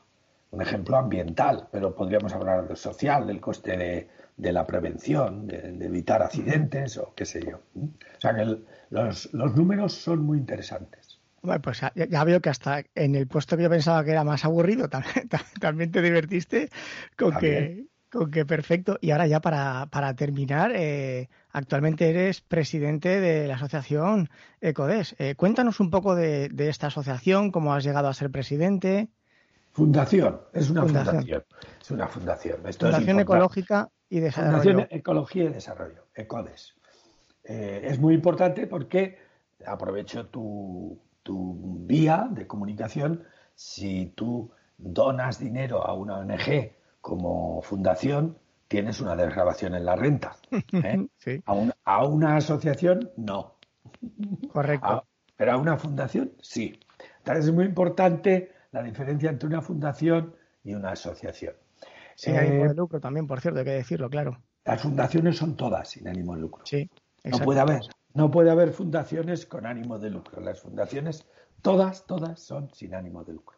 un 0.51 0.61
ejemplo 0.61 0.97
ambiental, 0.97 1.67
pero 1.71 1.95
podríamos 1.95 2.33
hablar 2.33 2.67
de 2.67 2.75
social, 2.75 3.27
del 3.27 3.41
coste 3.41 4.07
de, 4.37 4.51
la 4.51 4.65
prevención, 4.65 5.47
de, 5.47 5.85
evitar 5.85 6.21
accidentes 6.21 6.97
o 6.97 7.13
qué 7.15 7.25
sé 7.25 7.45
yo. 7.45 7.59
O 7.75 8.19
sea 8.19 8.35
que 8.35 8.57
los, 8.89 9.33
los 9.33 9.55
números 9.55 9.93
son 9.93 10.21
muy 10.21 10.37
interesantes. 10.37 11.19
Bueno, 11.41 11.61
pues 11.61 11.81
ya, 11.81 12.23
veo 12.23 12.41
que 12.41 12.49
hasta 12.49 12.83
en 12.95 13.15
el 13.15 13.27
puesto 13.27 13.55
que 13.55 13.63
yo 13.63 13.69
pensaba 13.69 14.03
que 14.03 14.11
era 14.11 14.23
más 14.23 14.43
aburrido, 14.43 14.89
también, 14.89 15.29
también 15.59 15.91
te 15.91 16.01
divertiste 16.01 16.69
con 17.15 17.37
que 17.37 17.87
con 18.09 18.31
que 18.31 18.45
perfecto. 18.45 18.97
Y 19.01 19.11
ahora 19.11 19.27
ya 19.27 19.41
para, 19.41 19.87
para 19.87 20.15
terminar, 20.15 20.71
eh, 20.75 21.29
actualmente 21.49 22.09
eres 22.09 22.41
presidente 22.41 23.19
de 23.19 23.47
la 23.47 23.55
asociación 23.55 24.29
ECODES. 24.61 25.15
Eh, 25.19 25.35
cuéntanos 25.35 25.79
un 25.79 25.89
poco 25.89 26.15
de, 26.15 26.49
esta 26.57 26.87
asociación, 26.87 27.51
cómo 27.51 27.73
has 27.73 27.83
llegado 27.83 28.07
a 28.07 28.13
ser 28.13 28.31
presidente. 28.31 29.09
Fundación, 29.77 30.41
es 30.53 30.71
una 30.71 30.81
fundación. 30.87 31.45
Es 31.79 31.91
una 31.91 32.07
fundación. 32.07 32.57
fundación 32.63 33.19
Ecológica 33.19 33.91
y 34.09 34.19
Desarrollo. 34.21 34.63
Fundación 34.63 34.87
Ecología 34.89 35.43
y 35.43 35.49
Desarrollo, 35.49 36.07
ECODES. 36.15 36.73
Eh, 37.43 37.81
es 37.83 37.99
muy 37.99 38.15
importante 38.15 38.65
porque 38.65 39.19
aprovecho 39.63 40.29
tu, 40.29 40.99
tu 41.21 41.77
vía 41.81 42.27
de 42.31 42.47
comunicación. 42.47 43.23
Si 43.53 44.13
tú 44.15 44.49
donas 44.79 45.37
dinero 45.37 45.85
a 45.85 45.93
una 45.93 46.17
ONG 46.17 46.71
como 46.99 47.61
fundación 47.61 48.35
tienes 48.67 48.99
una 48.99 49.15
desgrabación 49.15 49.75
en 49.75 49.85
la 49.85 49.95
renta. 49.95 50.37
¿eh? 50.73 51.07
A, 51.85 52.03
una 52.03 52.35
asociación, 52.35 53.11
no. 53.15 53.57
Correcto. 54.51 55.05
pero 55.35 55.51
a 55.51 55.57
una 55.57 55.77
fundación, 55.77 56.31
sí. 56.41 56.79
Entonces 57.19 57.45
es 57.45 57.53
muy 57.53 57.65
importante 57.65 58.56
la 58.77 58.83
diferencia 58.83 59.29
entre 59.29 59.47
una 59.47 59.61
fundación 59.61 60.35
y 60.63 60.73
una 60.73 60.91
asociación. 60.91 61.55
Sin 62.15 62.35
ánimo 62.35 62.67
de 62.67 62.73
lucro 62.73 62.99
también, 62.99 63.27
por 63.27 63.41
cierto, 63.41 63.59
hay 63.59 63.65
que 63.65 63.71
decirlo, 63.71 64.09
claro. 64.09 64.41
Las 64.65 64.81
fundaciones 64.81 65.37
son 65.37 65.55
todas 65.55 65.89
sin 65.89 66.07
ánimo 66.07 66.35
de 66.35 66.41
lucro. 66.41 66.65
Sí. 66.65 66.89
No 67.23 67.39
puede 67.39 67.59
haber, 67.59 67.81
no 68.13 68.31
puede 68.31 68.49
haber 68.49 68.71
fundaciones 68.71 69.45
con 69.45 69.65
ánimo 69.65 69.99
de 69.99 70.09
lucro. 70.09 70.41
Las 70.41 70.61
fundaciones, 70.61 71.25
todas, 71.61 72.05
todas 72.05 72.41
son 72.41 72.73
sin 72.73 72.93
ánimo 72.93 73.23
de 73.23 73.33
lucro. 73.33 73.57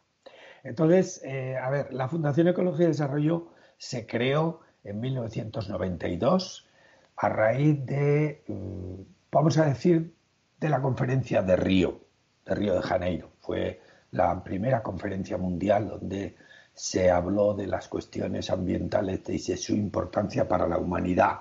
Entonces, 0.62 1.22
eh, 1.24 1.56
a 1.56 1.70
ver, 1.70 1.92
la 1.92 2.08
Fundación 2.08 2.48
Ecología 2.48 2.86
y 2.86 2.88
Desarrollo 2.88 3.48
se 3.78 4.06
creó 4.06 4.60
en 4.84 5.00
1992 5.00 6.68
a 7.16 7.28
raíz 7.28 7.84
de, 7.86 8.44
mm, 8.46 9.02
vamos 9.32 9.58
a 9.58 9.66
decir, 9.66 10.14
de 10.58 10.68
la 10.68 10.82
conferencia 10.82 11.42
de 11.42 11.56
Río, 11.56 12.00
de 12.44 12.54
Río 12.54 12.74
de 12.74 12.82
Janeiro. 12.82 13.30
Fue 13.40 13.80
la 14.12 14.42
primera 14.42 14.82
conferencia 14.82 15.38
mundial 15.38 15.88
donde 15.88 16.36
se 16.74 17.10
habló 17.10 17.54
de 17.54 17.66
las 17.66 17.88
cuestiones 17.88 18.50
ambientales 18.50 19.20
y 19.28 19.52
de 19.52 19.56
su 19.56 19.74
importancia 19.74 20.48
para 20.48 20.66
la 20.66 20.78
humanidad. 20.78 21.40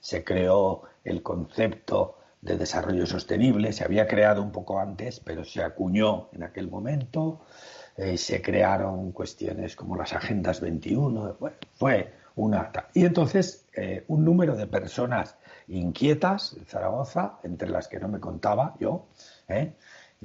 Se 0.00 0.24
creó 0.24 0.82
el 1.04 1.22
concepto 1.22 2.18
de 2.40 2.56
desarrollo 2.58 3.06
sostenible, 3.06 3.72
se 3.72 3.84
había 3.84 4.08
creado 4.08 4.42
un 4.42 4.50
poco 4.50 4.80
antes, 4.80 5.20
pero 5.20 5.44
se 5.44 5.62
acuñó 5.62 6.28
en 6.32 6.42
aquel 6.42 6.68
momento. 6.68 7.42
Eh, 7.96 8.16
se 8.16 8.42
crearon 8.42 9.12
cuestiones 9.12 9.76
como 9.76 9.96
las 9.96 10.12
agendas 10.12 10.60
21, 10.60 11.36
fue 11.74 12.12
una... 12.36 12.72
Y 12.94 13.04
entonces 13.04 13.68
eh, 13.74 14.04
un 14.08 14.24
número 14.24 14.56
de 14.56 14.66
personas 14.66 15.36
inquietas 15.68 16.54
en 16.56 16.66
Zaragoza, 16.66 17.38
entre 17.44 17.68
las 17.68 17.88
que 17.88 18.00
no 18.00 18.08
me 18.08 18.18
contaba 18.18 18.74
yo. 18.80 19.06
¿eh? 19.48 19.74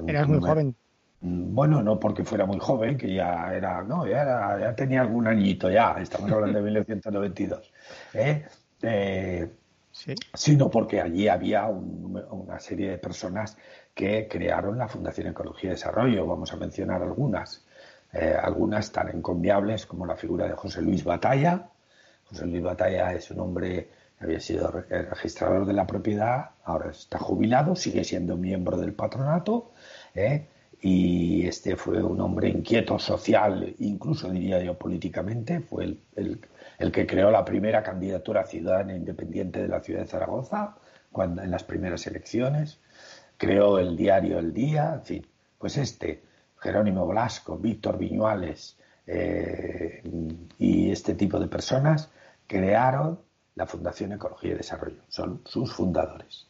Eras 0.07 0.27
muy 0.27 0.39
joven. 0.39 0.75
Mm, 1.21 1.55
bueno, 1.55 1.81
no 1.81 1.99
porque 1.99 2.23
fuera 2.23 2.45
muy 2.45 2.59
joven, 2.59 2.97
que 2.97 3.13
ya 3.13 3.53
era, 3.53 3.83
no, 3.83 4.05
ya, 4.07 4.21
era, 4.21 4.59
ya 4.59 4.75
tenía 4.75 5.01
algún 5.01 5.27
añito 5.27 5.69
ya, 5.71 5.95
estamos 5.99 6.31
hablando 6.31 6.59
de 6.59 6.65
1992. 6.65 7.73
¿eh? 8.13 8.45
Eh, 8.81 9.49
sí. 9.91 10.13
Sino 10.33 10.69
porque 10.69 11.01
allí 11.01 11.27
había 11.27 11.65
una 11.67 12.59
serie 12.59 12.91
de 12.91 12.97
personas 12.99 13.57
que 13.93 14.27
crearon 14.27 14.77
la 14.77 14.87
Fundación 14.87 15.27
Ecología 15.27 15.71
y 15.71 15.73
Desarrollo. 15.73 16.27
Vamos 16.27 16.53
a 16.53 16.57
mencionar 16.57 17.01
algunas. 17.01 17.65
Eh, 18.13 18.35
algunas 18.41 18.91
tan 18.91 19.09
encomiables 19.09 19.85
como 19.85 20.05
la 20.05 20.15
figura 20.15 20.47
de 20.47 20.53
José 20.53 20.81
Luis 20.81 21.03
Batalla. 21.03 21.69
José 22.25 22.45
Luis 22.45 22.63
Batalla 22.63 23.13
es 23.13 23.29
un 23.31 23.39
hombre 23.39 23.89
que 24.17 24.25
había 24.25 24.39
sido 24.39 24.71
registrador 24.71 25.65
de 25.65 25.73
la 25.73 25.85
propiedad, 25.85 26.51
ahora 26.63 26.91
está 26.91 27.19
jubilado, 27.19 27.75
sigue 27.75 28.03
siendo 28.03 28.37
miembro 28.37 28.77
del 28.77 28.93
patronato. 28.93 29.73
¿eh? 30.15 30.47
Y 30.81 31.47
este 31.47 31.75
fue 31.75 32.03
un 32.03 32.21
hombre 32.21 32.49
inquieto 32.49 32.99
social, 32.99 33.75
incluso 33.79 34.29
diría 34.29 34.61
yo 34.61 34.77
políticamente, 34.77 35.61
fue 35.61 35.85
el, 36.15 36.39
el, 36.77 36.91
que 36.91 37.07
creó 37.07 37.31
la 37.31 37.43
primera 37.43 37.81
candidatura 37.81 38.45
ciudadana 38.45 38.95
independiente 38.95 39.61
de 39.61 39.67
la 39.67 39.81
ciudad 39.81 40.01
de 40.01 40.07
Zaragoza 40.07 40.75
cuando, 41.11 41.41
en 41.41 41.51
las 41.51 41.63
primeras 41.63 42.05
elecciones 42.05 42.79
creó 43.37 43.79
el 43.79 43.95
diario 43.95 44.39
El 44.39 44.53
Día, 44.53 44.93
en 44.95 45.03
fin, 45.03 45.27
pues 45.57 45.77
este, 45.77 46.23
Jerónimo 46.59 47.07
Blasco, 47.07 47.57
Víctor 47.57 47.97
Viñuales 47.97 48.77
eh, 49.05 50.03
y 50.57 50.91
este 50.91 51.15
tipo 51.15 51.39
de 51.39 51.47
personas 51.47 52.09
crearon 52.45 53.19
la 53.55 53.65
Fundación 53.65 54.13
Ecología 54.13 54.51
y 54.51 54.57
Desarrollo, 54.57 55.01
son 55.07 55.41
sus 55.45 55.73
fundadores. 55.73 56.47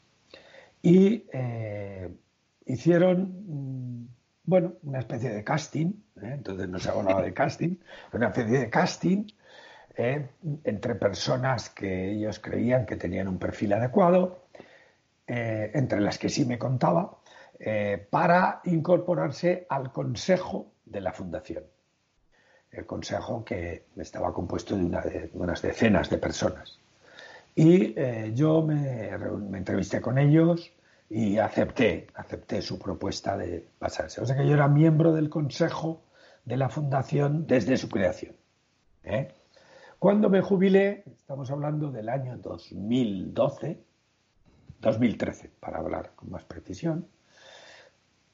Y 0.81 1.25
eh, 1.31 2.09
hicieron, 2.65 3.43
mm, 3.47 4.07
bueno, 4.47 4.73
una 4.81 4.99
especie 4.99 5.29
de 5.29 5.43
casting, 5.43 5.93
¿eh? 6.21 6.31
entonces 6.33 6.67
no 6.67 6.79
se 6.79 6.89
hablaba 6.89 7.21
de 7.21 7.33
casting, 7.33 7.75
una 8.13 8.27
especie 8.27 8.57
de 8.59 8.69
casting 8.69 9.27
entre 10.63 10.95
personas 10.95 11.69
que 11.69 12.11
ellos 12.11 12.39
creían 12.39 12.85
que 12.85 12.95
tenían 12.95 13.27
un 13.27 13.39
perfil 13.39 13.73
adecuado 13.73 14.45
eh, 15.29 15.71
entre 15.73 15.99
las 15.99 16.17
que 16.17 16.29
sí 16.29 16.45
me 16.45 16.57
contaba, 16.57 17.17
eh, 17.59 18.07
para 18.09 18.61
incorporarse 18.63 19.65
al 19.67 19.91
consejo 19.91 20.71
de 20.85 21.01
la 21.01 21.11
fundación. 21.11 21.65
El 22.71 22.85
consejo 22.85 23.43
que 23.43 23.87
estaba 23.97 24.33
compuesto 24.33 24.77
de, 24.77 25.29
unas 25.33 25.61
decenas 25.61 26.09
de 26.09 26.17
personas. 26.17 26.79
Y 27.55 27.93
eh, 27.99 28.31
yo 28.35 28.61
me, 28.61 29.09
entrevisté 29.57 29.99
con 29.99 30.17
ellos 30.17 30.71
y 31.09 31.37
acepté, 31.37 32.07
acepté 32.15 32.61
su 32.61 32.77
propuesta 32.77 33.37
de 33.37 33.67
pasarse. 33.79 34.21
O 34.21 34.25
sea 34.25 34.35
que 34.35 34.47
yo 34.47 34.53
era 34.53 34.67
miembro 34.67 35.13
del 35.13 35.29
consejo 35.29 36.03
de 36.45 36.57
la 36.57 36.69
fundación 36.69 37.47
desde 37.47 37.77
su 37.77 37.89
creación. 37.89 38.35
Cuando 39.99 40.29
me 40.29 40.41
jubilé, 40.41 41.03
estamos 41.07 41.49
hablando 41.49 41.91
del 41.91 42.09
año 42.09 42.37
2012, 42.37 43.81
2013, 44.79 45.51
para 45.59 45.79
hablar 45.79 46.11
con 46.15 46.29
más 46.29 46.43
precisión, 46.43 47.07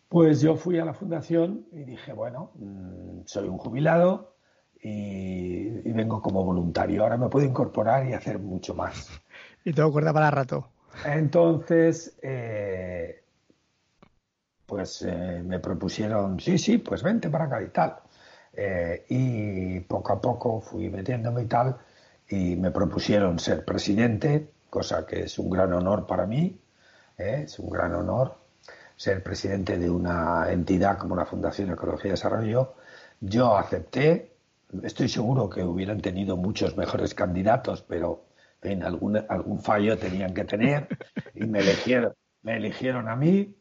pues 0.10 0.42
yo 0.42 0.56
fui 0.56 0.78
a 0.80 0.86
la 0.86 0.94
fundación 0.94 1.66
y 1.72 1.84
dije, 1.84 2.14
bueno, 2.14 2.52
mm, 2.56 3.22
soy 3.26 3.48
un 3.48 3.58
jubilado 3.58 4.36
y, 4.82 5.70
vengo 5.92 6.22
como 6.22 6.44
voluntario. 6.44 7.04
Ahora 7.04 7.18
me 7.18 7.30
puedo 7.30 7.46
incorporar 7.46 8.08
y 8.08 8.14
hacer 8.14 8.40
mucho 8.40 8.76
más. 8.76 9.10
Y 9.66 9.72
tengo 9.72 9.94
cuerda 9.94 10.12
para 10.12 10.30
rato. 10.30 10.73
Entonces, 11.06 12.18
eh, 12.22 13.24
pues 14.66 15.02
eh, 15.04 15.42
me 15.46 15.60
propusieron, 15.60 16.40
sí, 16.40 16.58
sí, 16.58 16.78
pues 16.78 17.04
vente 17.04 17.30
para 17.30 17.46
acá 17.46 17.62
y 17.62 17.70
tal. 17.70 17.96
Eh, 18.54 19.06
y 19.10 19.80
poco 19.82 20.14
a 20.14 20.22
poco 20.22 20.62
fui 20.62 20.90
metiéndome 20.90 21.44
y 21.44 21.46
tal, 21.48 21.78
y 22.30 22.56
me 22.56 22.72
propusieron 22.72 23.40
ser 23.40 23.66
presidente 23.66 24.54
cosa 24.74 25.06
que 25.06 25.22
es 25.26 25.38
un 25.38 25.52
gran 25.52 25.72
honor 25.72 26.08
para 26.08 26.26
mí, 26.26 26.60
es 27.16 27.60
un 27.60 27.70
gran 27.70 27.94
honor 27.94 28.36
ser 28.96 29.22
presidente 29.22 29.78
de 29.78 29.88
una 29.88 30.52
entidad 30.52 30.98
como 30.98 31.16
la 31.16 31.28
Fundación 31.28 31.70
Ecología 31.72 32.10
y 32.10 32.12
Desarrollo. 32.12 32.74
Yo 33.22 33.56
acepté, 33.56 34.32
estoy 34.82 35.10
seguro 35.10 35.48
que 35.48 35.64
hubieran 35.64 36.02
tenido 36.02 36.38
muchos 36.38 36.76
mejores 36.76 37.14
candidatos, 37.14 37.84
pero 37.88 38.24
en 38.64 38.84
algún, 38.84 39.18
algún 39.30 39.60
fallo 39.60 39.98
tenían 39.98 40.34
que 40.34 40.46
tener 40.46 40.88
y 41.36 41.46
me 41.46 41.60
eligieron, 41.60 42.14
me 42.42 42.58
eligieron 42.58 43.10
a 43.10 43.16
mí 43.16 43.56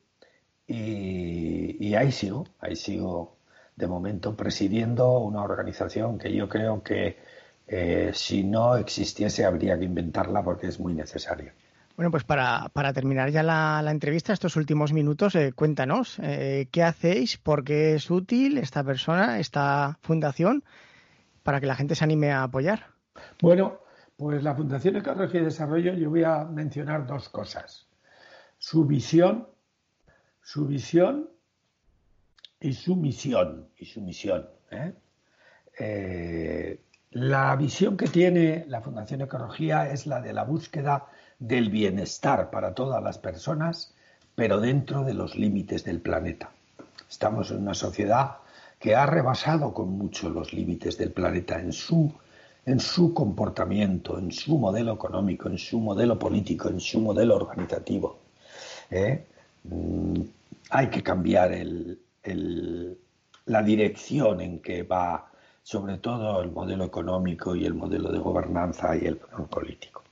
y, 0.66 1.88
y 1.88 1.94
ahí 1.94 2.12
sigo, 2.12 2.46
ahí 2.60 2.76
sigo 2.76 3.36
de 3.76 3.86
momento 3.86 4.36
presidiendo 4.36 5.18
una 5.18 5.42
organización 5.42 6.18
que 6.18 6.34
yo 6.34 6.48
creo 6.48 6.82
que 6.82 7.16
eh, 7.66 8.10
si 8.12 8.44
no 8.44 8.76
existiese 8.76 9.44
habría 9.44 9.78
que 9.78 9.84
inventarla 9.84 10.42
porque 10.42 10.66
es 10.66 10.78
muy 10.78 10.94
necesaria. 10.94 11.54
Bueno, 11.96 12.10
pues 12.10 12.24
para, 12.24 12.70
terminar 12.94 13.30
ya 13.30 13.42
la, 13.42 13.82
entrevista, 13.90 14.32
estos 14.32 14.56
últimos 14.56 14.92
minutos, 14.92 15.34
eh, 15.34 15.52
cuéntanos 15.52 16.18
eh, 16.22 16.68
qué 16.70 16.82
hacéis, 16.82 17.36
por 17.36 17.64
qué 17.64 17.94
es 17.94 18.10
útil 18.10 18.58
esta 18.58 18.82
persona, 18.82 19.38
esta 19.38 19.98
fundación, 20.00 20.64
para 21.42 21.60
que 21.60 21.66
la 21.66 21.74
gente 21.74 21.94
se 21.94 22.04
anime 22.04 22.30
a 22.30 22.44
apoyar. 22.44 22.86
Bueno, 23.40 23.78
Pues 24.16 24.42
la 24.42 24.54
Fundación 24.54 24.96
Ecología 24.96 25.40
y 25.40 25.44
Desarrollo, 25.44 25.94
yo 25.94 26.10
voy 26.10 26.24
a 26.24 26.44
mencionar 26.44 27.06
dos 27.06 27.28
cosas. 27.28 27.88
Su 28.58 28.84
visión, 28.84 29.48
su 30.42 30.66
visión 30.66 31.30
y 32.60 32.72
su 32.74 32.96
misión. 32.96 33.68
Y 33.76 33.86
su 33.86 34.00
misión. 34.00 34.48
¿eh? 34.70 34.94
Eh, 35.78 36.80
la 37.10 37.56
visión 37.56 37.96
que 37.96 38.06
tiene 38.06 38.64
la 38.68 38.80
Fundación 38.80 39.22
Ecología 39.22 39.90
es 39.90 40.06
la 40.06 40.20
de 40.20 40.32
la 40.32 40.44
búsqueda 40.44 41.06
del 41.38 41.70
bienestar 41.70 42.50
para 42.50 42.74
todas 42.74 43.02
las 43.02 43.18
personas, 43.18 43.94
pero 44.34 44.60
dentro 44.60 45.04
de 45.04 45.14
los 45.14 45.36
límites 45.36 45.84
del 45.84 46.00
planeta. 46.00 46.50
Estamos 47.10 47.50
en 47.50 47.58
una 47.58 47.74
sociedad 47.74 48.38
que 48.78 48.94
ha 48.96 49.06
rebasado 49.06 49.74
con 49.74 49.90
mucho 49.90 50.30
los 50.30 50.52
límites 50.52 50.96
del 50.96 51.12
planeta 51.12 51.60
en 51.60 51.72
su, 51.72 52.12
en 52.64 52.80
su 52.80 53.12
comportamiento, 53.12 54.18
en 54.18 54.30
su 54.30 54.58
modelo 54.58 54.92
económico, 54.92 55.48
en 55.48 55.58
su 55.58 55.80
modelo 55.80 56.18
político, 56.18 56.68
en 56.68 56.80
su 56.80 57.00
modelo 57.00 57.36
organizativo. 57.36 58.18
¿eh? 58.90 59.26
Mm, 59.64 60.20
hay 60.70 60.88
que 60.88 61.02
cambiar 61.02 61.52
la 63.46 63.62
dirección 63.62 64.40
en 64.40 64.60
que 64.60 64.84
va 64.84 65.30
sobre 65.62 65.98
todo 65.98 66.42
el 66.42 66.50
modelo 66.50 66.84
económico 66.84 67.54
y 67.54 67.64
el 67.64 67.74
modelo 67.74 68.10
de 68.10 68.18
gobernanza 68.18 68.96
y 68.96 69.06
el 69.06 69.16
político. 69.16 70.02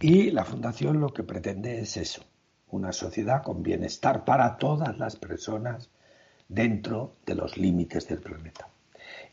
Y 0.00 0.30
la 0.30 0.44
Fundación 0.44 1.00
lo 1.00 1.08
que 1.08 1.24
pretende 1.24 1.80
es 1.80 1.96
eso, 1.96 2.22
una 2.70 2.92
sociedad 2.92 3.42
con 3.42 3.62
bienestar 3.62 4.24
para 4.24 4.56
todas 4.56 4.96
las 4.98 5.16
personas 5.16 5.90
dentro 6.48 7.14
de 7.26 7.34
los 7.34 7.56
límites 7.56 8.06
del 8.08 8.20
planeta. 8.20 8.68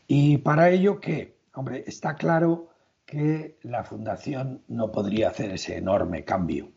Y 0.08 0.38
para 0.38 0.70
ello 0.70 1.00
que, 1.00 1.35
hombre, 1.56 1.84
está 1.86 2.14
claro 2.14 2.68
que 3.04 3.58
la 3.62 3.82
Fundación 3.82 4.62
no 4.68 4.92
podría 4.92 5.28
hacer 5.28 5.50
ese 5.52 5.76
enorme 5.76 6.24
cambio. 6.24 6.70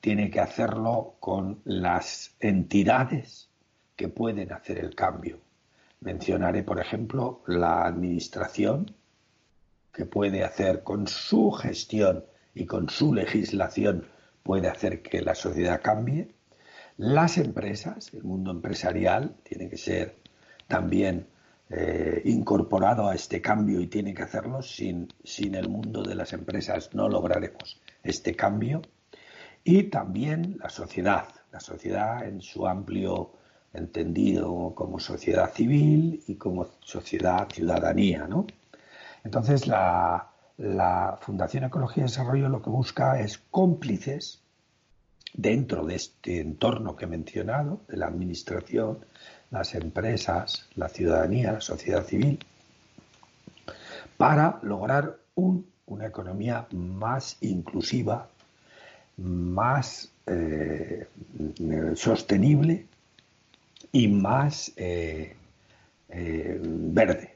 Tiene 0.00 0.30
que 0.30 0.40
hacerlo 0.40 1.16
con 1.18 1.60
las 1.64 2.34
entidades 2.40 3.50
que 3.96 4.08
pueden 4.08 4.52
hacer 4.52 4.78
el 4.78 4.94
cambio. 4.94 5.40
Mencionaré, 6.00 6.62
por 6.62 6.80
ejemplo, 6.80 7.42
la 7.46 7.84
Administración, 7.84 8.94
que 9.92 10.06
puede 10.06 10.44
hacer 10.44 10.82
con 10.82 11.06
su 11.06 11.50
gestión 11.50 12.24
y 12.54 12.66
con 12.66 12.88
su 12.88 13.12
legislación 13.12 14.06
puede 14.42 14.68
hacer 14.68 15.02
que 15.02 15.20
la 15.20 15.34
sociedad 15.34 15.82
cambie. 15.82 16.28
Las 16.96 17.38
empresas, 17.38 18.14
el 18.14 18.22
mundo 18.22 18.52
empresarial, 18.52 19.36
tiene 19.42 19.68
que 19.68 19.76
ser 19.76 20.16
también 20.68 21.26
eh, 21.70 22.22
incorporado 22.24 23.08
a 23.08 23.14
este 23.14 23.40
cambio 23.40 23.80
y 23.80 23.86
tiene 23.86 24.12
que 24.12 24.22
hacerlo. 24.22 24.62
Sin, 24.62 25.08
sin 25.24 25.54
el 25.54 25.68
mundo 25.68 26.02
de 26.02 26.14
las 26.14 26.32
empresas 26.32 26.94
no 26.94 27.08
lograremos 27.08 27.80
este 28.02 28.34
cambio. 28.34 28.82
Y 29.62 29.84
también 29.84 30.58
la 30.60 30.68
sociedad, 30.68 31.28
la 31.52 31.60
sociedad 31.60 32.26
en 32.26 32.40
su 32.40 32.66
amplio 32.66 33.32
entendido 33.72 34.72
como 34.74 34.98
sociedad 34.98 35.52
civil 35.52 36.24
y 36.26 36.34
como 36.34 36.66
sociedad 36.80 37.48
ciudadanía, 37.48 38.26
¿no? 38.26 38.46
Entonces 39.22 39.66
la, 39.66 40.30
la 40.56 41.18
Fundación 41.20 41.64
Ecología 41.64 42.02
y 42.02 42.06
Desarrollo 42.06 42.48
lo 42.48 42.62
que 42.62 42.70
busca 42.70 43.20
es 43.20 43.38
cómplices 43.50 44.42
dentro 45.32 45.86
de 45.86 45.94
este 45.94 46.40
entorno 46.40 46.96
que 46.96 47.04
he 47.04 47.08
mencionado, 47.08 47.80
de 47.88 47.96
la 47.96 48.06
administración, 48.06 49.04
las 49.50 49.74
empresas, 49.74 50.68
la 50.76 50.88
ciudadanía, 50.88 51.52
la 51.52 51.60
sociedad 51.60 52.04
civil, 52.04 52.38
para 54.16 54.58
lograr 54.62 55.18
una 55.34 56.06
economía 56.06 56.66
más 56.72 57.36
inclusiva, 57.40 58.28
más 59.16 60.12
eh, 60.26 61.08
sostenible 61.94 62.86
y 63.92 64.08
más 64.08 64.72
eh, 64.76 65.34
eh, 66.08 66.60
verde. 66.62 67.34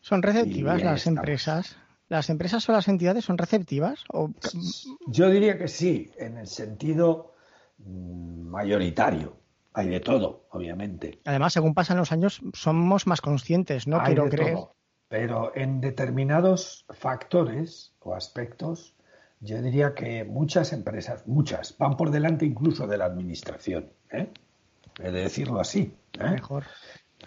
¿Son 0.00 0.22
receptivas 0.22 0.82
las 0.82 1.06
empresas 1.06 1.76
¿Las 2.08 2.28
empresas 2.28 2.68
o 2.68 2.72
las 2.72 2.86
entidades 2.88 3.24
son 3.24 3.38
receptivas? 3.38 4.04
O... 4.12 4.30
Yo 5.06 5.30
diría 5.30 5.58
que 5.58 5.68
sí, 5.68 6.10
en 6.18 6.36
el 6.36 6.46
sentido 6.46 7.32
mm, 7.78 8.42
mayoritario. 8.42 9.36
Hay 9.74 9.88
de 9.88 10.00
todo, 10.00 10.46
obviamente. 10.50 11.20
Además, 11.24 11.52
según 11.52 11.74
pasan 11.74 11.96
los 11.96 12.12
años, 12.12 12.40
somos 12.52 13.08
más 13.08 13.20
conscientes, 13.20 13.88
¿no? 13.88 14.02
Quiero 14.04 14.28
creer. 14.28 14.58
Pero 15.08 15.52
en 15.54 15.80
determinados 15.80 16.86
factores 16.88 17.92
o 17.98 18.14
aspectos, 18.14 18.94
yo 19.40 19.60
diría 19.60 19.94
que 19.94 20.24
muchas 20.24 20.72
empresas, 20.72 21.26
muchas, 21.26 21.76
van 21.76 21.96
por 21.96 22.10
delante 22.10 22.46
incluso 22.46 22.86
de 22.86 22.98
la 22.98 23.06
administración. 23.06 23.90
¿eh? 24.10 24.28
He 24.98 25.10
de 25.10 25.22
decirlo 25.22 25.60
así. 25.60 25.92
¿eh? 26.18 26.30
Mejor. 26.30 26.64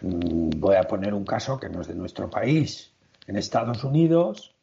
Mm, 0.01 0.51
voy 0.57 0.75
a 0.77 0.83
poner 0.83 1.13
un 1.13 1.25
caso 1.25 1.59
que 1.59 1.69
no 1.69 1.81
es 1.81 1.87
de 1.87 1.95
nuestro 1.95 2.29
país. 2.29 2.93
En 3.27 3.35
Estados 3.35 3.83
Unidos, 3.83 4.55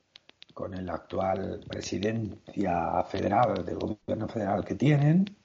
con 0.55 0.74
el 0.74 0.89
actual 0.89 1.61
presidencia 1.68 3.03
federal, 3.05 3.64
del 3.64 3.76
gobierno 3.76 4.26
federal 4.26 4.64
que 4.64 4.74
tienen, 4.74 5.37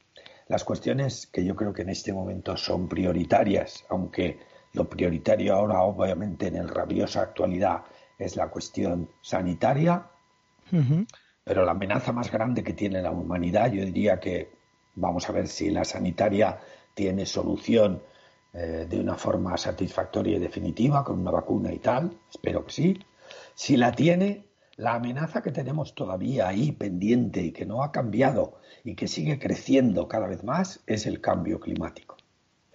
las 0.49 0.63
cuestiones 0.63 1.27
que 1.27 1.45
yo 1.45 1.55
creo 1.55 1.71
que 1.71 1.83
en 1.83 1.89
este 1.89 2.11
momento 2.11 2.57
son 2.57 2.89
prioritarias, 2.89 3.85
aunque 3.87 4.39
lo 4.73 4.89
prioritario 4.89 5.55
ahora, 5.55 5.81
obviamente, 5.83 6.47
en 6.47 6.57
el 6.57 6.67
rabiosa 6.67 7.21
actualidad 7.21 7.83
es 8.17 8.35
la 8.35 8.49
cuestión 8.49 9.09
sanitaria, 9.21 10.07
pero 11.43 11.65
la 11.65 11.71
amenaza 11.71 12.11
más 12.11 12.31
grande 12.31 12.63
que 12.63 12.73
tiene 12.73 13.01
la 13.01 13.11
humanidad, 13.11 13.71
yo 13.71 13.85
diría 13.85 14.19
que 14.19 14.51
vamos 14.95 15.29
a 15.29 15.31
ver 15.31 15.47
si 15.47 15.69
la 15.69 15.85
sanitaria 15.85 16.59
tiene 16.93 17.25
solución 17.25 18.01
eh, 18.53 18.85
de 18.89 18.99
una 18.99 19.15
forma 19.15 19.55
satisfactoria 19.57 20.37
y 20.37 20.39
definitiva 20.39 21.03
con 21.03 21.19
una 21.19 21.31
vacuna 21.31 21.71
y 21.71 21.79
tal, 21.79 22.11
espero 22.29 22.65
que 22.65 22.71
sí. 22.71 22.99
Si 23.53 23.77
la 23.77 23.91
tiene, 23.91 24.45
la 24.79 24.93
amenaza 24.93 25.41
que 25.41 25.51
tenemos 25.51 25.93
todavía 25.93 26.47
ahí 26.47 26.71
pendiente 26.71 27.41
y 27.41 27.51
que 27.51 27.65
no 27.65 27.83
ha 27.83 27.91
cambiado 27.91 28.61
y 28.85 28.95
que 28.95 29.09
sigue 29.09 29.37
creciendo 29.37 30.07
cada 30.07 30.27
vez 30.27 30.45
más 30.45 30.81
es 30.87 31.05
el 31.05 31.19
cambio 31.19 31.59
climático. 31.59 32.15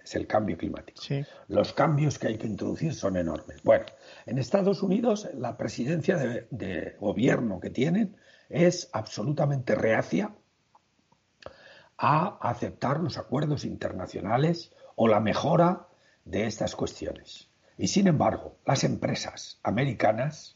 Es 0.03 0.13
el 0.13 0.27
cambio 0.27 0.55
climático. 0.55 1.01
Los 1.47 1.73
cambios 1.73 2.19
que 2.19 2.27
hay 2.27 2.37
que 2.37 2.45
introducir 2.45 2.93
son 2.93 3.17
enormes. 3.17 3.63
Bueno, 3.63 3.85
en 4.27 4.37
Estados 4.37 4.83
Unidos 4.83 5.27
la 5.33 5.57
presidencia 5.57 6.15
de, 6.17 6.47
de 6.51 6.95
gobierno 6.99 7.59
que 7.59 7.71
tienen 7.71 8.15
es 8.49 8.87
absolutamente 8.93 9.73
reacia 9.73 10.31
a 11.97 12.37
aceptar 12.39 12.99
los 12.99 13.17
acuerdos 13.17 13.65
internacionales 13.65 14.75
o 14.95 15.07
la 15.07 15.21
mejora 15.21 15.87
de 16.23 16.45
estas 16.45 16.75
cuestiones. 16.75 17.49
Y 17.79 17.87
sin 17.87 18.05
embargo, 18.05 18.59
las 18.63 18.83
empresas 18.83 19.59
americanas 19.63 20.54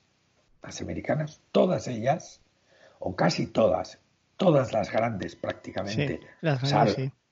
las 0.62 0.82
americanas, 0.82 1.41
todas 1.51 1.88
ellas, 1.88 2.41
o 2.99 3.16
casi 3.16 3.47
todas, 3.47 3.99
todas 4.38 4.74
las 4.74 4.91
grandes 4.91 5.36
prácticamente, 5.36 6.20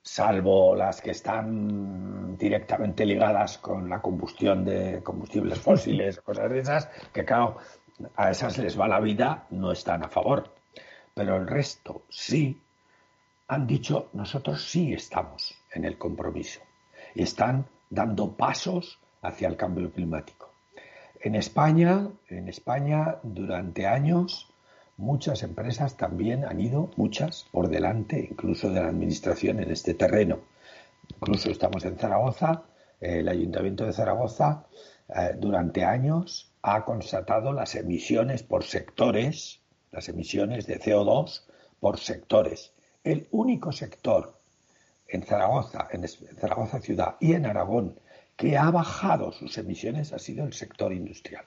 salvo 0.01 0.73
las 0.75 1.01
que 1.01 1.11
están 1.11 2.38
directamente 2.38 3.05
ligadas 3.05 3.57
con 3.57 3.89
la 3.89 4.01
combustión 4.01 4.63
de 4.63 5.01
combustibles 5.03 5.59
fósiles, 5.59 6.21
cosas 6.21 6.49
de 6.49 6.59
esas, 6.59 6.89
que 7.11 7.25
claro, 7.25 7.57
a 8.15 8.32
esas 8.32 8.57
les 8.57 8.80
va 8.80 8.88
la 8.88 9.01
vida, 9.01 9.47
no 9.49 9.71
están 9.71 10.03
a 10.03 10.09
favor. 10.09 10.53
Pero 11.13 11.36
el 11.36 11.47
resto 11.47 12.03
sí 12.09 12.61
han 13.47 13.67
dicho, 13.67 14.09
nosotros 14.13 14.63
sí 14.63 14.93
estamos 14.93 15.55
en 15.73 15.84
el 15.84 15.97
compromiso 15.97 16.61
y 17.15 17.23
están 17.23 17.65
dando 17.89 18.36
pasos 18.36 18.99
hacia 19.21 19.47
el 19.47 19.57
cambio 19.57 19.91
climático. 19.91 20.53
En 21.22 21.36
España, 21.36 22.09
en 22.30 22.47
España 22.47 23.18
durante 23.24 23.88
años 23.88 24.47
muchas 24.97 25.43
empresas 25.43 25.97
también 25.97 26.45
han 26.45 26.59
ido, 26.59 26.91
muchas, 26.95 27.45
por 27.51 27.70
delante 27.70 28.28
incluso 28.32 28.70
de 28.70 28.82
la 28.82 28.89
administración 28.89 29.59
en 29.59 29.72
este 29.72 29.93
terreno. 29.93 30.39
Incluso 31.09 31.49
estamos 31.49 31.86
en 31.86 31.97
Zaragoza, 31.97 32.63
el 32.99 33.28
Ayuntamiento 33.30 33.86
de 33.86 33.93
Zaragoza 33.93 34.65
eh, 35.09 35.36
durante 35.38 35.84
años 35.86 36.51
ha 36.61 36.84
constatado 36.84 37.53
las 37.53 37.76
emisiones 37.76 38.43
por 38.43 38.63
sectores, 38.63 39.61
las 39.91 40.09
emisiones 40.09 40.68
de 40.68 40.80
CO2 40.80 41.43
por 41.80 41.99
sectores. 41.99 42.74
El 43.03 43.28
único 43.32 43.72
sector 43.72 44.39
en 45.07 45.24
Zaragoza, 45.24 45.88
en 45.91 46.07
Zaragoza 46.07 46.82
ciudad 46.82 47.15
y 47.20 47.34
en 47.34 47.45
Aragón 47.45 47.99
que 48.38 48.55
ha 48.55 48.69
bajado 48.69 49.31
sus 49.31 49.57
emisiones 49.57 50.13
ha 50.13 50.19
sido 50.19 50.45
el 50.45 50.53
sector 50.53 50.93
industrial. 50.93 51.45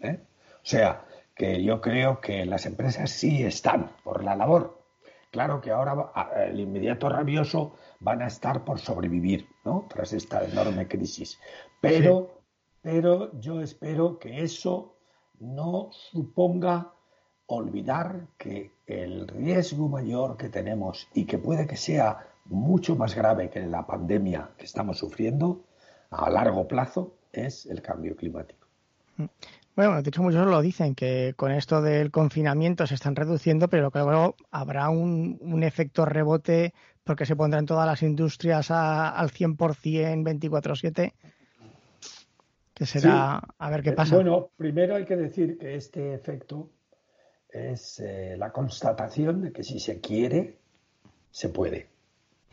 ¿eh? 0.00 0.20
O 0.56 0.66
sea, 0.66 1.04
que 1.34 1.62
yo 1.62 1.80
creo 1.80 2.20
que 2.20 2.44
las 2.44 2.66
empresas 2.66 3.10
sí 3.10 3.44
están 3.44 3.92
por 4.02 4.24
la 4.24 4.34
labor. 4.36 4.82
Claro 5.30 5.60
que 5.60 5.70
ahora 5.70 6.12
el 6.46 6.60
inmediato 6.60 7.08
rabioso 7.08 7.76
van 8.00 8.22
a 8.22 8.26
estar 8.26 8.64
por 8.64 8.78
sobrevivir, 8.78 9.48
¿no? 9.64 9.86
Tras 9.88 10.12
esta 10.12 10.44
enorme 10.44 10.86
crisis. 10.86 11.40
Pero, 11.80 12.42
pero 12.82 13.38
yo 13.40 13.60
espero 13.60 14.18
que 14.18 14.42
eso 14.42 14.96
no 15.40 15.88
suponga 15.90 16.92
olvidar 17.46 18.28
que 18.38 18.72
el 18.86 19.26
riesgo 19.26 19.88
mayor 19.88 20.36
que 20.36 20.48
tenemos 20.48 21.08
y 21.14 21.24
que 21.26 21.38
puede 21.38 21.66
que 21.66 21.76
sea 21.76 22.28
mucho 22.44 22.96
más 22.96 23.14
grave 23.14 23.50
que 23.50 23.60
la 23.60 23.86
pandemia 23.86 24.50
que 24.56 24.64
estamos 24.64 24.98
sufriendo 24.98 25.64
a 26.14 26.30
largo 26.30 26.66
plazo 26.68 27.16
es 27.32 27.66
el 27.66 27.82
cambio 27.82 28.16
climático. 28.16 28.66
Bueno, 29.76 30.00
de 30.00 30.08
hecho 30.08 30.22
muchos 30.22 30.46
lo 30.46 30.62
dicen, 30.62 30.94
que 30.94 31.34
con 31.36 31.50
esto 31.50 31.82
del 31.82 32.10
confinamiento 32.12 32.86
se 32.86 32.94
están 32.94 33.16
reduciendo, 33.16 33.68
pero 33.68 33.90
que 33.90 33.98
luego 33.98 34.36
habrá 34.52 34.88
un, 34.88 35.62
efecto 35.64 36.04
rebote 36.04 36.72
porque 37.02 37.26
se 37.26 37.34
pondrán 37.34 37.66
todas 37.66 37.86
las 37.86 38.02
industrias 38.02 38.70
al 38.70 39.30
100%, 39.30 40.22
24/7, 40.22 41.12
que 42.72 42.86
será 42.86 43.42
a 43.58 43.70
ver 43.70 43.82
qué 43.82 43.90
eh, 43.90 43.94
pasa. 43.94 44.14
Bueno, 44.14 44.50
primero 44.56 44.94
hay 44.94 45.04
que 45.04 45.16
decir 45.16 45.58
que 45.58 45.74
este 45.74 46.14
efecto 46.14 46.70
es 47.48 48.00
eh, 48.00 48.36
la 48.38 48.52
constatación 48.52 49.42
de 49.42 49.52
que 49.52 49.64
si 49.64 49.80
se 49.80 50.00
quiere, 50.00 50.58
se 51.30 51.48
puede. 51.48 51.93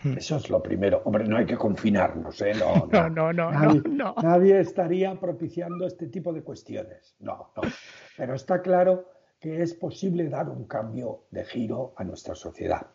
Hmm. 0.04 0.18
Eso 0.18 0.38
es 0.38 0.50
lo 0.50 0.62
primero. 0.64 1.02
Hombre, 1.06 1.26
no 1.26 1.38
hay 1.38 1.46
que 1.46 1.58
confinarnos, 1.58 2.42
¿eh? 2.42 2.54
No, 2.54 2.88
no, 3.10 3.34
no, 3.34 3.52
no, 3.54 4.16
nadie, 4.22 4.60
estaría 4.60 5.14
propiciando 5.20 5.86
este 5.86 6.08
tipo 6.08 6.34
de 6.34 6.42
cuestiones. 6.42 7.16
No, 7.20 7.52
no. 7.56 7.62
Pero 8.18 8.36
está 8.36 8.62
claro 8.62 9.10
que 9.40 9.62
es 9.62 9.74
posible 9.74 10.30
dar 10.30 10.50
un 10.50 10.66
cambio 10.66 11.24
de 11.32 11.44
giro 11.46 11.94
a 11.98 12.04
nuestra 12.04 12.36
sociedad. 12.36 12.88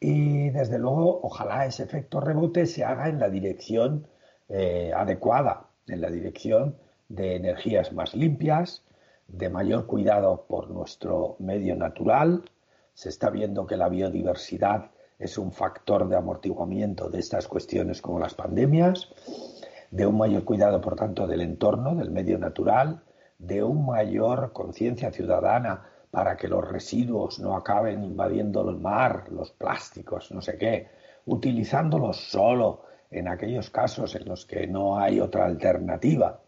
Y 0.00 0.50
desde 0.50 0.78
luego, 0.78 1.20
ojalá 1.22 1.66
ese 1.66 1.84
efecto 1.84 2.20
rebote 2.20 2.66
se 2.66 2.84
haga 2.84 3.08
en 3.08 3.18
la 3.18 3.30
dirección 3.30 4.06
eh, 4.48 4.92
adecuada, 4.94 5.68
en 5.86 6.00
la 6.00 6.10
dirección 6.10 6.76
de 7.08 7.36
energías 7.36 7.92
más 7.92 8.14
limpias, 8.14 8.84
de 9.28 9.48
mayor 9.48 9.86
cuidado 9.86 10.44
por 10.46 10.70
nuestro 10.70 11.36
medio 11.38 11.76
natural. 11.76 12.44
Se 12.92 13.08
está 13.08 13.30
viendo 13.30 13.66
que 13.66 13.76
la 13.76 13.88
biodiversidad 13.88 14.90
es 15.18 15.38
un 15.38 15.52
factor 15.52 16.08
de 16.08 16.16
amortiguamiento 16.16 17.08
de 17.08 17.20
estas 17.20 17.48
cuestiones 17.48 18.02
como 18.02 18.18
las 18.18 18.34
pandemias, 18.34 19.08
de 19.90 20.06
un 20.06 20.18
mayor 20.18 20.44
cuidado, 20.44 20.80
por 20.80 20.96
tanto, 20.96 21.26
del 21.26 21.40
entorno, 21.40 21.94
del 21.94 22.10
medio 22.10 22.38
natural, 22.38 23.02
de 23.38 23.62
un 23.62 23.86
mayor 23.86 24.52
conciencia 24.52 25.10
ciudadana 25.12 25.86
para 26.10 26.36
que 26.36 26.48
los 26.48 26.66
residuos 26.66 27.40
no 27.40 27.56
acaben 27.56 28.02
invadiendo 28.04 28.68
el 28.68 28.76
mar, 28.76 29.26
los 29.30 29.52
plásticos, 29.52 30.30
no 30.32 30.40
sé 30.40 30.56
qué, 30.58 30.88
utilizándolos 31.26 32.30
solo 32.30 32.82
en 33.10 33.28
aquellos 33.28 33.70
casos 33.70 34.14
en 34.14 34.28
los 34.28 34.46
que 34.46 34.66
no 34.66 34.98
hay 34.98 35.20
otra 35.20 35.44
alternativa 35.44 36.40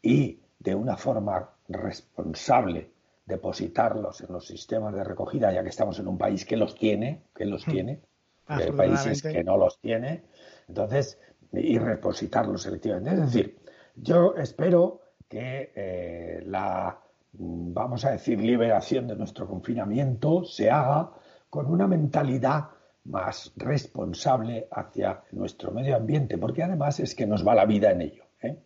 y 0.00 0.40
de 0.58 0.74
una 0.74 0.96
forma 0.96 1.50
responsable 1.68 2.93
depositarlos 3.26 4.20
en 4.20 4.32
los 4.32 4.46
sistemas 4.46 4.94
de 4.94 5.04
recogida, 5.04 5.52
ya 5.52 5.62
que 5.62 5.70
estamos 5.70 5.98
en 5.98 6.08
un 6.08 6.18
país 6.18 6.44
que 6.44 6.56
los 6.56 6.74
tiene, 6.74 7.24
que 7.34 7.46
los 7.46 7.66
hmm. 7.66 7.70
tiene, 7.70 8.00
hay 8.46 8.70
países 8.72 9.22
que 9.22 9.42
no 9.42 9.56
los 9.56 9.80
tiene, 9.80 10.24
entonces, 10.68 11.18
y 11.52 11.78
repositarlos 11.78 12.62
selectivamente. 12.62 13.10
Es 13.10 13.20
decir, 13.20 13.58
yo 13.96 14.34
espero 14.36 15.00
que 15.28 15.72
eh, 15.74 16.42
la, 16.46 16.98
vamos 17.32 18.04
a 18.04 18.10
decir, 18.10 18.40
liberación 18.40 19.06
de 19.06 19.16
nuestro 19.16 19.46
confinamiento 19.46 20.44
se 20.44 20.70
haga 20.70 21.10
con 21.48 21.66
una 21.66 21.86
mentalidad 21.86 22.68
más 23.04 23.52
responsable 23.56 24.66
hacia 24.70 25.22
nuestro 25.32 25.70
medio 25.70 25.96
ambiente, 25.96 26.38
porque 26.38 26.62
además 26.62 27.00
es 27.00 27.14
que 27.14 27.26
nos 27.26 27.46
va 27.46 27.54
la 27.54 27.66
vida 27.66 27.90
en 27.90 28.00
ello. 28.02 28.24
¿eh? 28.42 28.58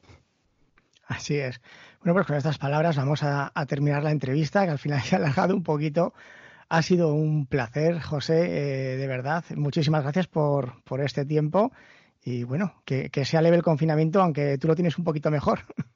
Así 1.06 1.38
es. 1.38 1.60
Bueno, 2.00 2.14
pues 2.14 2.26
con 2.26 2.36
estas 2.36 2.58
palabras 2.58 2.96
vamos 2.96 3.22
a, 3.22 3.52
terminar 3.66 4.02
la 4.02 4.10
entrevista, 4.10 4.64
que 4.64 4.70
al 4.70 4.78
final 4.78 5.00
se 5.04 5.16
ha 5.16 5.18
alargado 5.18 5.54
un 5.54 5.62
poquito. 5.62 6.14
Ha 6.68 6.82
sido 6.82 7.14
un 7.14 7.46
placer, 7.46 8.00
José, 8.00 8.92
eh, 8.92 8.96
de 8.96 9.06
verdad. 9.06 9.44
Muchísimas 9.56 10.02
gracias 10.02 10.26
por, 10.26 10.82
por 10.84 11.00
este 11.00 11.24
tiempo 11.24 11.72
y 12.24 12.44
bueno, 12.44 12.74
que, 12.84 13.08
que, 13.10 13.24
sea 13.24 13.40
leve 13.40 13.56
el 13.56 13.62
confinamiento, 13.62 14.20
aunque 14.20 14.58
tú 14.58 14.68
lo 14.68 14.74
tienes 14.74 14.98
un 14.98 15.04
poquito 15.04 15.30
mejor. 15.30 15.60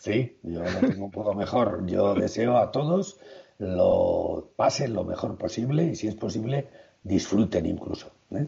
Sí, 0.00 0.38
yo 0.44 0.62
lo 0.62 0.78
tengo 0.78 1.06
un 1.06 1.10
poco 1.10 1.34
mejor. 1.34 1.84
Yo 1.84 2.14
deseo 2.14 2.56
a 2.56 2.70
todos 2.70 3.18
lo 3.58 4.52
pasen 4.56 4.94
lo 4.94 5.04
mejor 5.04 5.36
posible 5.36 5.84
y 5.84 5.96
si 5.96 6.08
es 6.08 6.14
posible 6.14 6.68
disfruten 7.02 7.66
incluso. 7.66 8.12
¿eh? 8.30 8.46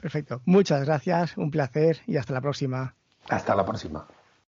Perfecto. 0.00 0.42
Muchas 0.44 0.84
gracias, 0.84 1.36
un 1.36 1.50
placer 1.50 2.00
y 2.06 2.16
hasta 2.16 2.34
la 2.34 2.40
próxima. 2.40 2.94
Hasta 3.28 3.54
la 3.54 3.64
próxima. 3.64 4.06